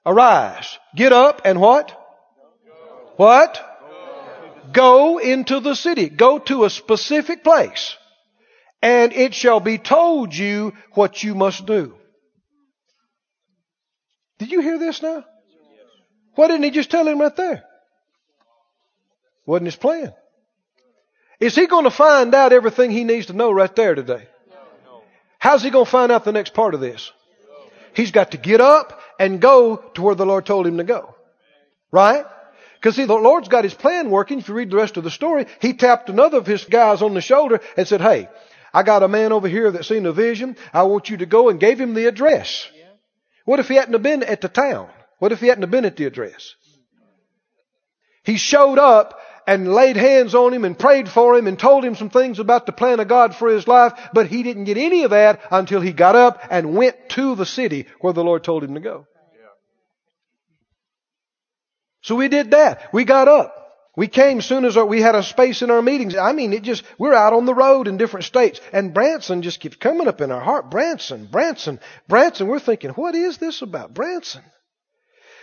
Arise, 0.05 0.79
get 0.95 1.11
up 1.11 1.41
and 1.43 1.59
what? 1.59 1.89
Go. 1.89 3.13
What? 3.17 3.79
Go. 4.63 4.71
Go 4.71 5.17
into 5.19 5.59
the 5.59 5.75
city. 5.75 6.07
Go 6.07 6.39
to 6.39 6.63
a 6.63 6.69
specific 6.69 7.43
place. 7.43 7.95
And 8.81 9.13
it 9.13 9.35
shall 9.35 9.59
be 9.59 9.77
told 9.77 10.33
you 10.33 10.73
what 10.93 11.21
you 11.21 11.35
must 11.35 11.65
do. 11.65 11.95
Did 14.39 14.51
you 14.51 14.61
hear 14.61 14.79
this 14.79 15.03
now? 15.03 15.23
Why 16.35 16.47
didn't 16.47 16.63
he 16.63 16.71
just 16.71 16.89
tell 16.89 17.07
him 17.07 17.19
right 17.19 17.35
there? 17.35 17.63
Wasn't 19.45 19.67
his 19.67 19.75
plan. 19.75 20.13
Is 21.41 21.55
he 21.55 21.65
going 21.65 21.85
to 21.85 21.91
find 21.91 22.33
out 22.35 22.53
everything 22.53 22.91
he 22.91 23.03
needs 23.03 23.25
to 23.25 23.33
know 23.33 23.51
right 23.51 23.75
there 23.75 23.95
today? 23.95 24.27
How's 25.39 25.63
he 25.63 25.71
going 25.71 25.85
to 25.85 25.91
find 25.91 26.11
out 26.11 26.23
the 26.23 26.31
next 26.31 26.53
part 26.53 26.75
of 26.75 26.79
this? 26.79 27.11
He's 27.95 28.11
got 28.11 28.31
to 28.31 28.37
get 28.37 28.61
up 28.61 29.01
and 29.19 29.41
go 29.41 29.77
to 29.95 30.01
where 30.03 30.13
the 30.13 30.25
Lord 30.25 30.45
told 30.45 30.67
him 30.67 30.77
to 30.77 30.83
go. 30.83 31.15
Right? 31.91 32.23
Because 32.75 32.95
see, 32.95 33.05
the 33.05 33.15
Lord's 33.15 33.47
got 33.47 33.63
his 33.63 33.73
plan 33.73 34.11
working. 34.11 34.37
If 34.37 34.49
you 34.49 34.53
read 34.53 34.69
the 34.69 34.77
rest 34.77 34.97
of 34.97 35.03
the 35.03 35.09
story, 35.09 35.47
he 35.59 35.73
tapped 35.73 36.09
another 36.09 36.37
of 36.37 36.45
his 36.45 36.63
guys 36.63 37.01
on 37.01 37.15
the 37.15 37.21
shoulder 37.21 37.59
and 37.75 37.87
said, 37.87 38.01
Hey, 38.01 38.29
I 38.71 38.83
got 38.83 39.03
a 39.03 39.07
man 39.07 39.31
over 39.31 39.47
here 39.47 39.71
that's 39.71 39.87
seen 39.87 40.05
a 40.05 40.13
vision. 40.13 40.55
I 40.71 40.83
want 40.83 41.09
you 41.09 41.17
to 41.17 41.25
go 41.25 41.49
and 41.49 41.59
gave 41.59 41.81
him 41.81 41.95
the 41.95 42.05
address. 42.05 42.69
What 43.45 43.59
if 43.59 43.67
he 43.67 43.75
hadn't 43.75 43.93
have 43.93 44.03
been 44.03 44.21
at 44.23 44.41
the 44.41 44.47
town? 44.47 44.89
What 45.17 45.31
if 45.31 45.39
he 45.39 45.47
hadn't 45.47 45.63
have 45.63 45.71
been 45.71 45.85
at 45.85 45.97
the 45.97 46.05
address? 46.05 46.55
He 48.23 48.37
showed 48.37 48.77
up 48.77 49.19
and 49.51 49.73
laid 49.73 49.97
hands 49.97 50.33
on 50.33 50.53
him 50.53 50.63
and 50.63 50.79
prayed 50.79 51.09
for 51.09 51.35
him 51.35 51.45
and 51.45 51.59
told 51.59 51.83
him 51.83 51.93
some 51.93 52.09
things 52.09 52.39
about 52.39 52.65
the 52.65 52.71
plan 52.71 53.01
of 53.01 53.09
God 53.09 53.35
for 53.35 53.49
his 53.49 53.67
life, 53.67 53.91
but 54.13 54.27
he 54.27 54.43
didn't 54.43 54.63
get 54.63 54.77
any 54.77 55.03
of 55.03 55.09
that 55.09 55.41
until 55.51 55.81
he 55.81 55.91
got 55.91 56.15
up 56.15 56.41
and 56.49 56.73
went 56.73 57.09
to 57.09 57.35
the 57.35 57.45
city 57.45 57.87
where 57.99 58.13
the 58.13 58.23
Lord 58.23 58.45
told 58.45 58.63
him 58.63 58.75
to 58.75 58.79
go. 58.79 59.07
So 62.01 62.15
we 62.15 62.29
did 62.29 62.51
that. 62.51 62.93
We 62.93 63.03
got 63.03 63.27
up. 63.27 63.57
We 63.97 64.07
came 64.07 64.39
soon 64.39 64.63
as 64.63 64.77
we 64.77 65.01
had 65.01 65.15
a 65.15 65.21
space 65.21 65.61
in 65.61 65.69
our 65.69 65.81
meetings. 65.81 66.15
I 66.15 66.31
mean, 66.31 66.53
it 66.53 66.63
just, 66.63 66.85
we're 66.97 67.13
out 67.13 67.33
on 67.33 67.45
the 67.45 67.53
road 67.53 67.89
in 67.89 67.97
different 67.97 68.23
states. 68.23 68.61
And 68.71 68.93
Branson 68.93 69.41
just 69.41 69.59
keeps 69.59 69.75
coming 69.75 70.07
up 70.07 70.21
in 70.21 70.31
our 70.31 70.39
heart. 70.39 70.71
Branson, 70.71 71.27
Branson, 71.29 71.81
Branson. 72.07 72.47
We're 72.47 72.59
thinking, 72.59 72.91
what 72.91 73.15
is 73.15 73.37
this 73.37 73.61
about 73.61 73.93
Branson? 73.93 74.43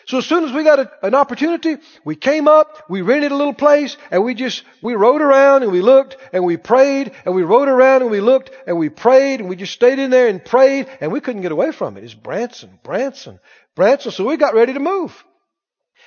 So 0.08 0.16
as 0.16 0.26
soon 0.26 0.44
as 0.44 0.52
we 0.52 0.64
got 0.64 0.78
a, 0.78 0.90
an 1.02 1.14
opportunity, 1.14 1.76
we 2.02 2.16
came 2.16 2.48
up, 2.48 2.84
we 2.88 3.02
rented 3.02 3.30
a 3.30 3.36
little 3.36 3.52
place, 3.52 3.98
and 4.10 4.24
we 4.24 4.32
just, 4.32 4.64
we 4.82 4.94
rode 4.94 5.20
around 5.20 5.64
and 5.64 5.70
we 5.70 5.82
looked 5.82 6.16
and 6.32 6.44
we 6.44 6.56
prayed 6.56 7.12
and 7.26 7.34
we 7.34 7.42
rode 7.42 7.68
around 7.68 8.00
and 8.00 8.10
we 8.10 8.22
looked 8.22 8.50
and 8.66 8.78
we 8.78 8.88
prayed 8.88 9.40
and 9.40 9.50
we 9.50 9.56
just 9.56 9.74
stayed 9.74 9.98
in 9.98 10.08
there 10.08 10.28
and 10.28 10.42
prayed 10.42 10.88
and 11.02 11.12
we 11.12 11.20
couldn't 11.20 11.42
get 11.42 11.52
away 11.52 11.72
from 11.72 11.98
it. 11.98 12.04
It's 12.04 12.14
Branson, 12.14 12.78
Branson, 12.82 13.38
Branson. 13.76 14.10
So 14.10 14.26
we 14.26 14.38
got 14.38 14.54
ready 14.54 14.72
to 14.72 14.80
move. 14.80 15.12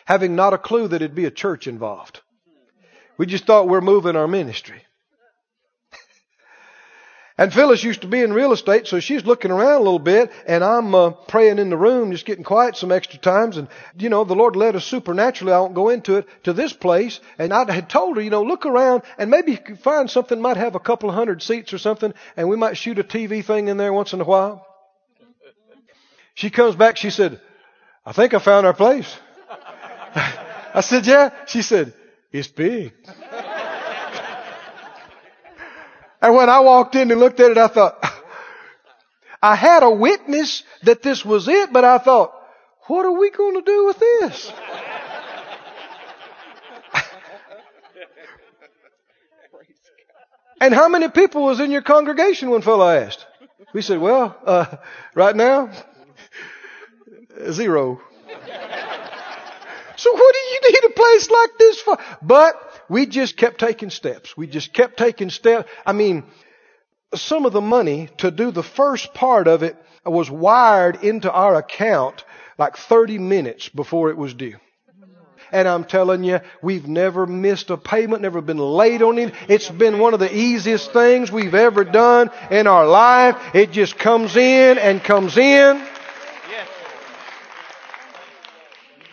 Having 0.06 0.36
not 0.36 0.56
a 0.56 0.58
clue 0.58 0.88
that 0.88 1.04
it'd 1.04 1.14
be 1.14 1.26
a 1.26 1.32
church 1.32 1.68
involved. 1.68 2.22
We 3.20 3.28
just 3.28 3.46
thought 3.46 3.70
we're 3.70 3.82
moving 3.82 4.16
our 4.16 4.28
ministry. 4.28 4.82
And 7.42 7.52
Phyllis 7.52 7.84
used 7.84 8.02
to 8.02 8.08
be 8.08 8.22
in 8.22 8.34
real 8.34 8.52
estate, 8.52 8.86
so 8.86 9.00
she's 9.00 9.26
looking 9.26 9.50
around 9.50 9.82
a 9.82 9.84
little 9.84 9.98
bit, 9.98 10.32
and 10.46 10.64
I'm 10.64 10.94
uh, 10.94 11.10
praying 11.10 11.58
in 11.58 11.72
the 11.72 11.76
room, 11.76 12.12
just 12.12 12.28
getting 12.28 12.44
quiet 12.44 12.78
some 12.78 12.92
extra 12.92 13.18
times. 13.18 13.58
And, 13.58 13.68
you 13.98 14.10
know, 14.10 14.24
the 14.24 14.36
Lord 14.36 14.56
led 14.56 14.76
us 14.76 14.86
supernaturally, 14.86 15.52
I 15.52 15.60
won't 15.60 15.74
go 15.74 15.90
into 15.90 16.18
it, 16.18 16.28
to 16.44 16.54
this 16.54 16.72
place. 16.72 17.20
And 17.40 17.52
I 17.52 17.72
had 17.72 17.90
told 17.90 18.18
her, 18.18 18.22
you 18.22 18.30
know, 18.30 18.44
look 18.44 18.68
around, 18.68 19.02
and 19.18 19.32
maybe 19.32 19.54
you 19.54 19.58
could 19.58 19.80
find 19.80 20.08
something, 20.08 20.40
might 20.40 20.58
have 20.58 20.76
a 20.76 20.80
couple 20.80 21.12
hundred 21.12 21.42
seats 21.42 21.74
or 21.74 21.80
something, 21.80 22.14
and 22.38 22.48
we 22.48 22.58
might 22.58 22.78
shoot 22.78 23.00
a 23.00 23.04
TV 23.04 23.44
thing 23.44 23.70
in 23.70 23.78
there 23.78 23.92
once 23.92 24.14
in 24.14 24.22
a 24.22 24.24
while. 24.24 24.64
She 26.36 26.52
comes 26.52 26.76
back, 26.76 26.96
she 26.96 27.10
said, 27.10 27.42
I 28.06 28.12
think 28.12 28.36
I 28.36 28.40
found 28.40 28.68
our 28.68 28.76
place. 28.76 29.12
I 30.76 30.82
said, 30.82 31.08
yeah. 31.08 31.32
She 31.48 31.64
said, 31.64 31.96
it's 32.32 32.50
big. 32.50 32.94
And 36.22 36.36
when 36.36 36.50
I 36.50 36.60
walked 36.60 36.96
in 36.96 37.10
and 37.12 37.20
looked 37.20 37.40
at 37.40 37.52
it, 37.52 37.58
I 37.58 37.68
thought, 37.68 38.06
I 39.42 39.56
had 39.56 39.82
a 39.84 39.90
witness 39.90 40.64
that 40.84 41.02
this 41.02 41.26
was 41.26 41.48
it, 41.48 41.74
but 41.74 41.84
I 41.84 41.98
thought, 41.98 42.32
what 42.88 43.06
are 43.06 43.12
we 43.12 43.32
going 43.32 43.56
to 43.56 43.62
do 43.62 43.86
with 43.88 43.98
this? 43.98 44.52
and 50.62 50.74
how 50.74 50.88
many 50.90 51.10
people 51.10 51.44
was 51.44 51.60
in 51.60 51.72
your 51.72 51.82
congregation 51.82 52.52
One 52.52 52.62
fellow 52.62 52.88
asked? 52.88 53.26
We 53.74 53.82
said, 53.82 54.00
well, 54.00 54.38
uh, 54.46 54.66
right 55.16 55.36
now, 55.36 55.72
zero. 57.52 58.02
So 59.96 60.12
what 60.14 60.34
do 60.34 60.40
you 60.40 60.62
need 60.72 60.84
a 60.86 60.94
place 60.94 61.30
like 61.30 61.50
this 61.58 61.82
for? 61.82 61.98
But 62.22 62.71
we 62.92 63.06
just 63.06 63.38
kept 63.38 63.58
taking 63.58 63.90
steps. 63.90 64.36
We 64.36 64.48
just 64.48 64.74
kept 64.74 64.98
taking 64.98 65.30
steps. 65.30 65.70
I 65.86 65.94
mean, 65.94 66.26
some 67.16 67.46
of 67.46 67.54
the 67.54 67.62
money 67.62 68.10
to 68.18 68.32
do 68.32 68.52
the 68.52 68.64
first 68.64 69.14
part 69.14 69.48
of 69.48 69.64
it 69.64 69.78
was 70.06 70.30
wired 70.30 71.02
into 71.02 71.32
our 71.32 71.56
account 71.56 72.26
like 72.58 72.76
30 72.76 73.18
minutes 73.18 73.70
before 73.70 74.10
it 74.10 74.18
was 74.18 74.34
due. 74.34 74.58
And 75.54 75.70
I'm 75.70 75.86
telling 75.86 76.26
you, 76.26 76.42
we've 76.62 76.86
never 76.86 77.26
missed 77.26 77.70
a 77.70 77.78
payment, 77.78 78.24
never 78.24 78.42
been 78.42 78.58
late 78.58 79.02
on 79.02 79.18
it. 79.20 79.34
It's 79.48 79.70
been 79.70 80.00
one 80.00 80.14
of 80.14 80.20
the 80.20 80.36
easiest 80.36 80.92
things 80.92 81.32
we've 81.32 81.56
ever 81.56 81.86
done 81.86 82.30
in 82.50 82.68
our 82.68 82.86
life. 82.86 83.38
It 83.56 83.72
just 83.72 83.98
comes 83.98 84.36
in 84.36 84.78
and 84.78 85.02
comes 85.02 85.38
in. 85.38 85.82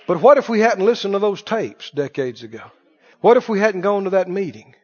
But 0.08 0.20
what 0.20 0.36
if 0.36 0.48
we 0.48 0.58
hadn't 0.58 0.84
listened 0.84 1.12
to 1.12 1.20
those 1.20 1.42
tapes 1.42 1.90
decades 1.90 2.42
ago? 2.42 2.72
What 3.20 3.36
if 3.36 3.48
we 3.48 3.58
hadn't 3.58 3.80
gone 3.80 4.04
to 4.04 4.10
that 4.10 4.28
meeting? 4.28 4.74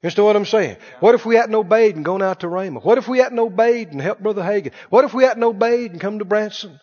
You 0.00 0.06
understand 0.06 0.26
what 0.26 0.36
I'm 0.36 0.46
saying? 0.46 0.76
What 1.00 1.16
if 1.16 1.26
we 1.26 1.34
hadn't 1.34 1.54
obeyed 1.54 1.96
and 1.96 2.04
gone 2.04 2.22
out 2.22 2.40
to 2.40 2.46
Rhema? 2.46 2.82
What 2.82 2.98
if 2.98 3.08
we 3.08 3.18
hadn't 3.18 3.38
obeyed 3.38 3.88
and 3.88 4.00
helped 4.00 4.22
Brother 4.22 4.42
Hagin? 4.42 4.72
What 4.90 5.04
if 5.04 5.12
we 5.12 5.24
hadn't 5.24 5.42
obeyed 5.42 5.90
and 5.90 6.00
come 6.00 6.20
to 6.20 6.24
Branson? 6.24 6.78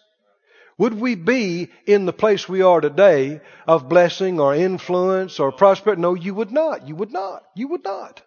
Would 0.78 1.00
we 1.00 1.16
be 1.16 1.70
in 1.86 2.06
the 2.06 2.12
place 2.12 2.50
we 2.50 2.62
are 2.62 2.82
today 2.82 3.40
of 3.66 3.88
blessing 3.88 4.42
or 4.42 4.54
influence 4.54 5.40
or 5.40 5.54
prosperity? 5.54 6.02
No, 6.02 6.14
you 6.14 6.34
would 6.34 6.52
not. 6.52 6.88
You 6.88 6.96
would 6.96 7.14
not. 7.14 7.44
You 7.56 7.70
would 7.70 7.86
not. 7.86 8.22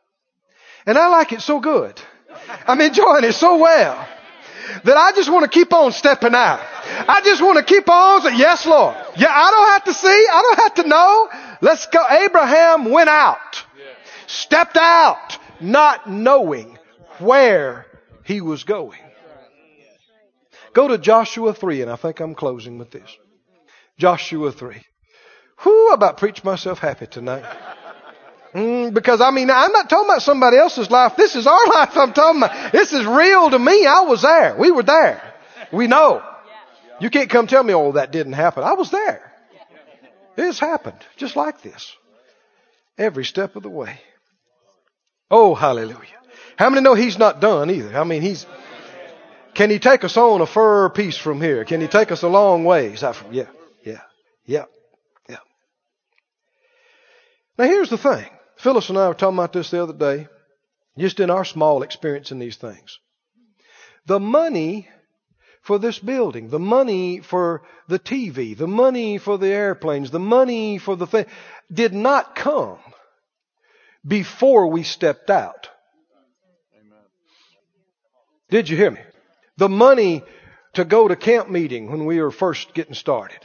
And 0.86 0.96
I 0.96 1.08
like 1.08 1.32
it 1.32 1.42
so 1.42 1.60
good. 1.60 2.00
I'm 2.66 2.80
enjoying 2.80 3.24
it 3.24 3.34
so 3.34 3.58
well 3.58 4.08
that 4.84 4.96
I 4.96 5.12
just 5.12 5.30
want 5.30 5.44
to 5.44 5.50
keep 5.50 5.72
on 5.72 5.92
stepping 5.92 6.34
out. 6.34 6.60
I 7.08 7.20
just 7.24 7.42
want 7.42 7.58
to 7.58 7.64
keep 7.64 7.88
on 7.88 8.22
saying, 8.22 8.38
yes, 8.38 8.66
Lord. 8.66 8.96
Yeah, 9.16 9.30
I 9.30 9.50
don't 9.50 9.68
have 9.68 9.84
to 9.84 9.94
see. 9.94 10.08
I 10.08 10.42
don't 10.42 10.58
have 10.60 10.74
to 10.74 10.88
know. 10.88 11.28
Let's 11.60 11.86
go. 11.86 12.04
Abraham 12.08 12.90
went 12.90 13.08
out, 13.08 13.64
stepped 14.26 14.76
out, 14.76 15.38
not 15.60 16.08
knowing 16.08 16.78
where 17.18 17.86
he 18.24 18.40
was 18.40 18.64
going. 18.64 19.00
Go 20.72 20.88
to 20.88 20.98
Joshua 20.98 21.54
3, 21.54 21.82
and 21.82 21.90
I 21.90 21.96
think 21.96 22.20
I'm 22.20 22.34
closing 22.34 22.78
with 22.78 22.90
this. 22.90 23.16
Joshua 23.98 24.52
3. 24.52 24.76
Whew, 25.62 25.90
I 25.90 25.94
about 25.94 26.18
preach 26.18 26.44
myself 26.44 26.78
happy 26.78 27.06
tonight. 27.06 27.44
Mm, 28.54 28.94
because 28.94 29.20
I 29.20 29.30
mean, 29.30 29.50
I'm 29.50 29.72
not 29.72 29.90
talking 29.90 30.08
about 30.08 30.22
somebody 30.22 30.56
else's 30.56 30.90
life. 30.90 31.14
This 31.16 31.36
is 31.36 31.46
our 31.46 31.66
life 31.68 31.96
I'm 31.96 32.12
talking 32.12 32.42
about. 32.42 32.72
This 32.72 32.92
is 32.92 33.04
real 33.04 33.50
to 33.50 33.58
me. 33.58 33.86
I 33.86 34.00
was 34.00 34.22
there. 34.22 34.56
We 34.58 34.70
were 34.70 34.82
there. 34.82 35.22
We 35.72 35.86
know. 35.86 36.22
You 37.00 37.10
can't 37.10 37.30
come 37.30 37.46
tell 37.46 37.62
me, 37.62 37.74
oh, 37.74 37.92
that 37.92 38.10
didn't 38.10 38.32
happen. 38.32 38.64
I 38.64 38.72
was 38.72 38.90
there. 38.90 39.32
It's 40.36 40.58
happened 40.58 40.98
just 41.16 41.36
like 41.36 41.62
this. 41.62 41.94
Every 42.96 43.24
step 43.24 43.56
of 43.56 43.62
the 43.62 43.68
way. 43.68 44.00
Oh, 45.30 45.54
hallelujah. 45.54 46.18
How 46.56 46.70
many 46.70 46.82
know 46.82 46.94
he's 46.94 47.18
not 47.18 47.40
done 47.40 47.70
either? 47.70 47.96
I 47.96 48.04
mean, 48.04 48.22
he's, 48.22 48.46
can 49.54 49.70
he 49.70 49.78
take 49.78 50.02
us 50.04 50.16
on 50.16 50.40
a 50.40 50.46
fur 50.46 50.88
piece 50.90 51.16
from 51.16 51.40
here? 51.40 51.64
Can 51.64 51.80
he 51.80 51.86
take 51.86 52.10
us 52.10 52.22
a 52.22 52.28
long 52.28 52.64
ways? 52.64 53.02
Yeah, 53.30 53.46
yeah, 53.84 54.00
yeah, 54.44 54.64
yeah. 55.28 55.38
Now 57.56 57.64
here's 57.64 57.90
the 57.90 57.98
thing. 57.98 58.26
Phyllis 58.58 58.88
and 58.88 58.98
I 58.98 59.08
were 59.08 59.14
talking 59.14 59.38
about 59.38 59.52
this 59.52 59.70
the 59.70 59.82
other 59.82 59.92
day, 59.92 60.26
just 60.98 61.20
in 61.20 61.30
our 61.30 61.44
small 61.44 61.82
experience 61.82 62.32
in 62.32 62.40
these 62.40 62.56
things. 62.56 62.98
The 64.06 64.18
money 64.18 64.88
for 65.62 65.78
this 65.78 65.98
building, 65.98 66.48
the 66.48 66.58
money 66.58 67.20
for 67.20 67.62
the 67.88 67.98
TV, 67.98 68.56
the 68.56 68.66
money 68.66 69.18
for 69.18 69.38
the 69.38 69.48
airplanes, 69.48 70.10
the 70.10 70.18
money 70.18 70.78
for 70.78 70.96
the 70.96 71.06
thing, 71.06 71.26
did 71.72 71.94
not 71.94 72.34
come 72.34 72.78
before 74.06 74.68
we 74.68 74.82
stepped 74.82 75.30
out. 75.30 75.68
Did 78.50 78.68
you 78.68 78.76
hear 78.76 78.90
me? 78.90 79.00
The 79.56 79.68
money 79.68 80.22
to 80.74 80.84
go 80.84 81.06
to 81.06 81.16
camp 81.16 81.48
meeting 81.48 81.90
when 81.90 82.06
we 82.06 82.20
were 82.20 82.30
first 82.30 82.74
getting 82.74 82.94
started. 82.94 83.38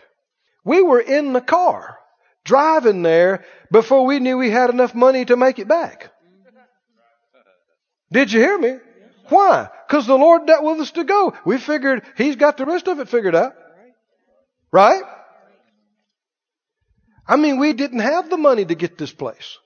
We 0.64 0.82
were 0.82 1.01
in 1.01 1.34
the 1.34 1.41
car 1.41 1.97
driving 2.44 3.02
there 3.02 3.46
before 3.72 4.06
we 4.06 4.20
knew 4.20 4.38
we 4.38 4.50
had 4.50 4.70
enough 4.70 4.94
money 4.94 5.26
to 5.26 5.36
make 5.36 5.60
it 5.60 5.68
back. 5.68 6.12
Did 8.12 8.32
you 8.32 8.39
hear 8.39 8.58
me? 8.58 8.78
Why? 9.30 9.70
Because 9.88 10.06
the 10.06 10.18
Lord 10.18 10.46
dealt 10.46 10.64
with 10.64 10.80
us 10.82 10.91
to 10.91 11.04
go. 11.04 11.34
We 11.46 11.58
figured 11.58 12.04
He's 12.18 12.36
got 12.36 12.58
the 12.58 12.66
rest 12.66 12.88
of 12.88 13.00
it 13.00 13.10
figured 13.10 13.36
out. 13.36 13.54
Right? 14.72 15.04
I 17.28 17.38
mean, 17.38 17.60
we 17.60 17.74
didn't 17.74 18.00
have 18.00 18.30
the 18.30 18.38
money 18.38 18.66
to 18.66 18.76
get 18.76 18.98
this 18.98 19.14
place. 19.14 19.58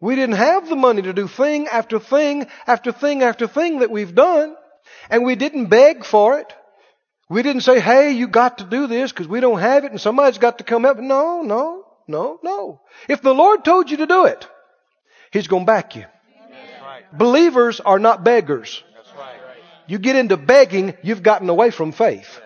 We 0.00 0.14
didn't 0.14 0.36
have 0.36 0.68
the 0.68 0.76
money 0.76 1.02
to 1.02 1.12
do 1.12 1.26
thing 1.26 1.66
after 1.66 1.98
thing 1.98 2.46
after 2.66 2.92
thing 2.92 3.22
after 3.22 3.48
thing 3.48 3.80
that 3.80 3.90
we've 3.90 4.14
done. 4.14 4.54
And 5.10 5.24
we 5.24 5.34
didn't 5.34 5.66
beg 5.66 6.04
for 6.04 6.38
it. 6.38 6.52
We 7.28 7.42
didn't 7.42 7.62
say, 7.62 7.80
hey, 7.80 8.12
you 8.12 8.28
got 8.28 8.58
to 8.58 8.64
do 8.64 8.86
this 8.86 9.12
because 9.12 9.28
we 9.28 9.40
don't 9.40 9.58
have 9.58 9.84
it 9.84 9.90
and 9.90 10.00
somebody's 10.00 10.38
got 10.38 10.58
to 10.58 10.64
come 10.64 10.84
up. 10.84 10.98
No, 10.98 11.42
no, 11.42 11.84
no, 12.08 12.40
no. 12.42 12.80
If 13.08 13.22
the 13.22 13.34
Lord 13.34 13.64
told 13.64 13.90
you 13.90 13.98
to 13.98 14.06
do 14.06 14.24
it, 14.24 14.48
He's 15.30 15.46
going 15.46 15.64
to 15.64 15.66
back 15.66 15.94
you. 15.94 16.06
Believers 17.12 17.80
are 17.80 17.98
not 17.98 18.24
beggars. 18.24 18.82
You 19.86 19.98
get 19.98 20.16
into 20.16 20.36
begging, 20.36 20.94
you've 21.02 21.22
gotten 21.22 21.48
away 21.48 21.70
from 21.70 21.92
faith. 21.92 22.40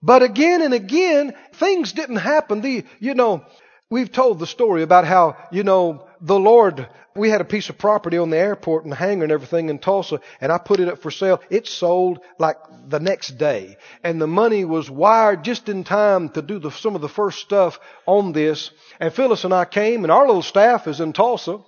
But 0.00 0.22
again 0.22 0.62
and 0.62 0.72
again, 0.72 1.34
things 1.54 1.92
didn't 1.92 2.16
happen. 2.16 2.60
The, 2.60 2.84
you 3.00 3.14
know, 3.14 3.44
we've 3.90 4.10
told 4.10 4.38
the 4.38 4.46
story 4.46 4.82
about 4.82 5.04
how, 5.04 5.36
you 5.50 5.64
know, 5.64 6.06
the 6.20 6.38
Lord, 6.38 6.88
we 7.18 7.30
had 7.30 7.40
a 7.40 7.44
piece 7.44 7.68
of 7.68 7.76
property 7.76 8.16
on 8.16 8.30
the 8.30 8.38
airport 8.38 8.84
and 8.84 8.92
the 8.92 8.96
hangar 8.96 9.24
and 9.24 9.32
everything 9.32 9.68
in 9.68 9.78
Tulsa, 9.78 10.20
and 10.40 10.50
I 10.50 10.58
put 10.58 10.80
it 10.80 10.88
up 10.88 11.02
for 11.02 11.10
sale. 11.10 11.40
It 11.50 11.66
sold 11.66 12.20
like 12.38 12.56
the 12.88 13.00
next 13.00 13.38
day. 13.38 13.76
And 14.02 14.20
the 14.20 14.26
money 14.26 14.64
was 14.64 14.90
wired 14.90 15.44
just 15.44 15.68
in 15.68 15.84
time 15.84 16.30
to 16.30 16.42
do 16.42 16.58
the, 16.58 16.70
some 16.70 16.94
of 16.94 17.00
the 17.00 17.08
first 17.08 17.40
stuff 17.40 17.78
on 18.06 18.32
this. 18.32 18.70
And 19.00 19.12
Phyllis 19.12 19.44
and 19.44 19.52
I 19.52 19.64
came, 19.64 20.04
and 20.04 20.12
our 20.12 20.26
little 20.26 20.42
staff 20.42 20.86
is 20.86 21.00
in 21.00 21.12
Tulsa, 21.12 21.60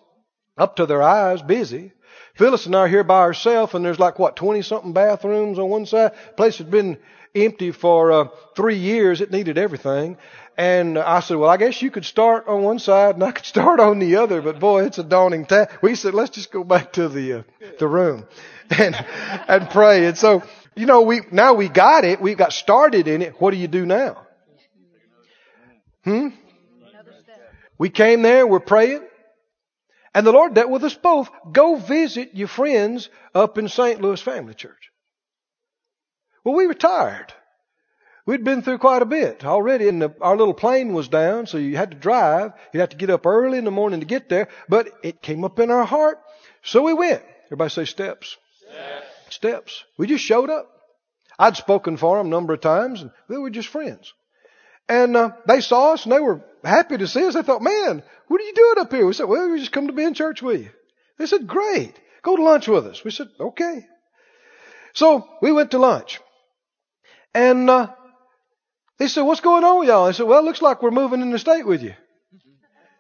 up 0.57 0.77
to 0.77 0.87
their 0.87 1.03
eyes, 1.03 1.43
busy. 1.43 1.93
Phyllis 2.35 2.67
and 2.67 2.77
I 2.77 2.81
are 2.81 2.89
here 2.89 3.05
by 3.05 3.21
ourselves, 3.21 3.75
and 3.75 3.85
there's 3.85 3.99
like, 3.99 4.19
what, 4.19 4.37
20 4.37 4.63
something 4.63 4.93
bathrooms 4.93 5.59
on 5.59 5.69
one 5.69 5.87
side? 5.87 6.13
place 6.37 6.59
had 6.59 6.71
been 6.71 6.99
empty 7.35 7.71
for 7.71 8.13
uh, 8.13 8.29
three 8.57 8.77
years. 8.77 9.21
It 9.21 9.31
needed 9.31 9.59
everything. 9.59 10.17
And 10.61 10.99
I 10.99 11.21
said, 11.21 11.39
well, 11.39 11.49
I 11.49 11.57
guess 11.57 11.81
you 11.81 11.91
could 11.91 12.05
start 12.05 12.47
on 12.47 12.63
one 12.63 12.79
side 12.79 13.15
and 13.15 13.25
I 13.25 13.31
could 13.31 13.47
start 13.57 13.81
on 13.81 13.99
the 13.99 14.17
other, 14.17 14.43
but 14.43 14.61
boy, 14.61 14.85
it's 14.85 14.99
a 14.99 15.03
daunting 15.03 15.47
task. 15.47 15.83
We 15.83 15.95
said, 15.95 16.13
let's 16.13 16.29
just 16.29 16.53
go 16.53 16.65
back 16.65 16.93
to 16.93 17.09
the, 17.09 17.33
uh, 17.33 17.43
the 17.79 17.89
room 17.89 18.27
and, 18.71 18.95
and 19.49 19.71
pray. 19.71 20.05
And 20.05 20.19
so, 20.19 20.43
you 20.77 20.85
know, 20.85 21.01
we, 21.01 21.23
now 21.33 21.55
we 21.55 21.71
got 21.71 22.05
it. 22.05 22.21
We 22.21 22.35
got 22.35 22.53
started 22.53 23.09
in 23.09 23.23
it. 23.23 23.41
What 23.41 23.53
do 23.53 23.57
you 23.57 23.69
do 23.69 23.87
now? 23.87 24.27
Hmm? 26.05 26.29
We 27.79 27.89
came 27.89 28.21
there, 28.21 28.47
we're 28.47 28.61
praying. 28.61 29.03
And 30.15 30.27
the 30.27 30.33
Lord 30.33 30.53
dealt 30.53 30.71
with 30.71 30.85
us 30.85 30.95
both. 30.95 31.31
Go 31.51 31.77
visit 31.77 32.35
your 32.35 32.49
friends 32.49 33.09
up 33.35 33.57
in 33.57 33.67
St. 33.69 34.03
Louis 34.03 34.21
Family 34.21 34.53
Church. 34.53 34.91
Well, 36.45 36.55
we 36.55 36.67
were 36.67 36.75
tired. 36.75 37.33
We'd 38.27 38.45
been 38.45 38.63
through 38.63 38.79
quite 38.79 39.03
a 39.03 39.07
bit 39.07 39.45
already, 39.45 39.89
and 39.89 40.03
the, 40.03 40.15
our 40.21 40.37
little 40.37 40.55
plane 40.55 40.93
was 40.93 41.09
down, 41.09 41.47
so 41.47 41.59
you 41.59 41.77
had 41.77 41.91
to 41.93 41.97
drive. 41.97 42.53
You 42.73 42.81
had 42.81 42.91
to 42.91 42.97
get 42.97 43.11
up 43.11 43.27
early 43.27 43.59
in 43.59 43.65
the 43.65 43.71
morning 43.71 44.01
to 44.01 44.07
get 44.07 44.29
there, 44.29 44.49
but 44.69 44.89
it 45.03 45.23
came 45.23 45.45
up 45.45 45.59
in 45.59 45.71
our 45.71 45.85
heart, 45.85 46.21
so 46.63 46.83
we 46.83 46.93
went. 46.93 47.23
Everybody 47.47 47.71
say 47.71 47.85
steps. 47.87 48.37
Steps. 48.61 49.07
Steps. 49.31 49.85
We 49.97 50.07
just 50.07 50.25
showed 50.25 50.51
up. 50.51 50.71
I'd 51.39 51.57
spoken 51.57 51.97
for 51.97 52.19
them 52.19 52.27
a 52.27 52.31
number 52.31 52.53
of 52.53 52.61
times, 52.61 53.01
and 53.01 53.11
they 53.29 53.39
were 53.39 53.51
just 53.51 53.69
friends. 53.69 54.13
And 54.89 55.17
uh, 55.17 55.31
they 55.47 55.61
saw 55.61 55.95
us, 55.95 56.05
and 56.05 56.13
they 56.13 56.21
were 56.21 56.45
happy 56.63 56.99
to 56.99 57.09
see 57.09 57.25
us. 57.25 57.35
They 57.35 57.43
thought, 57.43 57.63
"Man, 57.63 58.03
what 58.29 58.41
are 58.41 58.45
you 58.45 58.55
doing 58.55 58.79
up 58.79 58.93
here?" 58.93 59.07
We 59.07 59.15
said, 59.15 59.29
"Well, 59.29 59.51
we 59.51 59.59
just 59.59 59.73
come 59.73 59.87
to 59.87 59.93
be 59.93 60.05
in 60.05 60.15
church 60.15 60.43
with 60.43 60.61
you." 60.61 60.71
They 61.17 61.27
said, 61.27 61.47
"Great, 61.47 61.95
go 62.23 62.37
to 62.37 62.43
lunch 62.43 62.69
with 62.69 62.87
us." 62.87 63.03
We 63.03 63.11
said, 63.11 63.29
"Okay." 63.39 63.87
So 64.93 65.27
we 65.41 65.53
went 65.53 65.71
to 65.71 65.79
lunch, 65.79 66.21
and 67.33 67.71
uh, 67.71 67.89
they 69.01 69.09
said, 69.09 69.23
what's 69.23 69.41
going 69.41 69.65
on 69.65 69.79
with 69.81 69.89
y'all? 69.89 70.07
I 70.07 70.13
said, 70.13 70.27
well, 70.27 70.41
it 70.41 70.45
looks 70.45 70.61
like 70.61 70.83
we're 70.83 70.91
moving 70.91 71.23
in 71.23 71.31
the 71.31 71.39
state 71.39 71.67
with 71.67 71.83
you. 71.83 71.95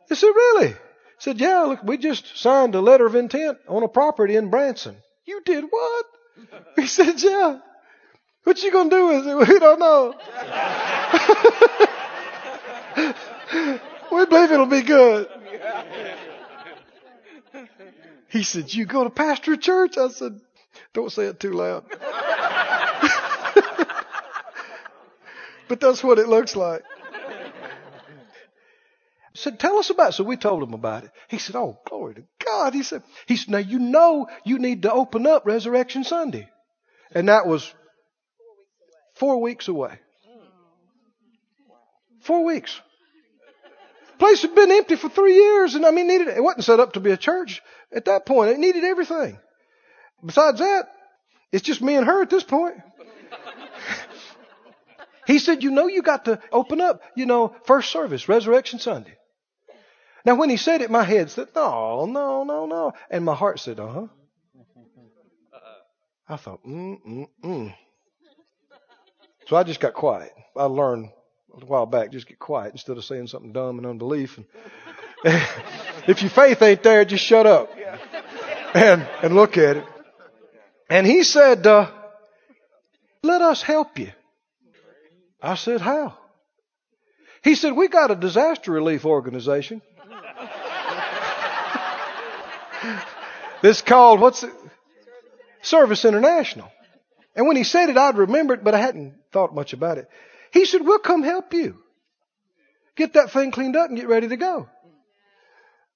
They 0.08 0.14
said, 0.14 0.28
really? 0.28 0.68
I 0.68 0.76
said, 1.18 1.38
yeah, 1.38 1.60
look, 1.64 1.82
we 1.82 1.98
just 1.98 2.38
signed 2.38 2.74
a 2.74 2.80
letter 2.80 3.04
of 3.04 3.14
intent 3.14 3.58
on 3.68 3.82
a 3.82 3.88
property 3.88 4.34
in 4.34 4.48
Branson. 4.48 4.96
You 5.26 5.42
did 5.44 5.64
what? 5.68 6.06
He 6.76 6.86
said, 6.86 7.22
yeah. 7.22 7.58
What 8.44 8.62
you 8.62 8.72
gonna 8.72 8.88
do 8.88 9.08
with 9.08 9.26
it? 9.26 9.36
We 9.36 9.58
don't 9.58 9.78
know. 9.78 10.14
we 14.10 14.24
believe 14.24 14.52
it'll 14.52 14.64
be 14.64 14.80
good. 14.80 15.28
He 18.28 18.42
said, 18.42 18.72
you 18.72 18.86
go 18.86 19.04
to 19.04 19.10
pastor 19.10 19.54
church? 19.58 19.98
I 19.98 20.08
said, 20.08 20.40
don't 20.94 21.12
say 21.12 21.24
it 21.24 21.38
too 21.38 21.52
loud. 21.52 21.84
But 25.70 25.78
that's 25.78 26.02
what 26.02 26.18
it 26.18 26.26
looks 26.26 26.56
like. 26.56 26.82
I 29.24 29.34
said, 29.34 29.60
tell 29.60 29.78
us 29.78 29.88
about 29.88 30.08
it. 30.08 30.12
So 30.14 30.24
we 30.24 30.36
told 30.36 30.64
him 30.64 30.74
about 30.74 31.04
it. 31.04 31.12
He 31.28 31.38
said, 31.38 31.54
oh, 31.54 31.78
glory 31.88 32.14
to 32.14 32.24
God. 32.44 32.74
He 32.74 32.82
said, 32.82 33.04
he 33.26 33.36
said, 33.36 33.50
now 33.50 33.58
you 33.58 33.78
know 33.78 34.26
you 34.44 34.58
need 34.58 34.82
to 34.82 34.92
open 34.92 35.28
up 35.28 35.46
Resurrection 35.46 36.02
Sunday. 36.02 36.48
And 37.14 37.28
that 37.28 37.46
was 37.46 37.72
four 39.14 39.40
weeks 39.40 39.68
away. 39.68 39.96
Four 42.22 42.44
weeks. 42.44 42.80
Place 44.18 44.42
had 44.42 44.56
been 44.56 44.72
empty 44.72 44.96
for 44.96 45.08
three 45.08 45.36
years, 45.36 45.76
and 45.76 45.86
I 45.86 45.92
mean, 45.92 46.08
needed 46.08 46.26
it 46.26 46.42
wasn't 46.42 46.64
set 46.64 46.80
up 46.80 46.94
to 46.94 47.00
be 47.00 47.12
a 47.12 47.16
church 47.16 47.62
at 47.94 48.06
that 48.06 48.26
point. 48.26 48.50
It 48.50 48.58
needed 48.58 48.82
everything. 48.82 49.38
Besides 50.26 50.58
that, 50.58 50.88
it's 51.52 51.62
just 51.62 51.80
me 51.80 51.94
and 51.94 52.06
her 52.06 52.22
at 52.22 52.28
this 52.28 52.42
point. 52.42 52.74
He 55.30 55.38
said, 55.38 55.62
"You 55.62 55.70
know, 55.70 55.86
you 55.86 56.02
got 56.02 56.26
to 56.26 56.40
open 56.52 56.80
up. 56.80 57.02
You 57.14 57.26
know, 57.26 57.54
first 57.64 57.90
service, 57.90 58.28
Resurrection 58.28 58.78
Sunday." 58.78 59.16
Now, 60.24 60.34
when 60.34 60.50
he 60.50 60.56
said 60.56 60.82
it, 60.82 60.90
my 60.90 61.04
head 61.04 61.30
said, 61.30 61.48
"No, 61.54 62.06
no, 62.06 62.44
no, 62.44 62.66
no," 62.66 62.92
and 63.10 63.24
my 63.24 63.34
heart 63.34 63.60
said, 63.60 63.80
"Uh 63.80 63.88
huh." 63.88 64.06
I 66.30 66.36
thought, 66.36 66.64
mm, 66.64 66.96
mm, 67.04 67.28
mm. 67.42 67.74
So 69.48 69.56
I 69.56 69.64
just 69.64 69.80
got 69.80 69.94
quiet. 69.94 70.32
I 70.56 70.64
learned 70.64 71.10
a 71.60 71.66
while 71.66 71.86
back, 71.86 72.12
just 72.12 72.28
get 72.28 72.38
quiet 72.38 72.70
instead 72.70 72.96
of 72.96 73.04
saying 73.04 73.26
something 73.26 73.52
dumb 73.52 73.78
and 73.78 73.86
unbelief. 73.86 74.38
And 74.38 74.46
if 76.06 76.22
your 76.22 76.30
faith 76.30 76.62
ain't 76.62 76.84
there, 76.84 77.04
just 77.04 77.24
shut 77.24 77.46
up 77.46 77.76
and 78.74 79.02
and 79.24 79.34
look 79.34 79.58
at 79.58 79.78
it. 79.78 79.84
And 80.88 81.04
he 81.04 81.24
said, 81.24 81.66
uh, 81.66 81.90
"Let 83.24 83.42
us 83.42 83.60
help 83.60 83.98
you." 83.98 84.12
I 85.42 85.54
said, 85.54 85.80
"How?" 85.80 86.18
He 87.42 87.54
said, 87.54 87.72
"We 87.72 87.88
got 87.88 88.10
a 88.10 88.16
disaster 88.16 88.72
relief 88.72 89.04
organization. 89.04 89.82
this 93.62 93.82
called 93.82 94.20
what's 94.20 94.42
it? 94.42 94.52
Service 95.62 96.04
International." 96.04 96.70
And 97.34 97.46
when 97.46 97.56
he 97.56 97.64
said 97.64 97.88
it, 97.88 97.96
I'd 97.96 98.18
remember 98.18 98.54
it, 98.54 98.64
but 98.64 98.74
I 98.74 98.78
hadn't 98.78 99.14
thought 99.32 99.54
much 99.54 99.72
about 99.72 99.98
it. 99.98 100.08
He 100.52 100.64
said, 100.64 100.82
We'll 100.82 100.98
come 100.98 101.22
help 101.22 101.52
you. 101.54 101.78
Get 102.96 103.14
that 103.14 103.30
thing 103.30 103.50
cleaned 103.50 103.76
up 103.76 103.88
and 103.88 103.96
get 103.96 104.08
ready 104.08 104.28
to 104.28 104.36
go. 104.36 104.68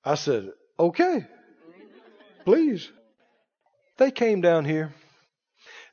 I 0.04 0.14
said, 0.14 0.52
Okay, 0.78 1.26
please. 2.44 2.88
They 3.96 4.10
came 4.10 4.40
down 4.40 4.64
here. 4.64 4.92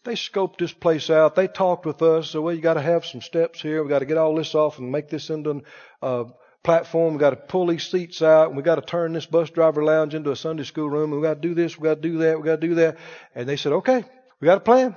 They 0.04 0.14
scoped 0.14 0.58
this 0.58 0.74
place 0.74 1.10
out. 1.12 1.36
They 1.36 1.48
talked 1.48 1.86
with 1.86 2.02
us. 2.02 2.32
So, 2.32 2.42
well, 2.42 2.56
you 2.56 2.62
got 2.62 2.74
to 2.74 2.82
have 2.82 3.06
some 3.06 3.22
steps 3.22 3.62
here. 3.62 3.84
We 3.84 3.90
got 3.90 4.00
to 4.00 4.06
get 4.06 4.18
all 4.18 4.36
this 4.36 4.56
off 4.56 4.80
and 4.80 4.92
make 4.92 5.10
this 5.10 5.30
into 5.30 5.62
a 6.02 6.26
platform. 6.64 7.14
We 7.14 7.20
got 7.20 7.30
to 7.32 7.36
pull 7.36 7.68
these 7.68 7.88
seats 7.88 8.24
out. 8.24 8.48
And 8.48 8.58
we 8.58 8.64
got 8.64 8.76
to 8.76 8.82
turn 8.82 9.14
this 9.14 9.28
bus 9.28 9.52
driver 9.52 9.84
lounge 9.84 10.16
into 10.16 10.32
a 10.32 10.36
Sunday 10.36 10.64
school 10.64 10.90
room. 10.90 11.12
We 11.12 11.22
got 11.22 11.36
to 11.36 11.48
do 11.48 11.54
this. 11.54 11.78
We 11.78 11.84
got 11.84 12.02
to 12.02 12.02
do 12.02 12.18
that. 12.20 12.40
We 12.40 12.46
got 12.46 12.62
to 12.62 12.68
do 12.68 12.76
that. 12.76 12.98
And 13.36 13.48
they 13.48 13.58
said, 13.58 13.74
okay, 13.74 14.04
we 14.40 14.46
got 14.46 14.58
a 14.58 14.62
plan. 14.62 14.96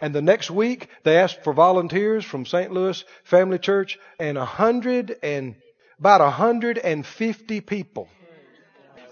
And 0.00 0.14
the 0.14 0.22
next 0.22 0.50
week, 0.50 0.88
they 1.04 1.18
asked 1.18 1.44
for 1.44 1.52
volunteers 1.52 2.24
from 2.24 2.46
St. 2.46 2.72
Louis 2.72 3.04
Family 3.22 3.58
Church, 3.58 3.98
and 4.18 4.36
a 4.36 4.44
hundred 4.44 5.14
and 5.22 5.54
about 5.98 6.20
a 6.20 6.30
hundred 6.30 6.76
and 6.78 7.06
fifty 7.06 7.60
people 7.60 8.08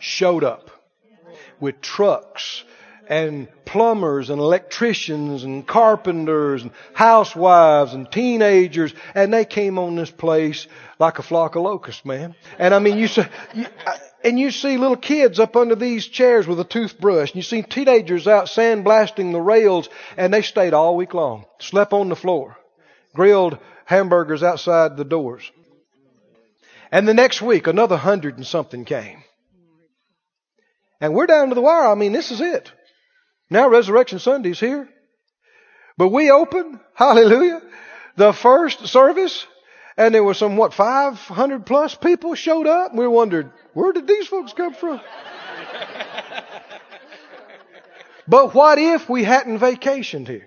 showed 0.01 0.43
up 0.43 0.71
with 1.61 1.81
trucks 1.81 2.65
and 3.11 3.49
plumbers 3.65 4.31
and 4.31 4.41
electricians 4.41 5.43
and 5.43 5.67
carpenters 5.67 6.63
and 6.63 6.71
housewives 6.95 7.93
and 7.93 8.11
teenagers, 8.11 8.95
and 9.17 9.35
they 9.35 9.45
came 9.45 9.81
on 9.81 9.97
this 9.97 10.13
place 10.13 10.69
like 11.01 11.19
a 11.19 11.23
flock 11.23 11.57
of 11.57 11.63
locusts, 11.63 12.05
man. 12.05 12.37
And 12.57 12.73
I 12.73 12.79
mean, 12.79 12.97
you 12.97 13.09
say, 13.09 13.29
you, 13.53 13.67
and 14.23 14.39
you 14.39 14.53
see 14.53 14.77
little 14.77 14.97
kids 14.97 15.41
up 15.41 15.57
under 15.57 15.75
these 15.75 16.07
chairs 16.07 16.47
with 16.47 16.61
a 16.61 16.65
toothbrush. 16.65 17.31
And 17.31 17.37
you 17.37 17.43
see 17.43 17.63
teenagers 17.63 18.29
out 18.29 18.47
sandblasting 18.47 19.33
the 19.33 19.41
rails, 19.41 19.89
and 20.17 20.33
they 20.33 20.43
stayed 20.43 20.73
all 20.73 20.97
week 20.97 21.13
long. 21.13 21.47
Slept 21.59 21.93
on 21.93 22.11
the 22.11 22.17
floor. 22.17 22.57
Grilled 23.13 23.59
hamburgers 23.87 24.45
outside 24.45 24.97
the 24.97 25.05
doors. 25.05 25.51
And 26.93 27.09
the 27.09 27.15
next 27.15 27.43
week, 27.43 27.67
another 27.67 27.97
hundred 27.97 28.37
and 28.37 28.47
something 28.47 28.85
came. 28.85 29.25
And 31.01 31.13
we're 31.13 31.27
down 31.27 31.49
to 31.49 31.57
the 31.57 31.61
wire. 31.61 31.89
I 31.89 31.97
mean, 31.97 32.13
this 32.13 32.31
is 32.31 32.41
it. 32.41 32.71
Now 33.51 33.69
Resurrection 33.69 34.21
Sunday's 34.21 34.61
here. 34.61 34.89
But 35.99 36.09
we 36.09 36.31
opened, 36.31 36.81
hallelujah, 36.95 37.61
the 38.17 38.33
first 38.33 38.87
service, 38.87 39.47
and 39.97 40.15
there 40.15 40.25
were 40.25 40.35
some, 40.35 40.57
what, 40.57 40.73
500 40.73 41.67
plus 41.67 41.95
people 41.95 42.35
showed 42.35 42.67
up. 42.67 42.95
We 42.95 43.07
wondered, 43.07 43.51
where 43.75 43.93
did 43.93 44.07
these 44.07 44.29
folks 44.29 44.53
come 44.53 44.73
from? 44.73 45.01
but 48.29 48.55
what 48.55 48.79
if 48.79 49.11
we 49.11 49.25
hadn't 49.25 49.59
vacationed 49.59 50.29
here? 50.29 50.47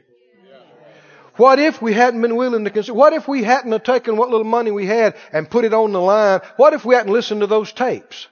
What 1.35 1.59
if 1.59 1.81
we 1.81 1.93
hadn't 1.93 2.21
been 2.21 2.35
willing 2.35 2.63
to 2.63 2.69
consider? 2.69 2.93
What 2.93 3.13
if 3.13 3.27
we 3.27 3.43
hadn't 3.43 3.83
taken 3.85 4.17
what 4.17 4.29
little 4.29 4.45
money 4.45 4.71
we 4.71 4.85
had 4.85 5.15
and 5.31 5.49
put 5.49 5.65
it 5.65 5.73
on 5.73 5.91
the 5.91 6.01
line? 6.01 6.41
What 6.57 6.73
if 6.73 6.85
we 6.85 6.95
hadn't 6.95 7.11
listened 7.11 7.41
to 7.41 7.47
those 7.47 7.73
tapes 7.73 8.27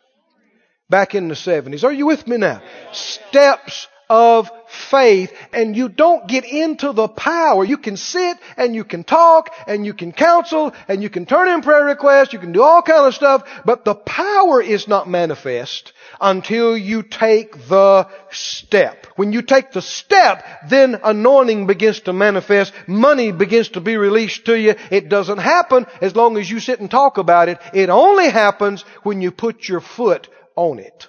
back 0.90 1.16
in 1.16 1.28
the 1.28 1.34
70s? 1.34 1.84
Are 1.84 1.92
you 1.92 2.06
with 2.06 2.28
me 2.28 2.38
now? 2.38 2.62
Steps 2.92 3.88
of 4.12 4.51
faith 4.68 5.32
and 5.53 5.74
you 5.74 5.88
don't 5.88 6.28
get 6.28 6.43
into 6.43 6.91
the 6.91 7.07
power. 7.07 7.64
You 7.64 7.78
can 7.78 7.95
sit 7.95 8.38
and 8.57 8.76
you 8.76 8.84
can 8.84 9.05
talk 9.05 9.53
and 9.68 9.86
you 9.86 9.93
can 9.93 10.12
counsel 10.12 10.74
and 10.89 11.01
you 11.01 11.09
can 11.09 11.26
turn 11.26 11.47
in 11.47 11.62
prayer 11.62 11.86
requests. 11.86 12.34
You 12.34 12.39
can 12.39 12.51
do 12.51 12.62
all 12.62 12.82
kind 12.82 13.07
of 13.07 13.16
stuff, 13.16 13.47
but 13.64 13.86
the 13.86 13.95
power 13.95 14.62
is 14.62 14.86
not 14.89 15.07
manifest 15.07 15.93
until 16.20 16.78
you 16.78 17.03
take 17.03 17.53
the 17.70 18.09
step. 18.32 19.07
When 19.16 19.32
you 19.32 19.43
take 19.43 19.72
the 19.72 19.82
step, 19.82 20.43
then 20.68 20.99
anointing 21.01 21.66
begins 21.68 22.01
to 22.01 22.12
manifest. 22.12 22.74
Money 22.88 23.32
begins 23.32 23.70
to 23.70 23.80
be 23.80 23.95
released 23.95 24.43
to 24.47 24.59
you. 24.59 24.76
It 24.91 25.07
doesn't 25.07 25.38
happen 25.38 25.86
as 26.01 26.18
long 26.18 26.38
as 26.38 26.51
you 26.51 26.59
sit 26.59 26.82
and 26.82 26.91
talk 26.91 27.18
about 27.18 27.47
it. 27.47 27.59
It 27.74 27.89
only 27.89 28.30
happens 28.30 28.82
when 29.03 29.22
you 29.22 29.32
put 29.32 29.70
your 29.70 29.80
foot 29.80 30.28
on 30.57 30.80
it. 30.80 31.07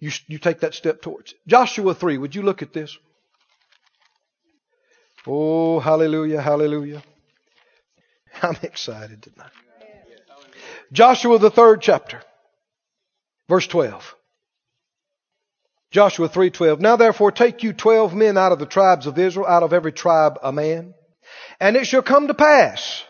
You, 0.00 0.10
you 0.26 0.38
take 0.38 0.60
that 0.60 0.74
step 0.74 1.02
towards 1.02 1.32
it. 1.32 1.38
Joshua 1.46 1.94
3, 1.94 2.18
would 2.18 2.34
you 2.34 2.42
look 2.42 2.62
at 2.62 2.72
this? 2.72 2.96
Oh, 5.26 5.80
hallelujah, 5.80 6.40
hallelujah. 6.40 7.02
I'm 8.42 8.56
excited 8.62 9.22
tonight. 9.22 9.50
Joshua, 10.92 11.38
the 11.38 11.50
third 11.50 11.82
chapter, 11.82 12.22
verse 13.48 13.66
12. 13.66 14.14
Joshua 15.90 16.28
3:12 16.28 16.80
Now 16.80 16.96
therefore 16.96 17.32
take 17.32 17.62
you 17.62 17.72
12 17.72 18.14
men 18.14 18.36
out 18.36 18.52
of 18.52 18.58
the 18.58 18.66
tribes 18.66 19.06
of 19.06 19.18
Israel 19.18 19.46
out 19.46 19.62
of 19.62 19.72
every 19.72 19.92
tribe 19.92 20.38
a 20.42 20.52
man 20.52 20.94
and 21.60 21.76
it 21.76 21.86
shall 21.86 22.02
come 22.02 22.28
to 22.28 22.34
pass 22.34 23.04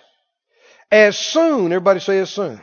as 0.90 1.18
soon 1.18 1.72
everybody 1.72 1.98
say 1.98 2.20
as 2.20 2.30
soon 2.30 2.60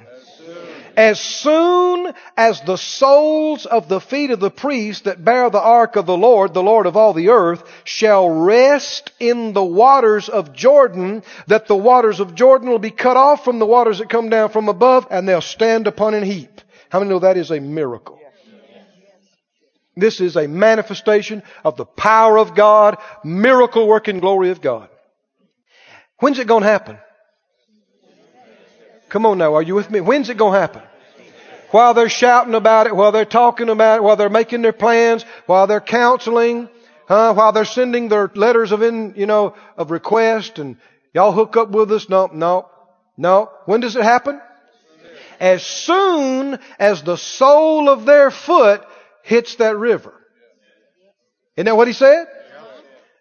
as 0.98 1.20
soon 1.20 2.14
as 2.38 2.62
the 2.62 2.78
soles 2.78 3.66
of 3.66 3.88
the 3.88 4.00
feet 4.00 4.32
of 4.32 4.40
the 4.40 4.52
priests 4.52 5.04
that 5.04 5.24
bear 5.24 5.50
the 5.50 5.62
ark 5.62 5.96
of 5.96 6.06
the 6.06 6.18
Lord, 6.18 6.54
the 6.54 6.64
Lord 6.64 6.86
of 6.86 6.98
all 6.98 7.14
the 7.14 7.30
earth, 7.30 7.64
shall 7.84 8.30
rest 8.30 9.12
in 9.20 9.54
the 9.54 9.64
waters 9.64 10.30
of 10.30 10.54
Jordan, 10.54 11.24
that 11.48 11.68
the 11.68 11.76
waters 11.76 12.20
of 12.20 12.36
Jordan 12.36 12.70
will 12.70 12.80
be 12.80 12.92
cut 12.92 13.18
off 13.18 13.44
from 13.44 13.60
the 13.60 13.66
waters 13.66 14.00
that 14.00 14.10
come 14.10 14.30
down 14.30 14.50
from 14.50 14.70
above, 14.70 15.08
and 15.10 15.28
they'll 15.28 15.42
stand 15.42 15.88
upon 15.88 16.14
an 16.14 16.24
heap. 16.24 16.62
How 16.90 17.00
many 17.00 17.10
know 17.10 17.20
that 17.20 17.38
is 17.38 17.52
a 17.52 17.60
miracle? 17.60 18.20
This 19.98 20.20
is 20.20 20.36
a 20.36 20.48
manifestation 20.48 21.42
of 21.64 21.78
the 21.78 21.86
power 21.86 22.38
of 22.38 22.54
God, 22.54 22.98
miracle 23.24 23.88
working 23.88 24.20
glory 24.20 24.50
of 24.50 24.62
God. 24.62 24.90
When's 26.20 26.40
it 26.40 26.48
going 26.48 26.64
to 26.64 26.70
happen? 26.70 26.98
Come 29.16 29.26
on 29.26 29.38
now, 29.38 29.56
are 29.56 29.62
you 29.62 29.76
with 29.76 29.90
me? 29.90 30.02
When's 30.02 30.30
it 30.30 30.36
going 30.36 30.52
to 30.52 30.60
happen? 30.60 30.82
While 31.72 31.94
they're 31.94 32.10
shouting 32.10 32.54
about 32.54 32.88
it, 32.88 32.94
while 32.94 33.14
they're 33.14 33.24
talking 33.24 33.70
about 33.70 34.00
it, 34.00 34.04
while 34.04 34.18
they're 34.18 34.28
making 34.30 34.62
their 34.62 34.74
plans, 34.74 35.24
while 35.46 35.68
they're 35.68 35.80
counseling, 35.80 36.68
huh? 37.08 37.34
while 37.34 37.54
they're 37.54 37.64
sending 37.64 38.10
their 38.10 38.30
letters 38.36 38.74
of 38.74 38.82
in, 38.82 39.14
you 39.16 39.26
know, 39.26 39.56
of 39.78 39.90
request 39.90 40.60
and 40.60 40.76
y'all 41.14 41.32
hook 41.32 41.56
up 41.56 41.70
with 41.70 41.94
us. 41.94 42.10
No, 42.10 42.30
no, 42.34 42.70
no. 43.16 43.50
When 43.64 43.80
does 43.80 43.96
it 43.96 44.04
happen? 44.04 44.42
As 45.40 45.66
soon 45.66 46.60
as 46.78 47.02
the 47.02 47.16
sole 47.16 47.88
of 47.88 48.04
their 48.04 48.32
foot 48.32 48.84
hits 49.24 49.56
that 49.56 49.78
river. 49.78 50.14
Isn't 51.56 51.68
that 51.68 51.78
what 51.78 51.88
he 51.88 51.94
said? 51.94 52.28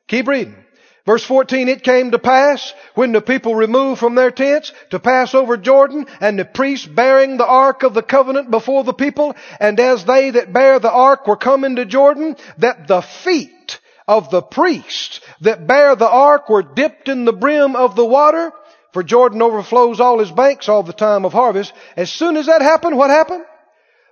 Keep 0.08 0.26
reading. 0.26 0.63
Verse 1.06 1.24
14, 1.24 1.68
it 1.68 1.82
came 1.82 2.12
to 2.12 2.18
pass 2.18 2.72
when 2.94 3.12
the 3.12 3.20
people 3.20 3.54
removed 3.54 4.00
from 4.00 4.14
their 4.14 4.30
tents 4.30 4.72
to 4.90 4.98
pass 4.98 5.34
over 5.34 5.58
Jordan 5.58 6.06
and 6.20 6.38
the 6.38 6.46
priests 6.46 6.86
bearing 6.86 7.36
the 7.36 7.46
ark 7.46 7.82
of 7.82 7.92
the 7.92 8.02
covenant 8.02 8.50
before 8.50 8.84
the 8.84 8.94
people 8.94 9.36
and 9.60 9.78
as 9.78 10.06
they 10.06 10.30
that 10.30 10.52
bear 10.52 10.78
the 10.78 10.90
ark 10.90 11.26
were 11.26 11.36
come 11.36 11.64
into 11.64 11.84
Jordan 11.84 12.36
that 12.58 12.88
the 12.88 13.02
feet 13.02 13.80
of 14.08 14.30
the 14.30 14.40
priests 14.40 15.20
that 15.42 15.66
bear 15.66 15.94
the 15.94 16.08
ark 16.08 16.48
were 16.48 16.62
dipped 16.62 17.10
in 17.10 17.26
the 17.26 17.32
brim 17.34 17.76
of 17.76 17.96
the 17.96 18.04
water 18.04 18.50
For 18.94 19.02
Jordan 19.02 19.42
overflows 19.42 19.98
all 19.98 20.20
his 20.20 20.30
banks 20.30 20.68
all 20.68 20.84
the 20.84 20.92
time 20.92 21.24
of 21.24 21.32
harvest. 21.32 21.72
As 21.96 22.12
soon 22.12 22.36
as 22.36 22.46
that 22.46 22.62
happened, 22.62 22.96
what 22.96 23.10
happened? 23.10 23.44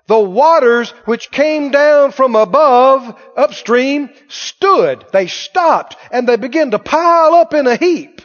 The 0.06 0.18
waters 0.18 0.90
which 1.04 1.30
came 1.30 1.70
down 1.70 2.12
from 2.12 2.34
above, 2.34 3.20
upstream, 3.36 4.10
stood. 4.28 5.04
They 5.12 5.28
stopped 5.28 5.96
and 6.10 6.28
they 6.28 6.36
began 6.36 6.72
to 6.72 6.78
pile 6.78 7.34
up 7.34 7.54
in 7.54 7.66
a 7.66 7.76
heap. 7.76 8.20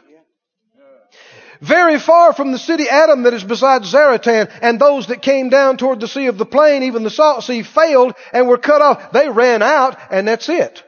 Very 1.62 2.00
far 2.00 2.34
from 2.34 2.52
the 2.52 2.60
city 2.60 2.88
Adam 2.88 3.24
that 3.24 3.34
is 3.34 3.44
beside 3.44 3.84
Zaretan, 3.84 4.50
and 4.62 4.80
those 4.80 5.08
that 5.08 5.22
came 5.22 5.50
down 5.50 5.78
toward 5.78 6.00
the 6.00 6.08
sea 6.08 6.28
of 6.28 6.38
the 6.38 6.46
plain, 6.46 6.84
even 6.84 7.04
the 7.04 7.10
salt 7.10 7.44
sea, 7.44 7.64
failed 7.64 8.14
and 8.32 8.48
were 8.48 8.60
cut 8.60 8.82
off. 8.82 9.12
They 9.12 9.28
ran 9.30 9.64
out, 9.64 9.98
and 10.12 10.28
that's 10.28 10.50
it. 10.50 10.84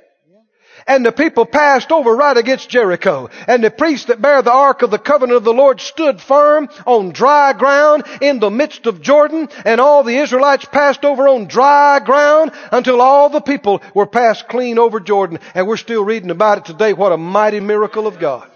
And 0.89 1.05
the 1.05 1.11
people 1.11 1.45
passed 1.45 1.91
over 1.91 2.15
right 2.15 2.35
against 2.35 2.67
Jericho. 2.67 3.29
And 3.47 3.63
the 3.63 3.69
priests 3.69 4.07
that 4.07 4.23
bear 4.23 4.41
the 4.41 4.51
ark 4.51 4.81
of 4.81 4.89
the 4.89 4.97
covenant 4.97 5.37
of 5.37 5.43
the 5.43 5.53
Lord 5.53 5.79
stood 5.79 6.19
firm 6.19 6.67
on 6.87 7.11
dry 7.11 7.53
ground 7.53 8.05
in 8.21 8.39
the 8.39 8.49
midst 8.49 8.87
of 8.87 8.99
Jordan. 8.99 9.49
And 9.65 9.79
all 9.79 10.03
the 10.03 10.17
Israelites 10.17 10.65
passed 10.65 11.05
over 11.05 11.27
on 11.27 11.45
dry 11.45 11.99
ground 12.03 12.53
until 12.71 13.01
all 13.01 13.29
the 13.29 13.39
people 13.39 13.83
were 13.93 14.07
passed 14.07 14.47
clean 14.47 14.79
over 14.79 14.99
Jordan. 14.99 15.37
And 15.53 15.67
we're 15.67 15.77
still 15.77 16.03
reading 16.03 16.31
about 16.31 16.57
it 16.57 16.65
today. 16.65 16.93
What 16.93 17.11
a 17.11 17.17
mighty 17.17 17.59
miracle 17.59 18.07
of 18.07 18.17
God. 18.17 18.49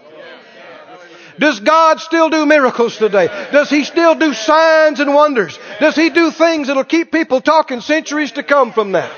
Does 1.38 1.60
God 1.60 2.00
still 2.00 2.30
do 2.30 2.46
miracles 2.46 2.96
today? 2.96 3.28
Does 3.52 3.70
He 3.70 3.84
still 3.84 4.16
do 4.16 4.34
signs 4.34 4.98
and 4.98 5.14
wonders? 5.14 5.56
Does 5.78 5.94
He 5.94 6.10
do 6.10 6.32
things 6.32 6.66
that'll 6.66 6.82
keep 6.82 7.12
people 7.12 7.40
talking 7.40 7.80
centuries 7.80 8.32
to 8.32 8.42
come 8.42 8.72
from 8.72 8.90
now? 8.90 9.10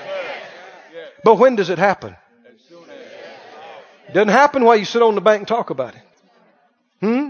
But 1.24 1.36
when 1.36 1.56
does 1.56 1.70
it 1.70 1.78
happen? 1.78 2.14
Doesn't 4.16 4.28
happen 4.30 4.64
while 4.64 4.76
you 4.76 4.86
sit 4.86 5.02
on 5.02 5.14
the 5.14 5.20
bank 5.20 5.40
and 5.40 5.48
talk 5.48 5.68
about 5.68 5.94
it. 5.94 6.02
Hmm? 7.00 7.28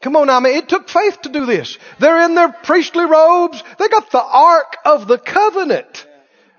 Come 0.00 0.14
on 0.14 0.30
I 0.30 0.38
mean, 0.38 0.54
it 0.56 0.68
took 0.68 0.88
faith 0.88 1.20
to 1.22 1.30
do 1.30 1.46
this. 1.46 1.78
They're 1.98 2.24
in 2.26 2.36
their 2.36 2.52
priestly 2.52 3.04
robes. 3.04 3.60
They 3.76 3.88
got 3.88 4.12
the 4.12 4.22
Ark 4.22 4.76
of 4.84 5.08
the 5.08 5.18
Covenant 5.18 6.06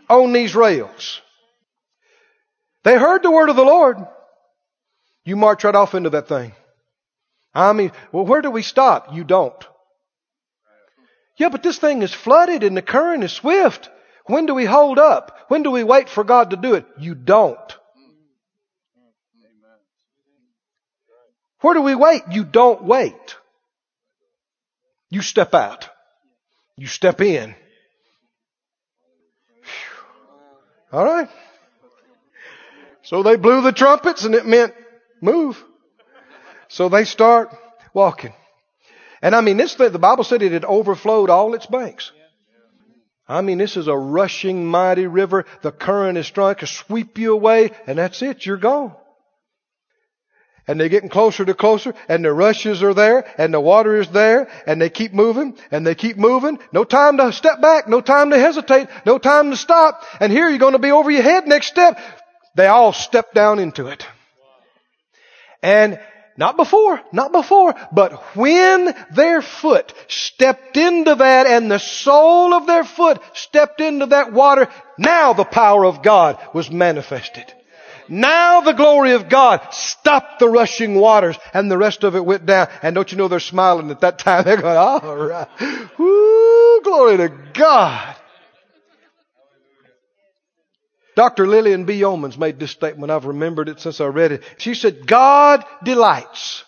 on 0.09 0.33
these 0.33 0.53
rails. 0.53 1.21
They 2.83 2.97
heard 2.97 3.23
the 3.23 3.31
word 3.31 3.47
of 3.47 3.55
the 3.55 3.63
Lord. 3.63 3.99
You 5.23 5.37
march 5.37 5.63
right 5.63 5.73
off 5.73 5.95
into 5.95 6.09
that 6.09 6.27
thing. 6.27 6.51
I 7.53 7.71
mean, 7.71 7.93
well, 8.11 8.25
where 8.25 8.41
do 8.41 8.51
we 8.51 8.63
stop? 8.63 9.13
You 9.13 9.23
don't. 9.23 9.65
Yeah, 11.37 11.47
but 11.47 11.63
this 11.63 11.79
thing 11.79 12.01
is 12.01 12.13
flooded 12.13 12.63
and 12.63 12.75
the 12.75 12.81
current 12.81 13.23
is 13.23 13.31
swift. 13.31 13.89
When 14.25 14.45
do 14.45 14.53
we 14.53 14.65
hold 14.65 14.99
up? 14.99 15.45
When 15.47 15.63
do 15.63 15.71
we 15.71 15.85
wait 15.85 16.09
for 16.09 16.25
God 16.25 16.49
to 16.49 16.57
do 16.57 16.73
it? 16.73 16.85
You 16.99 17.15
don't. 17.15 17.77
Where 21.63 21.73
do 21.73 21.81
we 21.81 21.95
wait? 21.95 22.23
You 22.29 22.43
don't 22.43 22.83
wait. 22.83 23.37
You 25.09 25.21
step 25.21 25.53
out. 25.53 25.89
You 26.75 26.87
step 26.87 27.21
in. 27.21 27.55
All 30.91 31.05
right. 31.05 31.29
So 33.03 33.23
they 33.23 33.37
blew 33.37 33.61
the 33.61 33.71
trumpets 33.71 34.25
and 34.25 34.35
it 34.35 34.45
meant 34.45 34.73
move. 35.21 35.63
So 36.67 36.89
they 36.89 37.05
start 37.05 37.55
walking. 37.93 38.33
And 39.21 39.33
I 39.33 39.39
mean, 39.39 39.55
this 39.55 39.75
the 39.75 39.97
Bible 39.97 40.25
said 40.25 40.41
it 40.41 40.51
had 40.51 40.65
overflowed 40.65 41.29
all 41.29 41.53
its 41.53 41.65
banks. 41.65 42.11
I 43.25 43.39
mean, 43.39 43.57
this 43.57 43.77
is 43.77 43.87
a 43.87 43.95
rushing 43.95 44.65
mighty 44.65 45.07
river. 45.07 45.45
The 45.61 45.71
current 45.71 46.17
is 46.17 46.27
strong, 46.27 46.55
to 46.55 46.67
sweep 46.67 47.17
you 47.17 47.31
away, 47.31 47.71
and 47.87 47.97
that's 47.97 48.21
it. 48.21 48.45
You're 48.45 48.57
gone. 48.57 48.97
And 50.67 50.79
they're 50.79 50.89
getting 50.89 51.09
closer 51.09 51.43
to 51.43 51.53
closer, 51.53 51.93
and 52.07 52.23
the 52.23 52.31
rushes 52.31 52.81
are 52.83 52.93
there, 52.93 53.25
and 53.37 53.53
the 53.53 53.59
water 53.59 53.99
is 53.99 54.09
there, 54.09 54.49
and 54.65 54.81
they 54.81 54.89
keep 54.89 55.13
moving, 55.13 55.57
and 55.71 55.85
they 55.85 55.95
keep 55.95 56.15
moving. 56.15 56.57
No 56.71 56.85
time 56.85 57.17
to 57.17 57.33
step 57.33 57.61
back, 57.61 57.89
no 57.89 57.99
time 57.99 58.29
to 58.29 58.39
hesitate, 58.39 58.87
no 59.05 59.17
time 59.17 59.51
to 59.51 59.57
stop. 59.57 60.03
And 60.21 60.31
here 60.31 60.47
you're 60.47 60.59
going 60.59 60.73
to 60.73 60.79
be 60.79 60.91
over 60.91 61.11
your 61.11 61.23
head 61.23 61.47
next 61.47 61.67
step. 61.67 61.99
They 62.55 62.67
all 62.67 62.93
step 62.93 63.33
down 63.33 63.59
into 63.59 63.87
it. 63.87 64.05
And 65.61 65.99
not 66.37 66.57
before, 66.57 67.01
not 67.11 67.31
before, 67.31 67.75
but 67.91 68.35
when 68.35 68.93
their 69.11 69.41
foot 69.41 69.93
stepped 70.07 70.77
into 70.77 71.15
that 71.15 71.45
and 71.45 71.69
the 71.69 71.77
sole 71.77 72.53
of 72.53 72.65
their 72.65 72.83
foot 72.83 73.21
stepped 73.33 73.81
into 73.81 74.07
that 74.07 74.33
water, 74.33 74.67
now 74.97 75.33
the 75.33 75.43
power 75.43 75.85
of 75.85 76.01
God 76.01 76.39
was 76.53 76.71
manifested. 76.71 77.53
Now 78.09 78.61
the 78.61 78.73
glory 78.73 79.13
of 79.13 79.29
God 79.29 79.61
stopped 79.71 80.39
the 80.39 80.49
rushing 80.49 80.95
waters 80.95 81.37
and 81.53 81.69
the 81.69 81.77
rest 81.77 82.03
of 82.03 82.15
it 82.15 82.25
went 82.25 82.45
down. 82.45 82.67
And 82.81 82.95
don't 82.95 83.11
you 83.11 83.17
know 83.17 83.27
they're 83.27 83.39
smiling 83.39 83.91
at 83.91 84.01
that 84.01 84.19
time? 84.19 84.43
They're 84.45 84.61
going, 84.61 84.77
all 84.77 85.15
right. 85.15 85.47
Woo, 85.97 86.81
glory 86.81 87.17
to 87.17 87.29
God. 87.53 88.15
Dr. 91.15 91.47
Lillian 91.47 91.85
B. 91.85 91.99
Yeomans 91.99 92.37
made 92.37 92.59
this 92.59 92.71
statement. 92.71 93.11
I've 93.11 93.25
remembered 93.25 93.69
it 93.69 93.79
since 93.79 94.01
I 94.01 94.05
read 94.05 94.31
it. 94.31 94.43
She 94.57 94.73
said, 94.73 95.05
God 95.05 95.63
delights 95.83 96.63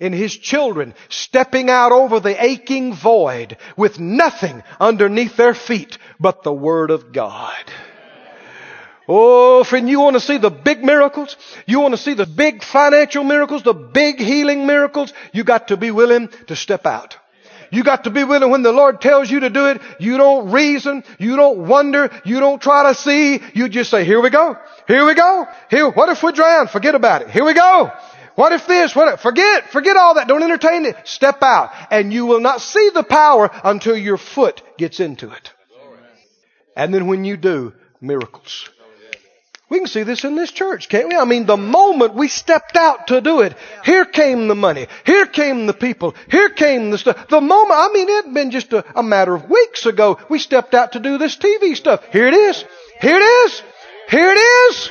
in 0.00 0.12
His 0.12 0.36
children 0.36 0.94
stepping 1.08 1.68
out 1.68 1.92
over 1.92 2.20
the 2.20 2.42
aching 2.42 2.94
void 2.94 3.56
with 3.76 3.98
nothing 3.98 4.62
underneath 4.78 5.36
their 5.36 5.54
feet 5.54 5.98
but 6.20 6.42
the 6.42 6.52
Word 6.52 6.90
of 6.90 7.12
God. 7.12 7.64
Oh, 9.08 9.64
friend, 9.64 9.88
you 9.88 10.00
want 10.00 10.14
to 10.14 10.20
see 10.20 10.36
the 10.36 10.50
big 10.50 10.84
miracles? 10.84 11.36
You 11.66 11.80
want 11.80 11.94
to 11.94 11.98
see 11.98 12.12
the 12.12 12.26
big 12.26 12.62
financial 12.62 13.24
miracles, 13.24 13.62
the 13.62 13.72
big 13.72 14.18
healing 14.20 14.66
miracles? 14.66 15.14
You 15.32 15.44
got 15.44 15.68
to 15.68 15.78
be 15.78 15.90
willing 15.90 16.28
to 16.48 16.54
step 16.54 16.84
out. 16.84 17.16
You 17.70 17.84
got 17.84 18.04
to 18.04 18.10
be 18.10 18.24
willing 18.24 18.50
when 18.50 18.62
the 18.62 18.72
Lord 18.72 19.00
tells 19.00 19.30
you 19.30 19.40
to 19.40 19.50
do 19.50 19.66
it. 19.68 19.80
You 19.98 20.18
don't 20.18 20.50
reason. 20.50 21.04
You 21.18 21.36
don't 21.36 21.66
wonder. 21.66 22.10
You 22.24 22.40
don't 22.40 22.60
try 22.60 22.90
to 22.90 22.94
see. 22.94 23.40
You 23.54 23.68
just 23.68 23.90
say, 23.90 24.04
here 24.04 24.20
we 24.20 24.30
go. 24.30 24.56
Here 24.86 25.04
we 25.06 25.14
go. 25.14 25.46
Here, 25.70 25.88
what 25.88 26.08
if 26.10 26.22
we 26.22 26.32
drown? 26.32 26.68
Forget 26.68 26.94
about 26.94 27.22
it. 27.22 27.30
Here 27.30 27.44
we 27.44 27.54
go. 27.54 27.90
What 28.34 28.52
if 28.52 28.66
this? 28.66 28.94
What 28.94 29.14
if, 29.14 29.20
forget, 29.20 29.70
forget 29.70 29.96
all 29.96 30.14
that. 30.14 30.28
Don't 30.28 30.42
entertain 30.42 30.86
it. 30.86 30.96
Step 31.04 31.42
out. 31.42 31.72
And 31.90 32.12
you 32.12 32.26
will 32.26 32.40
not 32.40 32.60
see 32.60 32.90
the 32.94 33.02
power 33.02 33.50
until 33.64 33.96
your 33.96 34.16
foot 34.16 34.62
gets 34.76 35.00
into 35.00 35.30
it. 35.32 35.52
And 36.76 36.94
then 36.94 37.06
when 37.08 37.24
you 37.24 37.36
do, 37.36 37.72
miracles. 38.00 38.70
We 39.68 39.78
can 39.78 39.86
see 39.86 40.02
this 40.02 40.24
in 40.24 40.34
this 40.34 40.50
church, 40.50 40.88
can't 40.88 41.08
we? 41.08 41.16
I 41.16 41.26
mean, 41.26 41.44
the 41.44 41.58
moment 41.58 42.14
we 42.14 42.28
stepped 42.28 42.74
out 42.74 43.08
to 43.08 43.20
do 43.20 43.42
it, 43.42 43.54
here 43.84 44.06
came 44.06 44.48
the 44.48 44.54
money, 44.54 44.86
here 45.04 45.26
came 45.26 45.66
the 45.66 45.74
people, 45.74 46.14
here 46.30 46.48
came 46.48 46.90
the 46.90 46.96
stuff. 46.96 47.28
The 47.28 47.40
moment, 47.40 47.78
I 47.78 47.90
mean, 47.92 48.08
it 48.08 48.24
had 48.24 48.34
been 48.34 48.50
just 48.50 48.72
a, 48.72 48.84
a 48.98 49.02
matter 49.02 49.34
of 49.34 49.50
weeks 49.50 49.84
ago, 49.84 50.18
we 50.30 50.38
stepped 50.38 50.74
out 50.74 50.92
to 50.92 51.00
do 51.00 51.18
this 51.18 51.36
TV 51.36 51.76
stuff. 51.76 52.02
Here 52.12 52.26
it 52.26 52.34
is. 52.34 52.64
Here 53.00 53.16
it 53.16 53.22
is. 53.22 53.62
Here 54.08 54.30
it 54.30 54.38
is. 54.38 54.90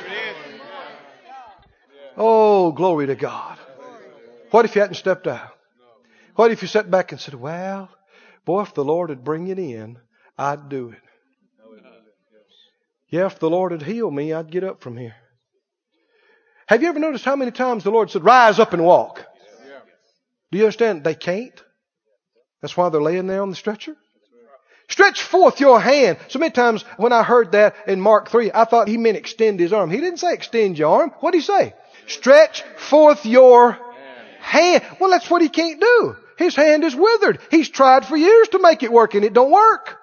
Oh, 2.16 2.70
glory 2.70 3.06
to 3.08 3.16
God. 3.16 3.58
What 4.52 4.64
if 4.64 4.76
you 4.76 4.80
hadn't 4.80 4.96
stepped 4.96 5.26
out? 5.26 5.54
What 6.36 6.52
if 6.52 6.62
you 6.62 6.68
sat 6.68 6.88
back 6.88 7.10
and 7.10 7.20
said, 7.20 7.34
well, 7.34 7.90
boy, 8.44 8.62
if 8.62 8.74
the 8.74 8.84
Lord 8.84 9.08
would 9.08 9.24
bring 9.24 9.48
it 9.48 9.58
in, 9.58 9.98
I'd 10.38 10.68
do 10.68 10.90
it. 10.90 11.07
Yeah, 13.10 13.26
if 13.26 13.38
the 13.38 13.50
Lord 13.50 13.72
had 13.72 13.82
healed 13.82 14.14
me, 14.14 14.32
I'd 14.32 14.50
get 14.50 14.64
up 14.64 14.82
from 14.82 14.96
here. 14.96 15.16
Have 16.66 16.82
you 16.82 16.88
ever 16.88 16.98
noticed 16.98 17.24
how 17.24 17.36
many 17.36 17.50
times 17.50 17.84
the 17.84 17.90
Lord 17.90 18.10
said, 18.10 18.24
rise 18.24 18.58
up 18.58 18.74
and 18.74 18.84
walk? 18.84 19.24
Do 20.50 20.58
you 20.58 20.64
understand? 20.64 21.04
They 21.04 21.14
can't. 21.14 21.62
That's 22.60 22.76
why 22.76 22.88
they're 22.88 23.02
laying 23.02 23.26
there 23.26 23.42
on 23.42 23.50
the 23.50 23.56
stretcher. 23.56 23.96
Stretch 24.90 25.22
forth 25.22 25.60
your 25.60 25.80
hand. 25.80 26.18
So 26.28 26.38
many 26.38 26.50
times 26.50 26.82
when 26.96 27.12
I 27.12 27.22
heard 27.22 27.52
that 27.52 27.76
in 27.86 28.00
Mark 28.00 28.30
3, 28.30 28.50
I 28.54 28.64
thought 28.64 28.88
he 28.88 28.96
meant 28.96 29.18
extend 29.18 29.60
his 29.60 29.72
arm. 29.72 29.90
He 29.90 29.98
didn't 29.98 30.18
say 30.18 30.32
extend 30.32 30.78
your 30.78 31.00
arm. 31.00 31.10
What 31.20 31.32
did 31.32 31.38
he 31.38 31.44
say? 31.44 31.74
Stretch 32.06 32.62
forth 32.76 33.26
your 33.26 33.78
hand. 34.40 34.82
Well, 34.98 35.10
that's 35.10 35.30
what 35.30 35.42
he 35.42 35.50
can't 35.50 35.80
do. 35.80 36.16
His 36.38 36.56
hand 36.56 36.84
is 36.84 36.94
withered. 36.94 37.38
He's 37.50 37.68
tried 37.68 38.06
for 38.06 38.16
years 38.16 38.48
to 38.48 38.60
make 38.60 38.82
it 38.82 38.92
work 38.92 39.14
and 39.14 39.24
it 39.24 39.34
don't 39.34 39.50
work. 39.50 39.98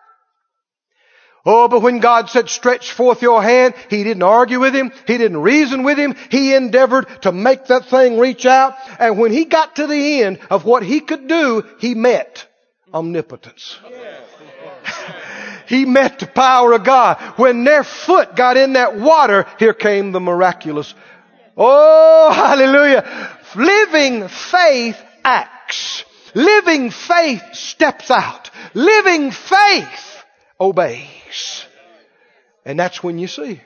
Oh, 1.48 1.68
but 1.68 1.82
when 1.82 2.00
God 2.00 2.30
said 2.30 2.50
stretch 2.50 2.92
forth 2.92 3.22
your 3.22 3.42
hand, 3.42 3.76
He 3.90 4.04
didn't 4.04 4.24
argue 4.24 4.60
with 4.60 4.74
him. 4.74 4.92
He 5.06 5.18
didn't 5.20 5.38
reason 5.38 5.84
with 5.84 5.98
him. 5.98 6.16
He 6.32 6.56
endeavored 6.56 7.08
to 7.22 7.32
make 7.32 7.66
that 7.68 7.86
thing 7.86 8.18
reach 8.18 8.48
out. 8.48 8.74
And 9.00 9.20
when 9.20 9.32
he 9.32 9.46
got 9.46 9.76
to 9.76 9.86
the 9.86 10.24
end 10.24 10.40
of 10.50 10.66
what 10.66 10.82
he 10.82 11.02
could 11.02 11.28
do, 11.28 11.64
he 11.78 11.94
met 11.94 12.48
omnipotence. 12.92 13.78
he 15.68 15.86
met 15.86 16.18
the 16.18 16.28
power 16.28 16.74
of 16.74 16.84
God. 16.84 17.20
When 17.38 17.64
their 17.64 17.84
foot 17.84 18.36
got 18.36 18.58
in 18.58 18.74
that 18.74 18.96
water, 18.98 19.46
here 19.60 19.76
came 19.76 20.12
the 20.12 20.20
miraculous. 20.20 20.96
Oh, 21.56 22.32
hallelujah. 22.34 23.38
Living 23.56 24.28
faith 24.30 24.98
acts. 25.24 26.06
Living 26.34 26.90
faith 26.90 27.44
steps 27.54 28.10
out. 28.10 28.50
Living 28.74 29.30
faith 29.30 30.15
obeys. 30.60 31.66
And 32.66 32.80
that's 32.80 33.04
when 33.04 33.20
you 33.20 33.28
see 33.28 33.62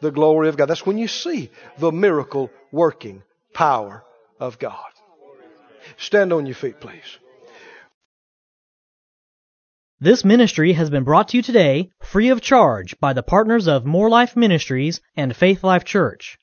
the 0.00 0.10
glory 0.10 0.48
of 0.48 0.56
God. 0.56 0.66
That's 0.66 0.86
when 0.86 0.98
you 0.98 1.08
see 1.08 1.50
the 1.78 1.92
miracle 1.92 2.50
working 2.70 3.22
power 3.54 4.04
of 4.40 4.58
God. 4.58 4.92
Stand 5.96 6.32
on 6.32 6.46
your 6.46 6.54
feet, 6.54 6.80
please. 6.80 7.18
This 10.00 10.24
ministry 10.24 10.72
has 10.72 10.90
been 10.90 11.04
brought 11.04 11.28
to 11.28 11.36
you 11.36 11.42
today 11.44 11.90
free 12.02 12.30
of 12.30 12.40
charge 12.40 12.98
by 12.98 13.12
the 13.12 13.22
partners 13.22 13.68
of 13.68 13.86
Moore 13.86 14.10
Life 14.10 14.34
Ministries 14.34 15.00
and 15.16 15.36
Faith 15.36 15.62
Life 15.62 15.84
Church. 15.84 16.38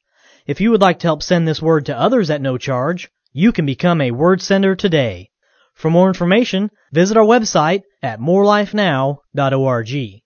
If 0.48 0.62
you 0.62 0.72
would 0.72 0.82
like 0.82 1.00
to 1.00 1.08
help 1.08 1.22
send 1.22 1.46
this 1.46 1.62
word 1.62 1.88
to 1.88 2.00
others 2.00 2.30
at 2.30 2.42
no 2.42 2.58
charge, 2.58 3.12
you 3.34 3.52
can 3.52 3.66
become 3.66 4.00
a 4.00 4.12
word 4.12 4.42
sender 4.42 4.76
today. 4.76 5.30
For 5.80 5.90
more 5.90 6.10
information, 6.10 6.72
visit 6.92 7.16
our 7.16 7.24
website 7.24 7.84
at 8.04 8.20
morelifenow.org. 8.20 10.19